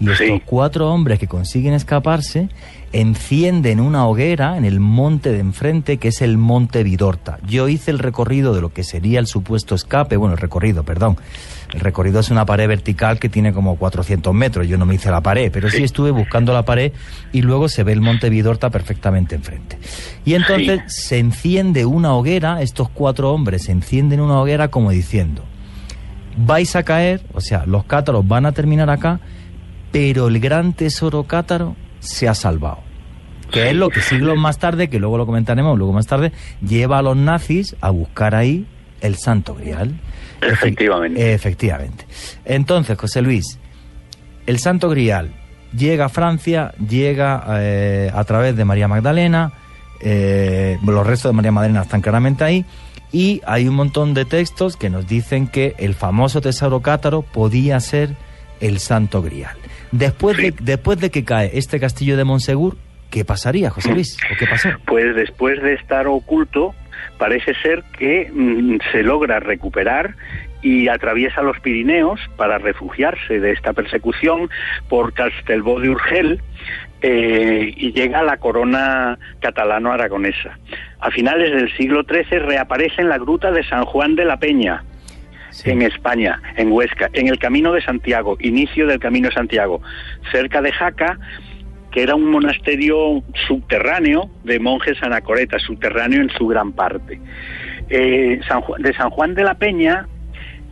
Y 0.00 0.10
estos 0.10 0.40
cuatro 0.44 0.92
hombres 0.92 1.18
que 1.18 1.28
consiguen 1.28 1.74
escaparse 1.74 2.48
encienden 2.92 3.80
una 3.80 4.06
hoguera 4.06 4.56
en 4.56 4.64
el 4.64 4.80
monte 4.80 5.30
de 5.32 5.40
enfrente, 5.40 5.98
que 5.98 6.08
es 6.08 6.22
el 6.22 6.38
monte 6.38 6.82
Vidorta. 6.82 7.38
Yo 7.46 7.68
hice 7.68 7.90
el 7.90 7.98
recorrido 7.98 8.54
de 8.54 8.60
lo 8.60 8.72
que 8.72 8.84
sería 8.84 9.20
el 9.20 9.26
supuesto 9.26 9.74
escape, 9.74 10.16
bueno, 10.16 10.34
el 10.34 10.40
recorrido, 10.40 10.84
perdón, 10.84 11.18
el 11.74 11.80
recorrido 11.80 12.20
es 12.20 12.30
una 12.30 12.46
pared 12.46 12.66
vertical 12.66 13.18
que 13.18 13.28
tiene 13.28 13.52
como 13.52 13.76
400 13.76 14.32
metros. 14.32 14.66
Yo 14.66 14.78
no 14.78 14.86
me 14.86 14.94
hice 14.94 15.10
la 15.10 15.20
pared, 15.20 15.50
pero 15.52 15.68
sí 15.68 15.82
estuve 15.82 16.10
buscando 16.10 16.54
la 16.54 16.64
pared 16.64 16.92
y 17.32 17.42
luego 17.42 17.68
se 17.68 17.82
ve 17.82 17.92
el 17.92 18.00
monte 18.00 18.30
Vidorta 18.30 18.70
perfectamente 18.70 19.34
enfrente. 19.34 19.78
Y 20.24 20.34
entonces 20.34 20.80
se 20.86 21.18
enciende 21.18 21.84
una 21.84 22.14
hoguera, 22.14 22.62
estos 22.62 22.88
cuatro 22.88 23.32
hombres 23.32 23.64
se 23.64 23.72
encienden 23.72 24.20
una 24.20 24.40
hoguera 24.40 24.68
como 24.68 24.90
diciendo, 24.90 25.44
vais 26.38 26.74
a 26.74 26.84
caer, 26.84 27.20
o 27.34 27.42
sea, 27.42 27.66
los 27.66 27.84
cátaros 27.84 28.26
van 28.26 28.46
a 28.46 28.52
terminar 28.52 28.88
acá, 28.88 29.20
pero 29.92 30.28
el 30.28 30.40
gran 30.40 30.72
tesoro 30.72 31.24
cátaro 31.24 31.76
se 32.00 32.28
ha 32.28 32.34
salvado. 32.34 32.78
Que 33.50 33.70
es 33.70 33.76
lo 33.76 33.88
que 33.88 34.00
siglos 34.02 34.36
más 34.36 34.58
tarde, 34.58 34.88
que 34.88 34.98
luego 34.98 35.16
lo 35.16 35.24
comentaremos, 35.24 35.78
luego 35.78 35.92
más 35.92 36.06
tarde, 36.06 36.32
lleva 36.60 36.98
a 36.98 37.02
los 37.02 37.16
nazis 37.16 37.76
a 37.80 37.90
buscar 37.90 38.34
ahí 38.34 38.66
el 39.00 39.16
Santo 39.16 39.54
Grial. 39.54 39.98
Efectivamente. 40.40 41.32
Efectivamente. 41.32 42.06
Entonces, 42.44 42.98
José 42.98 43.22
Luis, 43.22 43.58
el 44.46 44.58
Santo 44.58 44.90
Grial 44.90 45.30
llega 45.76 46.06
a 46.06 46.08
Francia, 46.08 46.74
llega 46.76 47.44
eh, 47.60 48.10
a 48.12 48.24
través 48.24 48.56
de 48.56 48.64
María 48.64 48.88
Magdalena, 48.88 49.52
eh, 50.00 50.78
los 50.84 51.06
restos 51.06 51.30
de 51.30 51.36
María 51.36 51.52
Magdalena 51.52 51.82
están 51.82 52.00
claramente 52.00 52.44
ahí, 52.44 52.64
y 53.12 53.40
hay 53.46 53.66
un 53.68 53.74
montón 53.74 54.14
de 54.14 54.24
textos 54.24 54.76
que 54.76 54.90
nos 54.90 55.06
dicen 55.06 55.46
que 55.48 55.74
el 55.78 55.94
famoso 55.94 56.40
tesoro 56.40 56.80
cátaro 56.80 57.22
podía 57.22 57.80
ser 57.80 58.14
el 58.60 58.78
Santo 58.80 59.22
Grial. 59.22 59.56
Después, 59.92 60.36
de, 60.36 60.54
después 60.60 61.00
de 61.00 61.10
que 61.10 61.24
cae 61.24 61.50
este 61.54 61.80
castillo 61.80 62.16
de 62.16 62.24
Monsegur, 62.24 62.76
¿qué 63.10 63.24
pasaría, 63.24 63.70
José 63.70 63.92
Luis? 63.92 64.18
¿O 64.32 64.36
qué 64.38 64.46
pasó? 64.46 64.68
Pues 64.86 65.14
después 65.14 65.62
de 65.62 65.74
estar 65.74 66.06
oculto, 66.06 66.74
parece 67.18 67.54
ser 67.62 67.84
que 67.98 68.30
mm, 68.32 68.78
se 68.92 69.02
logra 69.02 69.40
recuperar 69.40 70.14
y 70.62 70.88
atraviesa 70.88 71.42
los 71.42 71.60
Pirineos 71.60 72.20
para 72.36 72.58
refugiarse 72.58 73.40
de 73.40 73.52
esta 73.52 73.72
persecución 73.72 74.50
por 74.88 75.12
Castelbó 75.12 75.80
de 75.80 75.90
Urgel 75.90 76.40
eh, 77.00 77.72
y 77.76 77.92
llega 77.92 78.20
a 78.20 78.24
la 78.24 78.38
corona 78.38 79.18
catalano-aragonesa. 79.40 80.58
A 81.00 81.10
finales 81.10 81.52
del 81.52 81.74
siglo 81.76 82.02
XIII 82.02 82.40
reaparece 82.40 83.02
en 83.02 83.08
la 83.08 83.18
gruta 83.18 83.52
de 83.52 83.62
San 83.64 83.84
Juan 83.84 84.16
de 84.16 84.24
la 84.24 84.38
Peña, 84.38 84.82
en 85.64 85.82
España, 85.82 86.40
en 86.56 86.72
Huesca, 86.72 87.10
en 87.12 87.28
el 87.28 87.38
Camino 87.38 87.72
de 87.72 87.82
Santiago, 87.82 88.36
inicio 88.40 88.86
del 88.86 89.00
Camino 89.00 89.28
de 89.28 89.34
Santiago, 89.34 89.80
cerca 90.30 90.62
de 90.62 90.72
Jaca, 90.72 91.18
que 91.90 92.02
era 92.02 92.14
un 92.14 92.30
monasterio 92.30 93.22
subterráneo 93.46 94.30
de 94.44 94.60
monjes 94.60 95.02
anacoretas, 95.02 95.62
subterráneo 95.62 96.20
en 96.20 96.30
su 96.30 96.46
gran 96.46 96.72
parte. 96.72 97.20
Eh, 97.88 98.40
de 98.78 98.94
San 98.94 99.10
Juan 99.10 99.34
de 99.34 99.44
la 99.44 99.54
Peña, 99.54 100.06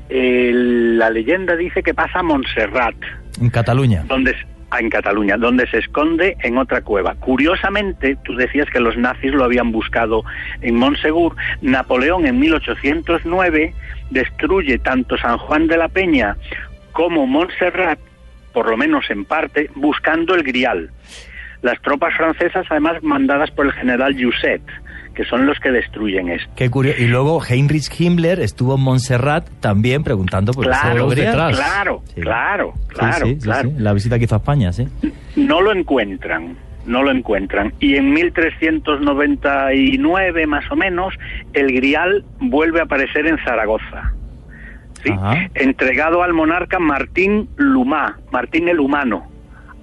la 0.08 1.10
leyenda 1.10 1.56
dice 1.56 1.82
que 1.82 1.94
pasa 1.94 2.20
a 2.20 2.22
Montserrat. 2.22 2.94
En 3.40 3.50
Cataluña. 3.50 4.04
Donde, 4.06 4.34
ah, 4.70 4.78
en 4.78 4.90
Cataluña, 4.90 5.36
donde 5.36 5.66
se 5.68 5.78
esconde 5.78 6.36
en 6.42 6.58
otra 6.58 6.82
cueva. 6.82 7.14
Curiosamente, 7.14 8.16
tú 8.24 8.36
decías 8.36 8.68
que 8.70 8.80
los 8.80 8.96
nazis 8.96 9.32
lo 9.32 9.44
habían 9.44 9.72
buscado 9.72 10.22
en 10.60 10.76
Montsegur. 10.76 11.34
Napoleón 11.62 12.26
en 12.26 12.38
1809 12.38 13.74
destruye 14.10 14.78
tanto 14.78 15.16
San 15.16 15.38
Juan 15.38 15.66
de 15.66 15.76
la 15.76 15.88
Peña 15.88 16.36
como 16.92 17.26
Montserrat 17.26 17.98
por 18.52 18.70
lo 18.70 18.76
menos 18.78 19.04
en 19.10 19.26
parte, 19.26 19.68
buscando 19.74 20.34
el 20.34 20.42
grial. 20.42 20.90
las 21.62 21.80
tropas 21.82 22.14
francesas, 22.16 22.64
además 22.70 23.02
mandadas 23.02 23.50
por 23.50 23.66
el 23.66 23.72
general 23.72 24.14
Jusset, 24.18 24.62
que 25.14 25.24
son 25.24 25.44
los 25.46 25.58
que 25.58 25.70
destruyen 25.72 26.28
esto. 26.30 26.48
Qué 26.56 26.70
curioso. 26.70 27.02
Y 27.02 27.06
luego 27.06 27.42
Heinrich 27.44 27.90
Himmler 28.00 28.40
estuvo 28.40 28.76
en 28.76 28.82
Montserrat 28.82 29.46
también 29.60 30.04
preguntando 30.04 30.52
por 30.52 30.64
claro, 30.64 31.12
ese 31.12 31.22
claro, 31.30 31.56
claro, 31.56 32.02
Sí. 32.14 32.20
claro, 32.22 32.72
claro, 32.88 33.26
sí, 33.26 33.34
sí, 33.34 33.40
claro. 33.42 33.70
La 33.78 33.92
visita 33.92 34.18
que 34.18 34.24
hizo 34.24 34.36
a 34.36 34.38
España, 34.38 34.72
sí. 34.72 34.86
No 35.34 35.60
lo 35.60 35.72
encuentran, 35.72 36.56
no 36.86 37.02
lo 37.02 37.10
encuentran. 37.10 37.72
Y 37.80 37.96
en 37.96 38.12
1399, 38.12 40.46
más 40.46 40.70
o 40.70 40.76
menos, 40.76 41.12
el 41.52 41.72
grial 41.72 42.24
vuelve 42.40 42.78
a 42.80 42.84
aparecer 42.84 43.26
en 43.26 43.36
Zaragoza. 43.44 44.14
¿sí? 45.02 45.10
Entregado 45.54 46.22
al 46.22 46.32
monarca 46.32 46.78
Martín 46.78 47.50
Lumá, 47.56 48.18
Martín 48.30 48.68
el 48.68 48.78
Humano. 48.80 49.28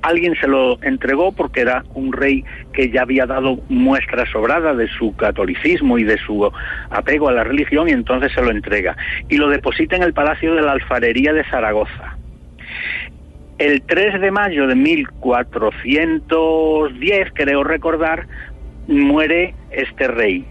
Alguien 0.02 0.36
se 0.36 0.48
lo 0.50 0.84
entregó 0.84 1.32
porque 1.32 1.62
era 1.62 1.84
un 1.94 2.12
rey 2.12 2.44
que 2.74 2.90
ya 2.90 3.04
había 3.04 3.26
dado 3.26 3.60
muestra 3.70 4.30
sobrada 4.30 4.74
de 4.74 4.90
su 4.90 5.16
catolicismo 5.16 5.98
y 5.98 6.04
de 6.04 6.18
su 6.18 6.52
apego 6.90 7.30
a 7.30 7.32
la 7.32 7.46
religión 7.46 7.88
y 7.88 7.94
entonces 7.94 8.34
se 8.34 8.42
lo 8.42 8.52
entrega. 8.52 8.98
Y 9.30 9.38
lo 9.38 9.48
deposita 9.48 9.96
en 9.96 10.04
el 10.04 10.14
Palacio 10.14 10.56
de 10.56 10.62
la 10.62 10.74
Alfarería 10.74 11.32
de 11.32 11.46
Zaragoza. 11.46 12.13
El 13.60 13.82
3 13.84 14.20
de 14.20 14.32
mayo 14.32 14.66
de 14.68 14.76
1410, 14.76 17.28
creo 17.34 17.64
recordar, 17.64 18.28
muere 18.88 19.54
este 19.72 20.08
rey. 20.08 20.46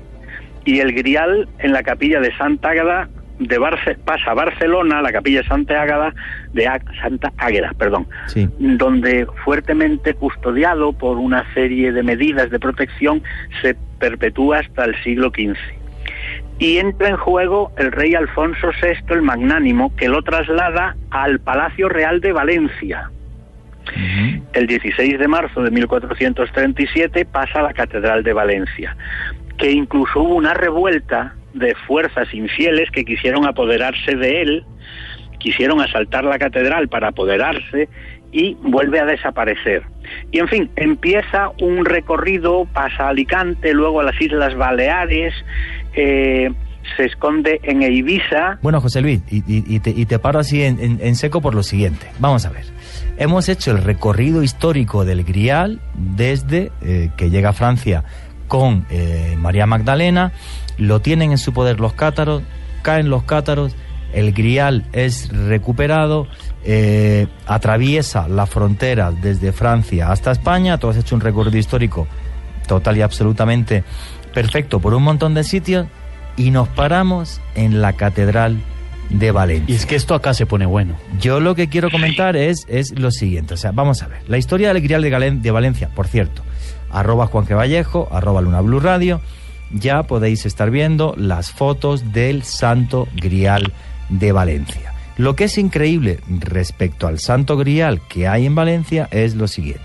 Y 0.64 0.78
el 0.80 0.92
grial 0.94 1.48
en 1.59 1.72
la 1.72 1.82
capilla 1.82 2.20
de 2.20 2.32
Santa 2.36 2.70
Ágada 2.70 3.09
de 3.38 3.59
Barce- 3.59 3.96
pasa 4.05 4.30
a 4.30 4.34
Barcelona, 4.34 5.03
la 5.03 5.11
capilla 5.11 5.40
de 5.42 5.48
Santa 5.48 5.82
Ágada, 5.82 6.14
de 6.53 6.68
Santa 7.03 7.32
Águeda, 7.38 7.72
perdón, 7.76 8.07
Sí. 8.26 8.48
donde 8.59 9.26
fuertemente 9.44 10.14
custodiado 10.14 10.92
por 10.92 11.18
una 11.18 11.44
serie 11.55 11.90
de 11.92 12.03
medidas 12.05 12.50
de 12.50 12.61
protección 12.61 13.20
se 13.61 13.74
perpetúa 13.98 14.61
hasta 14.61 14.84
el 14.84 14.94
siglo 15.03 15.30
XV. 15.30 15.57
Y 16.62 16.78
entra 16.78 17.08
en 17.08 17.16
juego 17.16 17.72
el 17.76 17.90
rey 17.90 18.14
Alfonso 18.14 18.70
VI 18.80 19.14
el 19.14 19.22
Magnánimo, 19.22 19.96
que 19.96 20.06
lo 20.06 20.22
traslada 20.22 20.94
al 21.10 21.40
Palacio 21.40 21.88
Real 21.88 22.20
de 22.20 22.30
Valencia. 22.30 23.10
El 24.52 24.68
16 24.68 25.18
de 25.18 25.26
marzo 25.26 25.60
de 25.60 25.72
1437 25.72 27.24
pasa 27.24 27.58
a 27.58 27.62
la 27.62 27.72
Catedral 27.72 28.22
de 28.22 28.32
Valencia, 28.32 28.96
que 29.58 29.72
incluso 29.72 30.20
hubo 30.20 30.36
una 30.36 30.54
revuelta 30.54 31.34
de 31.52 31.74
fuerzas 31.88 32.32
infieles 32.32 32.92
que 32.92 33.04
quisieron 33.04 33.44
apoderarse 33.44 34.14
de 34.14 34.42
él, 34.42 34.64
quisieron 35.40 35.80
asaltar 35.80 36.22
la 36.22 36.38
catedral 36.38 36.86
para 36.86 37.08
apoderarse 37.08 37.88
y 38.30 38.56
vuelve 38.62 39.00
a 39.00 39.04
desaparecer. 39.04 39.82
Y 40.30 40.38
en 40.38 40.46
fin, 40.46 40.70
empieza 40.76 41.50
un 41.60 41.84
recorrido, 41.84 42.66
pasa 42.72 43.06
a 43.06 43.08
Alicante, 43.08 43.74
luego 43.74 44.00
a 44.00 44.04
las 44.04 44.20
Islas 44.20 44.54
Baleares, 44.54 45.34
eh, 45.95 46.51
se 46.97 47.05
esconde 47.05 47.61
en 47.62 47.82
Ibiza. 47.82 48.59
Bueno, 48.62 48.80
José 48.80 49.01
Luis, 49.01 49.22
y, 49.30 49.80
te, 49.80 49.90
y 49.90 50.07
te 50.07 50.18
paro 50.18 50.40
así 50.40 50.62
en, 50.62 51.16
seco 51.16 51.40
por 51.40 51.55
lo 51.55 51.62
siguiente. 51.62 52.07
Vamos 52.18 52.45
a 52.45 52.51
ver. 52.51 52.64
Hemos 53.18 53.49
hecho 53.49 53.70
el 53.70 53.78
recorrido 53.78 54.43
histórico 54.43 55.05
del 55.05 55.24
Grial 55.24 55.80
desde 55.95 56.72
eh, 56.82 57.11
que 57.16 57.30
llega 57.30 57.51
a 57.51 57.53
Francia 57.53 58.05
con 58.49 58.84
eh, 58.90 59.36
María 59.38 59.66
Magdalena, 59.66 60.32
lo 60.76 61.01
tienen 61.01 61.30
en 61.30 61.38
su 61.38 61.53
poder 61.53 61.80
los 61.80 61.95
cátaros, 61.95 62.43
caen 62.82 63.09
los 63.09 63.22
cátaros, 63.22 63.74
el 64.12 64.32
Grial 64.32 64.84
es 64.93 65.30
recuperado, 65.30 66.26
atraviesa 67.47 68.28
la 68.28 68.45
frontera 68.47 69.11
desde 69.11 69.53
Francia 69.53 70.12
hasta 70.12 70.32
España, 70.32 70.76
tú 70.78 70.88
has 70.88 70.97
hecho 70.99 71.14
un 71.14 71.22
recorrido 71.22 71.57
histórico 71.57 72.07
total 72.66 72.99
y 72.99 73.03
absolutamente 73.03 73.84
perfecto 74.32 74.80
por 74.80 74.94
un 74.94 75.02
montón 75.02 75.34
de 75.34 75.44
sitios 75.44 75.86
y 76.36 76.50
nos 76.50 76.68
paramos 76.68 77.40
en 77.54 77.80
la 77.82 77.92
Catedral 77.94 78.58
de 79.10 79.26
Y 79.26 79.30
Valencia. 79.30 79.76
es 79.76 79.84
que 79.86 79.96
esto 79.96 80.14
acá 80.14 80.32
se 80.34 80.46
pone 80.46 80.64
bueno. 80.66 80.94
Yo 81.20 81.40
lo 81.40 81.54
que 81.54 81.68
quiero 81.68 81.90
comentar 81.90 82.36
es, 82.36 82.64
es 82.68 82.98
lo 82.98 83.10
siguiente, 83.10 83.54
o 83.54 83.56
sea, 83.56 83.72
vamos 83.72 84.02
a 84.02 84.08
ver, 84.08 84.20
la 84.28 84.38
historia 84.38 84.72
del 84.72 84.82
Grial 84.82 85.02
de, 85.02 85.10
Galen- 85.10 85.40
de 85.42 85.50
Valencia, 85.50 85.88
por 85.94 86.08
cierto, 86.08 86.42
arroba 86.90 87.26
Juanque 87.26 87.54
Vallejo, 87.54 88.08
arroba 88.10 88.40
Luna 88.40 88.60
Blue 88.62 88.80
Radio, 88.80 89.20
ya 89.70 90.02
podéis 90.04 90.46
estar 90.46 90.70
viendo 90.70 91.14
las 91.16 91.50
fotos 91.52 92.12
del 92.12 92.42
Santo 92.42 93.08
Grial 93.16 93.72
de 94.08 94.32
Valencia. 94.32 94.92
Lo 95.18 95.36
que 95.36 95.44
es 95.44 95.58
increíble 95.58 96.20
respecto 96.28 97.06
al 97.06 97.18
Santo 97.18 97.56
Grial 97.58 98.00
que 98.08 98.28
hay 98.28 98.46
en 98.46 98.54
Valencia 98.54 99.08
es 99.10 99.34
lo 99.34 99.46
siguiente. 99.46 99.82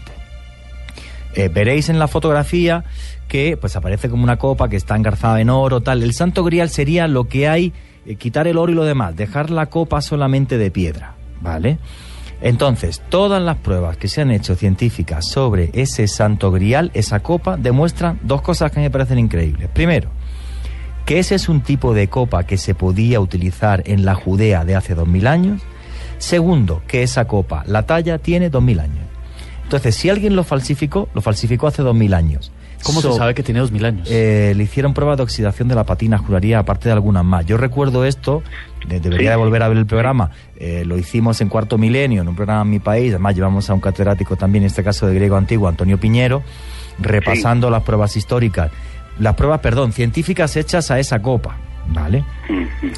Eh, 1.35 1.49
veréis 1.49 1.89
en 1.89 1.99
la 1.99 2.07
fotografía 2.07 2.83
que 3.27 3.57
pues 3.57 3.75
aparece 3.75 4.09
como 4.09 4.23
una 4.23 4.37
copa 4.37 4.69
que 4.69 4.75
está 4.75 4.95
engarzada 4.95 5.41
en 5.41 5.49
oro, 5.49 5.81
tal. 5.81 6.03
El 6.03 6.13
Santo 6.13 6.43
Grial 6.43 6.69
sería 6.69 7.07
lo 7.07 7.25
que 7.25 7.47
hay, 7.47 7.73
eh, 8.05 8.15
quitar 8.15 8.47
el 8.47 8.57
oro 8.57 8.71
y 8.71 8.75
lo 8.75 8.85
demás, 8.85 9.15
dejar 9.15 9.49
la 9.49 9.67
copa 9.67 10.01
solamente 10.01 10.57
de 10.57 10.71
piedra, 10.71 11.15
¿vale? 11.41 11.77
Entonces, 12.41 13.01
todas 13.09 13.41
las 13.41 13.57
pruebas 13.57 13.97
que 13.97 14.07
se 14.07 14.21
han 14.21 14.31
hecho 14.31 14.55
científicas 14.55 15.27
sobre 15.27 15.71
ese 15.73 16.07
Santo 16.07 16.51
Grial, 16.51 16.91
esa 16.93 17.21
copa, 17.21 17.57
demuestran 17.57 18.19
dos 18.21 18.41
cosas 18.41 18.71
que 18.71 18.79
me 18.79 18.91
parecen 18.91 19.17
increíbles. 19.17 19.69
Primero, 19.69 20.09
que 21.05 21.19
ese 21.19 21.35
es 21.35 21.49
un 21.49 21.61
tipo 21.61 21.93
de 21.93 22.09
copa 22.09 22.43
que 22.43 22.57
se 22.57 22.75
podía 22.75 23.19
utilizar 23.19 23.81
en 23.85 24.05
la 24.05 24.13
Judea 24.13 24.65
de 24.65 24.75
hace 24.75 24.93
2000 24.93 25.27
años. 25.27 25.61
Segundo, 26.19 26.83
que 26.87 27.01
esa 27.01 27.25
copa, 27.25 27.63
la 27.65 27.85
talla, 27.85 28.19
tiene 28.19 28.49
2000 28.49 28.79
años. 28.81 29.05
Entonces, 29.63 29.95
si 29.95 30.09
alguien 30.09 30.35
lo 30.35 30.43
falsificó, 30.43 31.09
lo 31.13 31.21
falsificó 31.21 31.67
hace 31.67 31.81
2000 31.81 32.13
años. 32.13 32.51
¿Cómo 32.83 33.01
So- 33.01 33.11
se 33.13 33.17
sabe 33.17 33.33
que 33.33 33.43
tiene 33.43 33.59
dos 33.59 33.71
mil 33.71 33.83
años? 33.85 34.07
eh, 34.11 34.53
le 34.55 34.63
hicieron 34.63 34.93
pruebas 34.93 35.17
de 35.17 35.23
oxidación 35.23 35.67
de 35.67 35.75
la 35.75 35.83
patina, 35.85 36.17
juraría, 36.17 36.59
aparte 36.59 36.89
de 36.89 36.93
algunas 36.93 37.25
más. 37.25 37.45
Yo 37.45 37.57
recuerdo 37.57 38.05
esto, 38.05 38.43
de- 38.87 38.99
debería 38.99 39.29
Sí. 39.29 39.31
de 39.31 39.35
volver 39.35 39.63
a 39.63 39.67
ver 39.67 39.77
el 39.77 39.85
programa. 39.85 40.31
eh, 40.59 40.83
lo 40.85 40.97
hicimos 40.97 41.39
en 41.41 41.49
Cuarto 41.49 41.77
Milenio, 41.77 42.23
en 42.23 42.27
un 42.27 42.35
programa 42.35 42.61
en 42.63 42.69
mi 42.71 42.79
país. 42.79 43.11
Además, 43.13 43.35
llevamos 43.35 43.69
a 43.69 43.73
un 43.75 43.79
catedrático 43.79 44.35
también, 44.37 44.63
en 44.63 44.67
este 44.67 44.83
caso 44.83 45.05
de 45.05 45.13
griego 45.13 45.35
antiguo, 45.37 45.67
Antonio 45.67 45.99
Piñero, 45.99 46.41
repasando 46.97 47.69
las 47.69 47.83
pruebas 47.83 48.15
históricas. 48.17 48.71
Las 49.19 49.35
pruebas, 49.35 49.59
perdón, 49.59 49.91
científicas 49.93 50.55
hechas 50.55 50.89
a 50.91 50.99
esa 50.99 51.21
copa, 51.21 51.57
¿vale? 51.89 52.23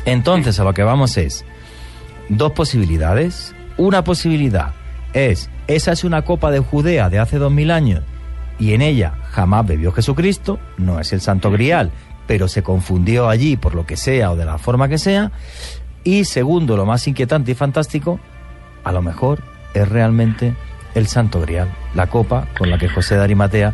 Entonces, 0.06 0.60
a 0.60 0.64
lo 0.64 0.74
que 0.74 0.84
vamos 0.84 1.18
es 1.18 1.46
dos 2.30 2.52
posibilidades. 2.54 3.54
Una 3.78 4.04
posibilidad 4.04 4.74
es, 5.14 5.50
esa 5.68 5.92
es 5.94 6.04
una 6.04 6.22
copa 6.24 6.52
de 6.52 6.60
Judea 6.60 7.10
de 7.10 7.20
hace 7.20 7.38
dos 7.38 7.52
mil 7.52 7.72
años 7.72 8.04
y 8.60 8.74
en 8.74 8.82
ella 8.82 9.14
jamás 9.32 9.66
bebió 9.66 9.92
Jesucristo, 9.92 10.60
no 10.78 11.00
es 11.00 11.14
el 11.14 11.22
Santo 11.22 11.50
Grial, 11.50 11.92
pero 12.28 12.48
se 12.48 12.62
confundió 12.62 13.30
allí 13.30 13.58
por 13.58 13.74
lo 13.74 13.86
que 13.86 13.98
sea 13.98 14.32
o 14.32 14.36
de 14.36 14.46
la 14.46 14.58
forma 14.58 14.88
que 14.90 14.98
sea. 14.98 15.32
Y 16.04 16.26
segundo, 16.26 16.78
lo 16.78 16.86
más 16.86 17.08
inquietante 17.08 17.52
y 17.52 17.56
fantástico, 17.56 18.20
a 18.84 18.92
lo 18.92 19.02
mejor 19.02 19.40
es 19.74 19.88
realmente 19.88 20.54
el 20.96 21.08
Santo 21.08 21.42
Grial, 21.42 21.70
la 21.96 22.08
copa 22.08 22.48
con 22.58 22.70
la 22.70 22.78
que 22.78 22.90
José 22.90 23.16
de 23.16 23.24
Arimatea 23.24 23.74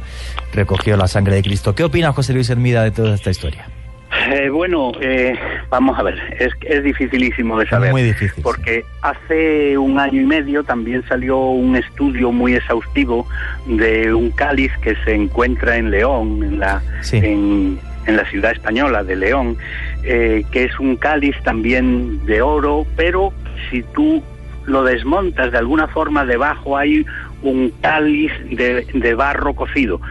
recogió 0.54 0.98
la 0.98 1.08
sangre 1.08 1.36
de 1.36 1.44
Cristo. 1.44 1.76
¿Qué 1.76 1.84
opina 1.84 2.14
José 2.14 2.34
Luis 2.34 2.50
Hermida 2.50 2.84
de 2.84 2.92
toda 2.92 3.16
esta 3.16 3.32
historia? 3.32 3.68
Eh, 4.32 4.50
bueno, 4.50 4.92
eh, 5.02 5.36
vamos 5.70 5.98
a 6.00 6.04
ver, 6.04 6.18
es, 6.40 6.52
es 6.62 6.84
dificilísimo 6.84 7.60
de 7.60 7.68
saber. 7.68 7.92
Muy 7.92 8.04
difícil, 8.04 8.42
Porque 8.44 8.84
hace 9.02 9.78
un 9.78 10.00
año 10.00 10.22
y 10.22 10.26
medio 10.26 10.64
también 10.64 11.04
salió 11.08 11.38
un 11.40 11.76
estudio 11.76 12.32
muy 12.32 12.56
exhaustivo 12.56 13.28
de 13.68 14.14
un 14.14 14.32
cáliz 14.32 14.72
que 14.82 14.96
se 15.04 15.14
encuentra 15.14 15.78
en 15.78 15.92
León, 15.92 16.44
en 16.44 16.60
la, 16.60 16.82
Sí. 17.02 17.18
en, 17.18 17.80
en 18.08 18.18
la 18.18 18.26
ciudad 18.26 18.52
española 18.52 19.04
de 19.04 19.16
León, 19.16 19.58
eh, 20.04 20.44
que 20.52 20.66
es 20.66 20.80
un 20.80 20.96
cáliz 20.96 21.36
también 21.44 22.26
de 22.26 22.42
oro, 22.42 22.86
pero 22.96 23.32
si 23.70 23.84
tú 23.94 24.24
lo 24.66 24.84
desmontas 24.84 25.52
de 25.52 25.58
alguna 25.60 25.88
forma, 25.88 26.26
debajo 26.26 26.78
hay 26.78 27.06
un 27.44 27.72
cáliz 27.82 28.32
de, 28.50 28.88
de 28.94 29.14
barro 29.14 29.54
cocido. 29.54 30.02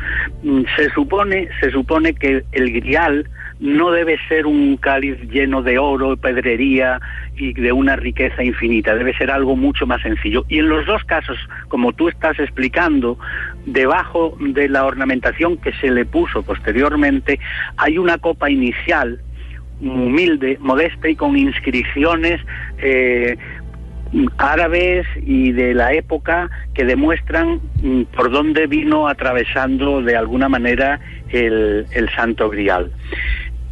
Mm, 0.44 0.62
Se 0.76 0.90
supone, 0.90 1.48
se 1.60 1.70
supone 1.72 2.14
que 2.14 2.44
el 2.52 2.72
grial 2.72 3.26
no 3.64 3.92
debe 3.92 4.18
ser 4.28 4.46
un 4.46 4.76
cáliz 4.76 5.18
lleno 5.30 5.62
de 5.62 5.78
oro, 5.78 6.18
pedrería 6.18 7.00
y 7.34 7.54
de 7.54 7.72
una 7.72 7.96
riqueza 7.96 8.44
infinita, 8.44 8.94
debe 8.94 9.16
ser 9.16 9.30
algo 9.30 9.56
mucho 9.56 9.86
más 9.86 10.02
sencillo. 10.02 10.44
Y 10.50 10.58
en 10.58 10.68
los 10.68 10.84
dos 10.84 11.02
casos, 11.04 11.38
como 11.68 11.94
tú 11.94 12.10
estás 12.10 12.38
explicando, 12.38 13.18
debajo 13.64 14.36
de 14.38 14.68
la 14.68 14.84
ornamentación 14.84 15.56
que 15.56 15.72
se 15.80 15.90
le 15.90 16.04
puso 16.04 16.42
posteriormente, 16.42 17.40
hay 17.78 17.96
una 17.96 18.18
copa 18.18 18.50
inicial 18.50 19.18
humilde, 19.80 20.58
modesta 20.60 21.08
y 21.08 21.16
con 21.16 21.34
inscripciones 21.34 22.42
eh, 22.76 23.38
árabes 24.36 25.06
y 25.24 25.52
de 25.52 25.72
la 25.74 25.92
época 25.94 26.50
que 26.74 26.84
demuestran 26.84 27.60
mm, 27.82 28.02
por 28.14 28.30
dónde 28.30 28.66
vino 28.66 29.08
atravesando 29.08 30.02
de 30.02 30.16
alguna 30.16 30.50
manera 30.50 31.00
el, 31.30 31.86
el 31.92 32.10
Santo 32.10 32.50
Grial. 32.50 32.92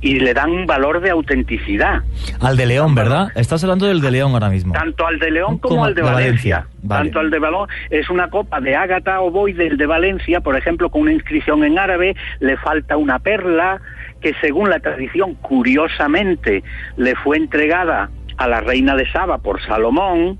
Y 0.02 0.18
le 0.18 0.34
dan 0.34 0.66
valor 0.66 1.00
de 1.00 1.10
autenticidad. 1.10 2.02
Al 2.40 2.56
de 2.56 2.66
León, 2.66 2.94
¿verdad? 2.94 3.28
Estás 3.36 3.62
hablando 3.62 3.86
del 3.86 4.00
de 4.00 4.10
León 4.10 4.32
ahora 4.32 4.50
mismo. 4.50 4.74
Tanto 4.74 5.06
al 5.06 5.18
de 5.18 5.30
León 5.30 5.58
como, 5.58 5.84
al 5.84 5.94
de, 5.94 6.02
Valencia. 6.02 6.66
Tanto 6.86 7.20
al 7.20 7.30
de 7.30 7.38
Balón 7.38 7.68
es 7.88 8.10
una 8.10 8.28
copa 8.28 8.60
de 8.60 8.74
ágata 8.74 9.20
o 9.20 9.30
boy 9.30 9.52
del 9.52 9.78
de 9.78 9.86
Valencia, 9.86 10.40
por 10.40 10.56
ejemplo, 10.56 10.90
con 10.90 11.02
una 11.02 11.12
inscripción 11.12 11.64
en 11.64 11.78
árabe, 11.78 12.16
le 12.40 12.56
falta 12.58 12.96
una 12.96 13.20
perla 13.20 13.80
que 14.20 14.34
según 14.40 14.70
la 14.70 14.80
tradición, 14.80 15.34
curiosamente, 15.36 16.62
le 16.96 17.14
fue 17.16 17.36
entregada 17.36 18.10
a 18.36 18.48
la 18.48 18.60
reina 18.60 18.96
de 18.96 19.10
Saba 19.10 19.38
por 19.38 19.62
Salomón, 19.62 20.38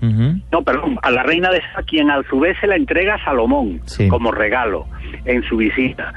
no, 0.00 0.62
perdón, 0.64 0.98
a 1.00 1.12
la 1.12 1.22
reina 1.22 1.50
de 1.50 1.60
Saba, 1.60 1.84
quien 1.86 2.10
a 2.10 2.20
su 2.28 2.40
vez 2.40 2.56
se 2.60 2.66
la 2.66 2.74
entrega 2.74 3.14
a 3.14 3.24
Salomón 3.24 3.80
como 4.08 4.32
regalo 4.32 4.86
en 5.24 5.44
su 5.44 5.56
visita. 5.56 6.12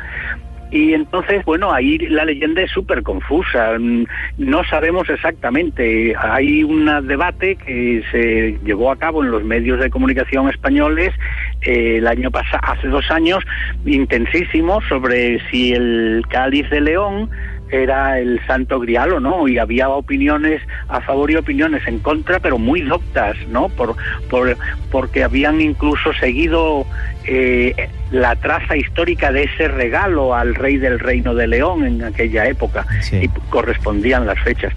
Y 0.72 0.93
entonces, 0.93 1.45
bueno, 1.45 1.72
ahí 1.72 1.97
la 1.97 2.26
leyenda 2.26 2.61
es 2.61 2.72
súper 2.72 3.03
confusa. 3.03 3.78
Mm, 3.80 4.05
no 4.38 4.63
sabemos 4.66 5.09
exactamente. 5.09 6.16
Hay 6.18 6.63
un 6.63 6.86
debate 7.07 7.55
que 7.55 8.03
se 8.11 8.57
llevó 8.66 8.91
a 8.91 8.97
cabo 8.97 9.24
en 9.24 9.32
los 9.32 9.43
medios 9.43 9.80
de 9.80 9.89
comunicación 9.89 10.49
españoles 10.49 11.13
eh, 11.61 11.97
el 11.97 12.07
año 12.07 12.32
pasado, 12.32 12.61
hace 12.63 12.88
dos 12.88 13.09
años, 13.11 13.43
intensísimo, 13.86 14.82
sobre 14.89 15.39
si 15.49 15.74
el 15.74 16.24
cáliz 16.30 16.70
de 16.70 16.82
León 16.82 17.30
era 17.72 18.20
el 18.20 18.39
santo 18.45 18.80
grial 18.80 19.13
o 19.13 19.20
no, 19.20 19.47
y 19.47 19.57
había 19.57 19.89
opiniones 19.89 20.61
a 20.88 21.01
favor 21.01 21.32
y 21.32 21.36
opiniones 21.36 21.86
en 21.88 21.99
contra, 21.99 22.39
pero 22.39 22.57
muy 22.57 22.82
doctas, 22.82 23.36
¿no? 23.49 23.70
Por, 23.70 23.95
por, 24.30 24.57
porque 24.91 25.24
habían 25.24 25.61
incluso 25.61 26.13
seguido 26.13 26.86
eh, 27.26 27.89
la 28.11 28.36
traza 28.36 28.78
histórica 28.78 29.32
de 29.32 29.43
ese 29.43 29.68
regalo 29.68 30.36
al 30.36 30.53
rey 30.53 30.78
del 30.78 30.99
reino 30.99 31.34
de 31.34 31.47
León 31.47 31.86
en 31.86 32.03
aquella 32.03 32.45
época, 32.45 32.86
y 33.11 33.28
correspondían 33.49 34.28
las 34.28 34.39
fechas. 34.39 34.74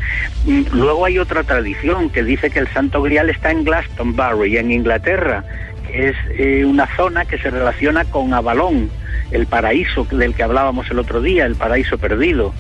Mm, 0.47 0.63
luego 0.73 1.05
hay 1.05 1.19
otra 1.19 1.43
tradición 1.43 2.11
que 2.11 2.25
dice 2.25 2.51
que 2.51 2.61
el 2.61 2.69
santo 2.69 3.03
grial 3.03 3.29
está 3.29 3.51
en 3.51 3.65
Glastonbury, 3.65 4.57
en 4.57 4.73
Inglaterra, 4.73 5.45
es 5.93 6.17
eh, 6.31 6.65
una 6.65 6.87
zona 6.97 7.25
que 7.25 7.39
se 7.39 7.51
relaciona 7.51 8.05
con 8.05 8.35
Avalón, 8.35 8.91
el 9.31 9.47
paraíso 9.47 10.05
del 10.05 10.35
que 10.35 10.43
hablábamos 10.43 10.91
el 10.91 10.99
otro 10.99 11.21
día, 11.21 11.47
el 11.47 11.57
paraíso 11.57 11.99
perdido. 11.99 12.55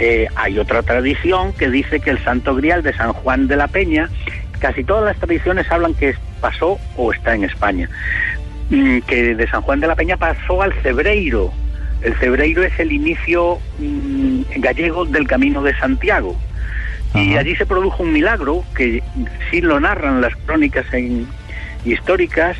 Eh, 0.00 0.26
hay 0.34 0.58
otra 0.58 0.82
tradición 0.82 1.52
que 1.52 1.70
dice 1.70 2.00
que 2.00 2.10
el 2.10 2.22
Santo 2.24 2.54
Grial 2.54 2.82
de 2.82 2.92
San 2.94 3.12
Juan 3.12 3.46
de 3.46 3.56
la 3.56 3.68
Peña, 3.68 4.10
casi 4.58 4.84
todas 4.84 5.04
las 5.04 5.16
tradiciones 5.16 5.70
hablan 5.70 5.94
que 5.94 6.14
pasó 6.40 6.78
o 6.96 7.12
está 7.12 7.34
en 7.34 7.44
España, 7.44 7.88
mm, 8.70 9.00
que 9.00 9.34
de 9.34 9.48
San 9.48 9.62
Juan 9.62 9.80
de 9.80 9.86
la 9.86 9.94
Peña 9.94 10.16
pasó 10.16 10.62
al 10.62 10.72
Cebreiro. 10.82 11.52
El 12.02 12.14
Cebreiro 12.16 12.62
es 12.62 12.78
el 12.78 12.92
inicio 12.92 13.58
mm, 13.78 14.42
gallego 14.56 15.04
del 15.04 15.26
Camino 15.26 15.62
de 15.62 15.74
Santiago. 15.76 16.36
Y 17.14 17.36
allí 17.36 17.54
se 17.54 17.64
produjo 17.64 18.02
un 18.02 18.12
milagro 18.12 18.64
que 18.74 19.00
sí 19.48 19.60
lo 19.60 19.78
narran 19.78 20.20
las 20.20 20.34
crónicas 20.34 20.84
históricas, 21.84 22.56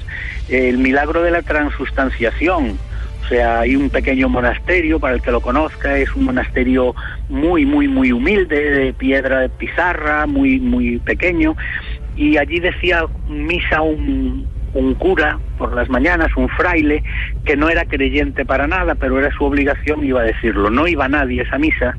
el 0.48 0.78
milagro 0.78 1.22
de 1.22 1.30
la 1.30 1.42
transustanciación. 1.42 2.78
O 3.24 3.28
sea, 3.28 3.60
hay 3.60 3.74
un 3.74 3.88
pequeño 3.88 4.28
monasterio, 4.28 5.00
para 5.00 5.14
el 5.14 5.22
que 5.22 5.30
lo 5.30 5.40
conozca, 5.40 5.96
es 5.96 6.14
un 6.14 6.24
monasterio 6.24 6.94
muy, 7.30 7.64
muy, 7.64 7.88
muy 7.88 8.12
humilde, 8.12 8.70
de 8.70 8.92
piedra 8.92 9.40
de 9.40 9.48
pizarra, 9.48 10.26
muy, 10.26 10.60
muy 10.60 10.98
pequeño, 10.98 11.56
y 12.16 12.36
allí 12.36 12.60
decía 12.60 13.06
misa 13.28 13.80
un, 13.80 14.46
un 14.74 14.94
cura 14.94 15.38
por 15.56 15.74
las 15.74 15.88
mañanas, 15.88 16.36
un 16.36 16.48
fraile, 16.50 17.02
que 17.46 17.56
no 17.56 17.70
era 17.70 17.86
creyente 17.86 18.44
para 18.44 18.66
nada, 18.66 18.94
pero 18.94 19.18
era 19.18 19.30
su 19.34 19.44
obligación, 19.44 20.04
iba 20.04 20.20
a 20.20 20.24
decirlo. 20.24 20.68
No 20.68 20.86
iba 20.86 21.08
nadie 21.08 21.40
a 21.40 21.44
esa 21.44 21.58
misa, 21.58 21.96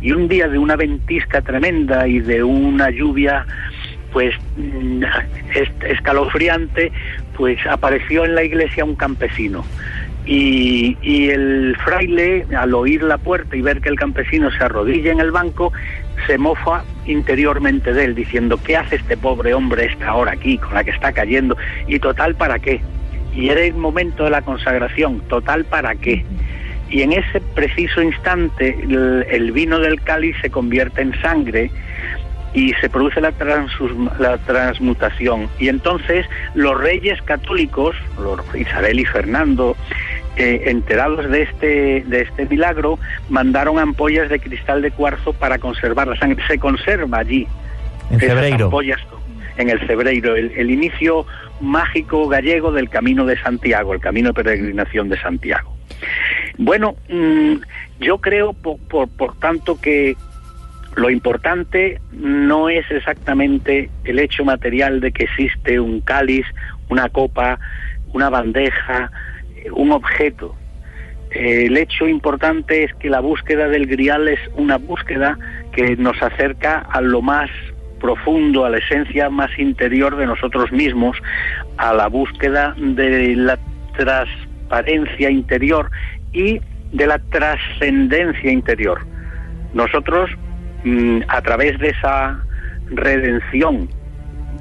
y 0.00 0.12
un 0.12 0.26
día 0.28 0.48
de 0.48 0.58
una 0.58 0.76
ventisca 0.76 1.40
tremenda 1.40 2.08
y 2.08 2.18
de 2.18 2.42
una 2.42 2.90
lluvia 2.90 3.46
pues 4.14 4.34
mm, 4.56 5.02
escalofriante, 5.86 6.90
pues 7.36 7.58
apareció 7.66 8.24
en 8.24 8.34
la 8.34 8.44
iglesia 8.44 8.84
un 8.84 8.94
campesino 8.94 9.64
y, 10.24 10.96
y, 11.02 11.28
el 11.28 11.76
fraile, 11.84 12.46
al 12.56 12.72
oír 12.72 13.02
la 13.02 13.18
puerta 13.18 13.56
y 13.56 13.60
ver 13.60 13.82
que 13.82 13.90
el 13.90 13.98
campesino 13.98 14.50
se 14.50 14.64
arrodilla 14.64 15.12
en 15.12 15.20
el 15.20 15.30
banco, 15.30 15.70
se 16.26 16.38
mofa 16.38 16.82
interiormente 17.06 17.92
de 17.92 18.04
él, 18.04 18.14
diciendo, 18.14 18.58
¿qué 18.64 18.76
hace 18.76 18.96
este 18.96 19.18
pobre 19.18 19.52
hombre 19.52 19.84
esta 19.84 20.14
hora 20.14 20.32
aquí, 20.32 20.56
con 20.56 20.72
la 20.72 20.84
que 20.84 20.92
está 20.92 21.12
cayendo? 21.12 21.58
Y 21.88 21.98
total, 21.98 22.36
¿para 22.36 22.58
qué? 22.58 22.80
Y 23.34 23.50
era 23.50 23.60
el 23.62 23.74
momento 23.74 24.24
de 24.24 24.30
la 24.30 24.40
consagración, 24.40 25.20
total, 25.28 25.66
¿para 25.66 25.94
qué? 25.96 26.24
Y 26.88 27.02
en 27.02 27.12
ese 27.12 27.40
preciso 27.40 28.00
instante 28.00 28.78
el, 28.80 29.52
vino 29.52 29.78
del 29.78 30.00
cáliz 30.02 30.36
se 30.40 30.50
convierte 30.50 31.02
en 31.02 31.20
sangre 31.20 31.70
y 32.54 32.72
se 32.74 32.88
produce 32.88 33.20
la, 33.20 33.34
la 34.18 34.38
transmutación. 34.38 35.48
Y 35.58 35.68
entonces 35.68 36.26
los 36.54 36.80
reyes 36.80 37.20
católicos, 37.22 37.96
Isabel 38.54 39.00
y 39.00 39.04
Fernando, 39.04 39.76
eh, 40.36 40.62
enterados 40.66 41.28
de 41.30 41.42
este, 41.42 42.04
de 42.06 42.22
este 42.22 42.46
milagro, 42.46 42.98
mandaron 43.28 43.78
ampollas 43.78 44.28
de 44.28 44.38
cristal 44.38 44.82
de 44.82 44.92
cuarzo 44.92 45.32
para 45.32 45.58
conservar 45.58 46.08
la 46.08 46.16
sangre. 46.16 46.42
Se 46.46 46.58
conserva 46.58 47.18
allí. 47.18 47.46
En 48.10 48.20
Cebreiro. 48.20 48.66
Ampollas 48.66 49.00
en 49.56 49.70
el 49.70 49.86
Cebreiro, 49.86 50.34
el, 50.34 50.70
inicio 50.70 51.26
mágico 51.60 52.26
gallego 52.28 52.72
del 52.72 52.88
camino 52.88 53.24
de 53.24 53.38
Santiago, 53.40 53.94
el 53.94 54.00
camino 54.00 54.30
de 54.30 54.34
peregrinación 54.34 55.08
de 55.08 55.20
Santiago. 55.20 55.72
Bueno, 56.58 56.96
mm, 57.08 57.54
yo 58.00 58.18
creo, 58.18 58.52
por, 58.52 58.78
por, 58.78 59.08
por 59.08 59.38
tanto, 59.38 59.80
que 59.80 60.16
lo 60.96 61.10
importante 61.10 62.00
no 62.12 62.68
es 62.68 62.88
exactamente 62.90 63.90
el 64.04 64.18
hecho 64.18 64.44
material 64.44 65.00
de 65.00 65.12
que 65.12 65.24
existe 65.24 65.80
un 65.80 66.00
cáliz, 66.00 66.46
una 66.88 67.08
copa, 67.08 67.58
una 68.12 68.30
bandeja, 68.30 69.10
un 69.72 69.92
objeto. 69.92 70.54
El 71.30 71.76
hecho 71.76 72.06
importante 72.06 72.84
es 72.84 72.94
que 72.94 73.10
la 73.10 73.20
búsqueda 73.20 73.68
del 73.68 73.86
grial 73.86 74.28
es 74.28 74.38
una 74.56 74.78
búsqueda 74.78 75.36
que 75.72 75.96
nos 75.96 76.22
acerca 76.22 76.78
a 76.78 77.00
lo 77.00 77.22
más 77.22 77.50
profundo, 78.00 78.64
a 78.64 78.70
la 78.70 78.78
esencia 78.78 79.30
más 79.30 79.50
interior 79.58 80.16
de 80.16 80.26
nosotros 80.26 80.70
mismos, 80.70 81.16
a 81.76 81.92
la 81.92 82.06
búsqueda 82.06 82.74
de 82.76 83.34
la 83.34 83.58
transparencia 83.96 85.30
interior 85.30 85.90
y 86.32 86.60
de 86.92 87.06
la 87.06 87.18
trascendencia 87.18 88.52
interior. 88.52 89.00
Nosotros, 89.72 90.30
mm, 90.84 91.22
a 91.28 91.42
través 91.42 91.78
de 91.78 91.90
esa 91.90 92.40
redención 92.90 93.88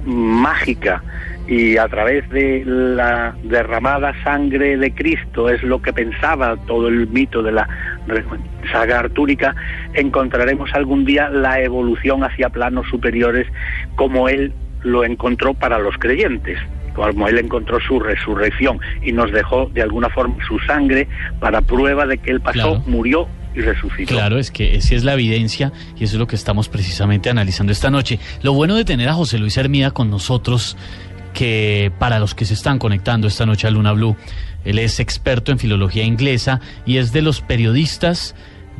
mágica 0.05 1.03
y 1.47 1.77
a 1.77 1.87
través 1.87 2.27
de 2.29 2.63
la 2.65 3.35
derramada 3.43 4.13
sangre 4.23 4.77
de 4.77 4.93
Cristo, 4.93 5.49
es 5.49 5.61
lo 5.61 5.81
que 5.81 5.91
pensaba 5.91 6.55
todo 6.67 6.87
el 6.87 7.07
mito 7.07 7.43
de 7.43 7.51
la 7.51 7.67
saga 8.71 8.99
artúrica, 8.99 9.53
encontraremos 9.93 10.73
algún 10.73 11.03
día 11.03 11.29
la 11.29 11.59
evolución 11.59 12.23
hacia 12.23 12.49
planos 12.49 12.87
superiores 12.89 13.45
como 13.95 14.29
Él 14.29 14.53
lo 14.83 15.03
encontró 15.03 15.53
para 15.53 15.79
los 15.79 15.97
creyentes 15.97 16.59
como 16.93 17.27
él 17.27 17.39
encontró 17.39 17.79
su 17.79 17.99
resurrección 17.99 18.79
y 19.01 19.11
nos 19.11 19.31
dejó 19.31 19.65
de 19.73 19.81
alguna 19.81 20.09
forma 20.09 20.35
su 20.47 20.59
sangre 20.59 21.07
para 21.39 21.61
prueba 21.61 22.05
de 22.05 22.17
que 22.19 22.31
él 22.31 22.41
pasó, 22.41 22.81
murió 22.85 23.27
Claro, 24.07 24.39
es 24.39 24.51
que 24.51 24.75
esa 24.75 24.95
es 24.95 25.03
la 25.03 25.13
evidencia 25.13 25.71
y 25.97 26.03
eso 26.03 26.15
es 26.15 26.19
lo 26.19 26.27
que 26.27 26.35
estamos 26.35 26.69
precisamente 26.69 27.29
analizando 27.29 27.71
esta 27.71 27.89
noche. 27.89 28.19
Lo 28.41 28.53
bueno 28.53 28.75
de 28.75 28.85
tener 28.85 29.09
a 29.09 29.13
José 29.13 29.37
Luis 29.37 29.57
Hermida 29.57 29.91
con 29.91 30.09
nosotros 30.09 30.77
que 31.33 31.91
para 31.99 32.19
los 32.19 32.35
que 32.35 32.45
se 32.45 32.53
están 32.53 32.79
conectando 32.79 33.27
esta 33.27 33.45
noche 33.45 33.67
a 33.67 33.71
Luna 33.71 33.93
Blue, 33.93 34.15
él 34.65 34.79
es 34.79 34.99
experto 34.99 35.51
en 35.51 35.59
filología 35.59 36.03
inglesa 36.03 36.61
y 36.85 36.97
es 36.97 37.11
de 37.11 37.21
los 37.21 37.41
periodistas 37.41 38.35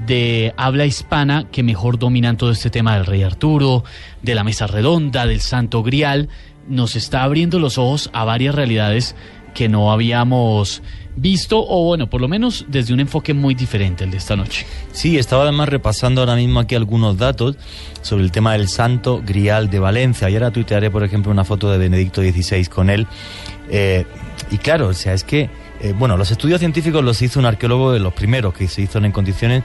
de 0.06 0.54
habla 0.58 0.86
hispana 0.86 1.46
que 1.52 1.64
mejor 1.64 2.00
dominan 2.00 2.38
todo 2.38 2.52
este 2.52 2.70
tema 2.70 2.96
del 2.96 3.06
rey 3.06 3.24
Arturo, 3.24 3.84
de 4.22 4.36
la 4.36 4.44
mesa 4.44 4.68
redonda, 4.68 5.26
del 5.26 5.42
santo 5.42 5.84
grial, 5.84 6.30
nos 6.68 6.96
está 6.96 7.24
abriendo 7.24 7.60
los 7.60 7.78
ojos 7.78 8.10
a 8.14 8.24
varias 8.24 8.56
realidades 8.56 9.16
que 9.54 9.70
no 9.70 9.92
habíamos 9.92 10.82
visto 11.16 11.64
o 11.68 11.86
bueno, 11.86 12.10
por 12.10 12.22
lo 12.22 12.28
menos 12.28 12.66
desde 12.68 12.94
un 12.94 13.00
enfoque 13.00 13.34
muy 13.34 13.54
diferente 13.54 14.04
el 14.04 14.12
de 14.12 14.18
esta 14.18 14.36
noche. 14.36 14.66
Sí, 14.92 15.18
estaba 15.18 15.44
además 15.44 15.70
repasando 15.70 16.22
ahora 16.22 16.36
mismo 16.36 16.60
aquí 16.60 16.76
algunos 16.76 17.18
datos 17.18 17.56
sobre 18.02 18.24
el 18.24 18.32
tema 18.32 18.54
del 18.54 18.68
Santo 18.68 19.22
Grial 19.26 19.70
de 19.70 19.80
Valencia. 19.80 20.30
Y 20.30 20.34
ahora 20.34 20.52
tuitearé, 20.52 20.90
por 20.90 21.04
ejemplo, 21.04 21.32
una 21.32 21.44
foto 21.44 21.72
de 21.72 21.78
Benedicto 21.78 22.22
XVI 22.22 22.66
con 22.66 22.90
él. 22.90 23.08
Eh, 23.70 24.06
y 24.52 24.58
claro, 24.58 24.88
o 24.88 24.94
sea, 24.94 25.14
es 25.14 25.24
que, 25.24 25.50
eh, 25.82 25.94
bueno, 25.98 26.18
los 26.18 26.32
estudios 26.32 26.60
científicos 26.60 27.04
los 27.04 27.22
hizo 27.22 27.40
un 27.40 27.46
arqueólogo 27.46 27.92
de 27.92 28.00
los 28.00 28.14
primeros 28.14 28.54
que 28.54 28.68
se 28.68 28.82
hizo 28.82 28.98
en 29.00 29.12
condiciones, 29.12 29.64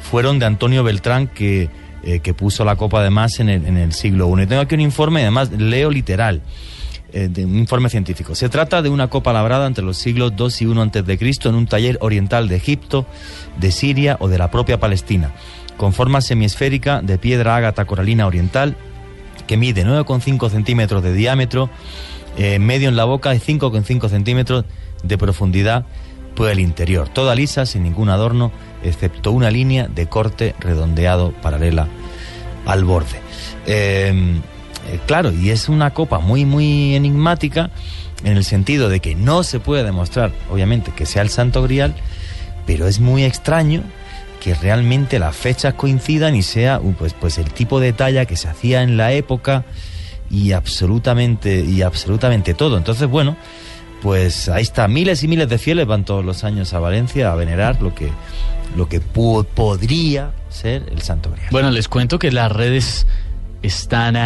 fueron 0.00 0.38
de 0.38 0.46
Antonio 0.46 0.84
Beltrán, 0.84 1.28
que, 1.28 1.68
eh, 2.02 2.20
que 2.20 2.34
puso 2.34 2.64
la 2.64 2.76
copa 2.76 3.00
además 3.00 3.40
en 3.40 3.48
el, 3.48 3.66
en 3.66 3.76
el 3.76 3.92
siglo 3.92 4.28
I. 4.38 4.42
Y 4.42 4.46
tengo 4.46 4.62
aquí 4.62 4.74
un 4.74 4.80
informe, 4.82 5.22
además, 5.22 5.50
leo 5.50 5.90
literal. 5.90 6.42
Eh, 7.12 7.28
de 7.28 7.44
un 7.44 7.56
informe 7.56 7.88
científico. 7.88 8.34
Se 8.34 8.48
trata 8.48 8.82
de 8.82 8.88
una 8.88 9.08
copa 9.08 9.32
labrada 9.32 9.66
entre 9.66 9.84
los 9.84 9.98
siglos 9.98 10.32
II 10.38 11.02
y 11.06 11.12
I 11.12 11.18
Cristo 11.18 11.48
en 11.48 11.56
un 11.56 11.66
taller 11.66 11.98
oriental 12.00 12.48
de 12.48 12.56
Egipto, 12.56 13.04
de 13.58 13.72
Siria 13.72 14.16
o 14.20 14.28
de 14.28 14.38
la 14.38 14.50
propia 14.50 14.78
Palestina. 14.78 15.32
con 15.76 15.94
forma 15.94 16.20
semiesférica 16.20 17.00
de 17.00 17.16
piedra 17.16 17.56
ágata 17.56 17.86
coralina 17.86 18.26
oriental, 18.26 18.76
que 19.46 19.56
mide 19.56 19.82
9,5 19.82 20.50
centímetros 20.50 21.02
de 21.02 21.14
diámetro, 21.14 21.70
eh, 22.36 22.58
medio 22.58 22.90
en 22.90 22.96
la 22.96 23.06
boca 23.06 23.34
y 23.34 23.38
5,5 23.38 24.10
centímetros 24.10 24.66
de 25.02 25.16
profundidad 25.16 25.86
por 26.34 26.50
el 26.50 26.60
interior. 26.60 27.08
Toda 27.08 27.34
lisa, 27.34 27.64
sin 27.64 27.82
ningún 27.84 28.10
adorno, 28.10 28.52
excepto 28.84 29.32
una 29.32 29.50
línea 29.50 29.88
de 29.88 30.06
corte 30.06 30.54
redondeado 30.60 31.32
paralela 31.40 31.88
al 32.66 32.84
borde. 32.84 33.18
Eh, 33.66 34.42
claro, 35.06 35.32
y 35.32 35.50
es 35.50 35.68
una 35.68 35.92
copa 35.92 36.18
muy, 36.18 36.44
muy 36.44 36.94
enigmática 36.94 37.70
en 38.24 38.36
el 38.36 38.44
sentido 38.44 38.88
de 38.88 39.00
que 39.00 39.14
no 39.14 39.42
se 39.42 39.60
puede 39.60 39.84
demostrar, 39.84 40.32
obviamente, 40.50 40.92
que 40.92 41.06
sea 41.06 41.22
el 41.22 41.30
Santo 41.30 41.62
Grial, 41.62 41.94
pero 42.66 42.86
es 42.86 43.00
muy 43.00 43.24
extraño 43.24 43.82
que 44.40 44.54
realmente 44.54 45.18
las 45.18 45.36
fechas 45.36 45.74
coincidan 45.74 46.34
y 46.34 46.42
sea 46.42 46.80
uh, 46.80 46.92
pues, 46.94 47.12
pues 47.12 47.38
el 47.38 47.52
tipo 47.52 47.78
de 47.78 47.92
talla 47.92 48.24
que 48.24 48.36
se 48.36 48.48
hacía 48.48 48.82
en 48.82 48.96
la 48.96 49.12
época 49.12 49.64
y 50.30 50.52
absolutamente 50.52 51.60
y 51.60 51.82
absolutamente 51.82 52.54
todo. 52.54 52.78
Entonces, 52.78 53.08
bueno, 53.08 53.36
pues 54.02 54.48
ahí 54.48 54.62
está, 54.62 54.88
miles 54.88 55.22
y 55.22 55.28
miles 55.28 55.48
de 55.48 55.58
fieles 55.58 55.86
van 55.86 56.04
todos 56.04 56.24
los 56.24 56.42
años 56.44 56.72
a 56.72 56.78
Valencia 56.78 57.30
a 57.30 57.34
venerar 57.34 57.82
lo 57.82 57.94
que 57.94 58.10
lo 58.76 58.88
que 58.88 59.00
podría 59.00 60.32
ser 60.48 60.86
el 60.90 61.02
Santo 61.02 61.30
Grial. 61.30 61.48
Bueno, 61.50 61.70
les 61.70 61.88
cuento 61.88 62.18
que 62.18 62.30
las 62.30 62.50
redes 62.50 63.06
están 63.62 64.16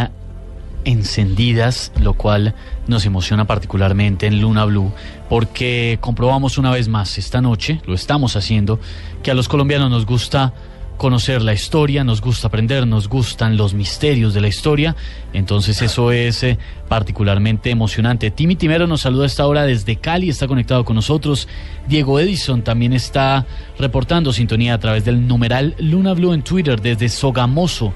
encendidas, 0.85 1.93
lo 2.01 2.14
cual 2.14 2.55
nos 2.87 3.07
emociona 3.07 3.47
particularmente 3.47 4.26
en 4.26 4.41
Luna 4.41 4.64
Blue, 4.64 4.93
porque 5.28 5.99
comprobamos 6.01 6.59
una 6.59 6.70
vez 6.70 6.89
más 6.89 7.18
esta 7.18 7.41
noche, 7.41 7.80
lo 7.87 7.95
estamos 7.95 8.37
haciendo, 8.37 8.80
que 9.22 9.30
a 9.30 9.35
los 9.35 9.49
colombianos 9.49 9.91
nos 9.91 10.07
gusta 10.07 10.53
conocer 10.97 11.43
la 11.43 11.53
historia, 11.53 12.05
nos 12.05 12.20
gusta 12.20 12.49
aprender, 12.49 12.87
nos 12.87 13.09
gustan 13.09 13.57
los 13.57 13.74
misterios 13.74 14.32
de 14.32 14.41
la 14.41 14.49
historia, 14.49 14.95
entonces 15.32 15.82
eso 15.82 16.12
es 16.12 16.43
eh, 16.43 16.59
particularmente 16.89 17.70
emocionante. 17.70 18.30
Timmy 18.30 18.57
Timero 18.57 18.87
nos 18.87 19.01
saluda 19.01 19.24
a 19.24 19.26
esta 19.26 19.47
hora 19.47 19.64
desde 19.64 19.97
Cali, 19.97 20.28
está 20.28 20.47
conectado 20.47 20.85
con 20.85 20.97
nosotros. 20.97 21.49
Diego 21.89 22.20
Edison 22.20 22.62
también 22.62 22.93
está 22.93 23.47
reportando 23.78 24.32
sintonía 24.32 24.74
a 24.74 24.78
través 24.78 25.05
del 25.05 25.26
numeral 25.26 25.74
Luna 25.78 26.14
Blue 26.14 26.32
en 26.32 26.43
Twitter 26.43 26.80
desde 26.80 27.09
Sogamoso. 27.09 27.93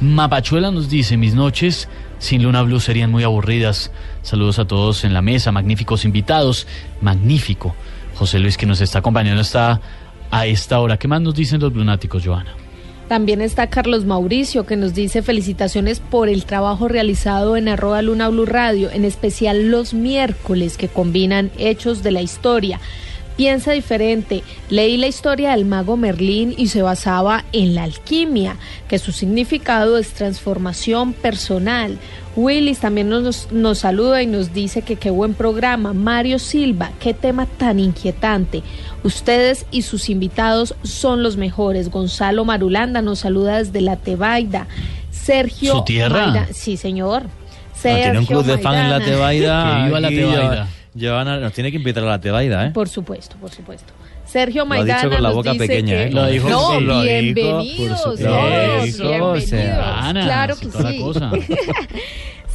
Mapachuela 0.00 0.70
nos 0.70 0.88
dice, 0.88 1.16
mis 1.16 1.34
noches 1.34 1.88
sin 2.18 2.42
Luna 2.42 2.62
Blue 2.62 2.80
serían 2.80 3.10
muy 3.10 3.24
aburridas. 3.24 3.90
Saludos 4.22 4.58
a 4.58 4.66
todos 4.66 5.04
en 5.04 5.14
la 5.14 5.22
mesa, 5.22 5.52
magníficos 5.52 6.04
invitados. 6.04 6.66
Magnífico. 7.00 7.74
José 8.14 8.38
Luis 8.38 8.56
que 8.56 8.66
nos 8.66 8.80
está 8.80 9.00
acompañando 9.00 9.42
está 9.42 9.80
a 10.30 10.46
esta 10.46 10.80
hora. 10.80 10.96
¿Qué 10.96 11.08
más 11.08 11.20
nos 11.20 11.34
dicen 11.34 11.60
los 11.60 11.72
lunáticos, 11.72 12.24
Joana? 12.24 12.54
También 13.08 13.40
está 13.40 13.68
Carlos 13.68 14.04
Mauricio 14.04 14.66
que 14.66 14.74
nos 14.76 14.92
dice 14.92 15.22
felicitaciones 15.22 16.00
por 16.00 16.28
el 16.28 16.44
trabajo 16.44 16.88
realizado 16.88 17.56
en 17.56 17.68
arroba 17.68 18.02
Luna 18.02 18.28
Blue 18.28 18.46
Radio, 18.46 18.90
en 18.90 19.04
especial 19.04 19.70
los 19.70 19.94
miércoles 19.94 20.76
que 20.76 20.88
combinan 20.88 21.52
hechos 21.56 22.02
de 22.02 22.10
la 22.10 22.22
historia 22.22 22.80
piensa 23.36 23.72
diferente. 23.72 24.42
Leí 24.70 24.96
la 24.96 25.06
historia 25.06 25.52
del 25.52 25.64
mago 25.64 25.96
Merlín 25.96 26.54
y 26.56 26.68
se 26.68 26.82
basaba 26.82 27.44
en 27.52 27.74
la 27.74 27.84
alquimia, 27.84 28.56
que 28.88 28.98
su 28.98 29.12
significado 29.12 29.98
es 29.98 30.12
transformación 30.12 31.12
personal. 31.12 31.98
Willis 32.34 32.80
también 32.80 33.08
nos, 33.08 33.50
nos 33.50 33.78
saluda 33.78 34.22
y 34.22 34.26
nos 34.26 34.52
dice 34.52 34.82
que 34.82 34.96
qué 34.96 35.10
buen 35.10 35.34
programa. 35.34 35.94
Mario 35.94 36.38
Silva, 36.38 36.90
qué 37.00 37.14
tema 37.14 37.46
tan 37.46 37.80
inquietante. 37.80 38.62
Ustedes 39.02 39.66
y 39.70 39.82
sus 39.82 40.10
invitados 40.10 40.74
son 40.82 41.22
los 41.22 41.36
mejores. 41.36 41.90
Gonzalo 41.90 42.44
Marulanda 42.44 43.00
nos 43.00 43.20
saluda 43.20 43.58
desde 43.58 43.80
La 43.80 43.96
Tebaida. 43.96 44.66
Sergio. 45.10 45.72
¿Su 45.76 45.84
tierra? 45.84 46.46
Sí, 46.52 46.76
señor. 46.76 47.24
Sergio 47.74 48.02
tiene 48.02 48.18
un 48.18 48.26
club 48.26 48.44
de 48.44 48.58
fan 48.58 48.74
en 48.74 48.90
La 48.90 49.00
Tebaida. 49.00 49.76
Que 49.76 49.84
viva 49.84 50.00
La 50.00 50.08
Tebaida. 50.08 50.68
Giovanna 50.96 51.38
nos 51.38 51.52
tiene 51.52 51.70
que 51.70 51.76
invitar 51.76 52.02
a 52.04 52.06
la 52.06 52.20
Tebaida, 52.20 52.66
¿eh? 52.66 52.70
Por 52.70 52.88
supuesto, 52.88 53.36
por 53.36 53.50
supuesto. 53.50 53.92
Sergio 54.24 54.64
Maidana 54.66 54.86
lo 54.86 54.94
ha 54.94 55.02
dicho 55.02 55.14
con 55.14 55.22
la 55.22 55.30
boca 55.30 55.54
pequeña, 55.54 55.96
que... 55.96 56.04
¿eh? 56.04 56.10
Lo 56.10 56.26
dijo, 56.26 56.48
no, 56.48 56.78
sí, 56.78 56.84
lo 56.84 57.02
bienvenidos, 57.02 58.18
claro 58.18 58.82
que 60.56 60.70
sí. 60.70 61.04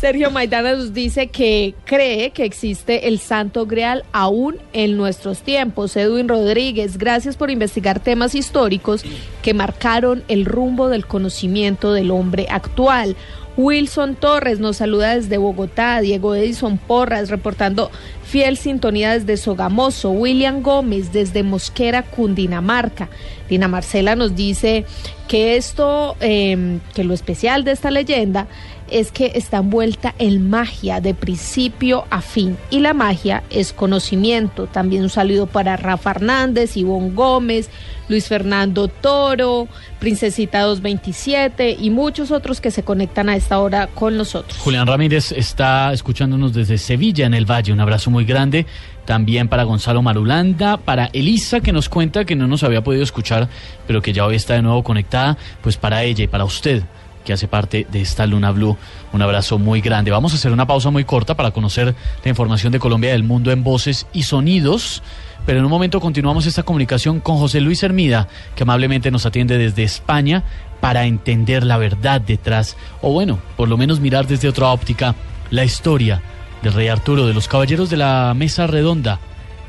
Sergio 0.02 0.32
Maidana 0.32 0.74
nos 0.74 0.96
dice 0.96 1.28
que 1.28 1.76
cree 1.86 2.32
que 2.32 2.44
existe 2.44 3.08
el 3.08 3.20
Santo 3.20 3.68
Grial 3.68 4.04
aún 4.12 4.58
en 4.74 4.98
nuestros 4.98 5.42
tiempos. 5.42 5.96
Edwin 5.96 6.28
Rodríguez, 6.28 6.98
gracias 6.98 7.38
por 7.38 7.52
investigar 7.52 8.00
temas 8.00 8.34
históricos 8.34 9.06
que 9.44 9.54
marcaron 9.54 10.24
el 10.28 10.46
rumbo 10.46 10.90
del 10.90 11.06
conocimiento 11.06 11.94
del 11.94 12.10
hombre 12.10 12.48
actual. 12.50 13.16
Wilson 13.58 14.16
Torres 14.16 14.60
nos 14.60 14.78
saluda 14.78 15.16
desde 15.16 15.38
Bogotá, 15.38 16.00
Diego 16.02 16.36
Edison 16.36 16.78
Porras 16.78 17.30
reportando 17.30 17.92
fiel 18.24 18.58
sintonía 18.58 19.12
desde 19.12 19.36
Sogamoso, 19.36 20.12
William 20.12 20.62
Gómez 20.62 21.12
desde 21.12 21.44
Mosquera, 21.44 22.04
Cundinamarca. 22.04 23.10
Dina 23.50 23.68
Marcela 23.68 24.16
nos 24.16 24.36
dice 24.36 24.86
que 25.28 25.58
esto, 25.58 26.16
eh, 26.22 26.80
que 26.94 27.04
lo 27.04 27.14
especial 27.14 27.66
de 27.66 27.72
esta 27.72 27.92
leyenda 27.92 28.48
es 28.92 29.12
que 29.12 29.32
está 29.36 29.58
envuelta 29.58 30.14
en 30.20 30.50
magia 30.50 31.02
de 31.02 31.14
principio 31.14 32.06
a 32.10 32.22
fin 32.22 32.58
y 32.70 32.80
la 32.80 32.94
magia 32.94 33.44
es 33.50 33.74
conocimiento. 33.74 34.68
También 34.68 35.04
un 35.04 35.10
saludo 35.10 35.48
para 35.48 35.78
Rafa 35.78 36.12
Hernández, 36.12 36.78
Ivonne 36.78 37.12
Gómez, 37.12 37.70
Luis 38.10 38.28
Fernando 38.28 38.88
Toro, 38.90 39.68
Princesita 40.00 40.62
227 40.62 41.78
y 41.80 41.90
muchos 41.90 42.32
otros 42.32 42.60
que 42.60 42.72
se 42.72 42.84
conectan 42.84 43.30
a 43.30 43.36
esta 43.36 43.60
hora 43.60 43.88
con 43.88 44.18
nosotros. 44.18 44.58
Julián 44.60 44.86
Ramírez 44.86 45.32
está 45.32 45.94
escuchándonos 45.94 46.54
desde 46.54 46.78
Sevilla, 46.78 47.26
en 47.26 47.34
el 47.34 47.50
Valle. 47.50 47.72
Un 47.72 47.80
abrazo 47.80 48.12
muy 48.12 48.26
grande. 48.26 48.66
También 49.06 49.48
para 49.48 49.64
Gonzalo 49.64 50.02
Marulanda, 50.02 50.78
para 50.78 51.06
Elisa, 51.14 51.60
que 51.60 51.72
nos 51.72 51.90
cuenta 51.90 52.24
que 52.26 52.36
no 52.36 52.48
nos 52.48 52.64
había 52.64 52.84
podido 52.84 53.04
escuchar, 53.04 53.50
pero 53.88 54.02
que 54.02 54.14
ya 54.14 54.26
hoy 54.26 54.36
está 54.36 54.54
de 54.54 54.62
nuevo 54.62 54.84
conectada. 54.84 55.38
Pues 55.62 55.78
para 55.78 56.04
ella 56.04 56.24
y 56.24 56.28
para 56.28 56.46
usted, 56.46 56.84
que 57.24 57.34
hace 57.34 57.48
parte 57.48 57.88
de 57.92 58.02
esta 58.02 58.26
Luna 58.26 58.52
Blue, 58.52 58.78
un 59.14 59.22
abrazo 59.22 59.60
muy 59.60 59.82
grande. 59.82 60.12
Vamos 60.12 60.34
a 60.34 60.36
hacer 60.36 60.52
una 60.52 60.68
pausa 60.68 60.90
muy 60.90 61.04
corta 61.04 61.36
para 61.36 61.52
conocer 61.52 61.96
la 62.24 62.30
información 62.30 62.72
de 62.72 62.80
Colombia 62.80 63.12
del 63.12 63.24
mundo 63.24 63.52
en 63.52 63.64
voces 63.64 64.08
y 64.14 64.24
sonidos. 64.24 65.04
Pero 65.46 65.60
en 65.60 65.66
un 65.66 65.72
momento 65.72 66.00
continuamos 66.00 66.46
esta 66.46 66.64
comunicación 66.64 67.20
con 67.20 67.38
José 67.38 67.62
Luis 67.62 67.82
Hermida, 67.82 68.28
que 68.56 68.64
amablemente 68.64 69.10
nos 69.10 69.26
atiende 69.26 69.58
desde 69.58 69.84
España 69.84 70.44
para 70.80 71.06
entender 71.06 71.64
la 71.64 71.78
verdad 71.78 72.22
detrás, 72.22 72.76
o 73.02 73.12
bueno, 73.12 73.40
por 73.56 73.70
lo 73.70 73.78
menos 73.78 74.00
mirar 74.00 74.28
desde 74.28 74.50
otra 74.50 74.68
óptica 74.70 75.16
la 75.50 75.64
historia 75.64 76.22
del 76.62 76.74
rey 76.74 76.88
Arturo, 76.88 77.28
de 77.28 77.34
los 77.34 77.48
caballeros 77.48 77.90
de 77.90 77.98
la 77.98 78.34
mesa 78.36 78.68
redonda 78.68 79.20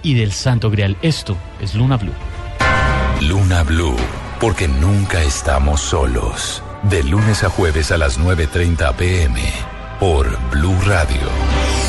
y 0.02 0.14
del 0.14 0.32
Santo 0.32 0.70
Grial. 0.70 0.96
Esto 1.02 1.36
es 1.60 1.74
Luna 1.74 1.96
Blue. 1.96 2.12
Luna 3.20 3.62
Blue, 3.62 3.96
porque 4.40 4.68
nunca 4.68 5.22
estamos 5.22 5.80
solos. 5.80 6.61
De 6.82 7.04
lunes 7.04 7.44
a 7.44 7.48
jueves 7.48 7.92
a 7.92 7.96
las 7.96 8.18
9.30 8.18 8.94
pm 8.96 9.40
por 10.00 10.36
Blue 10.50 10.76
Radio. 10.84 11.81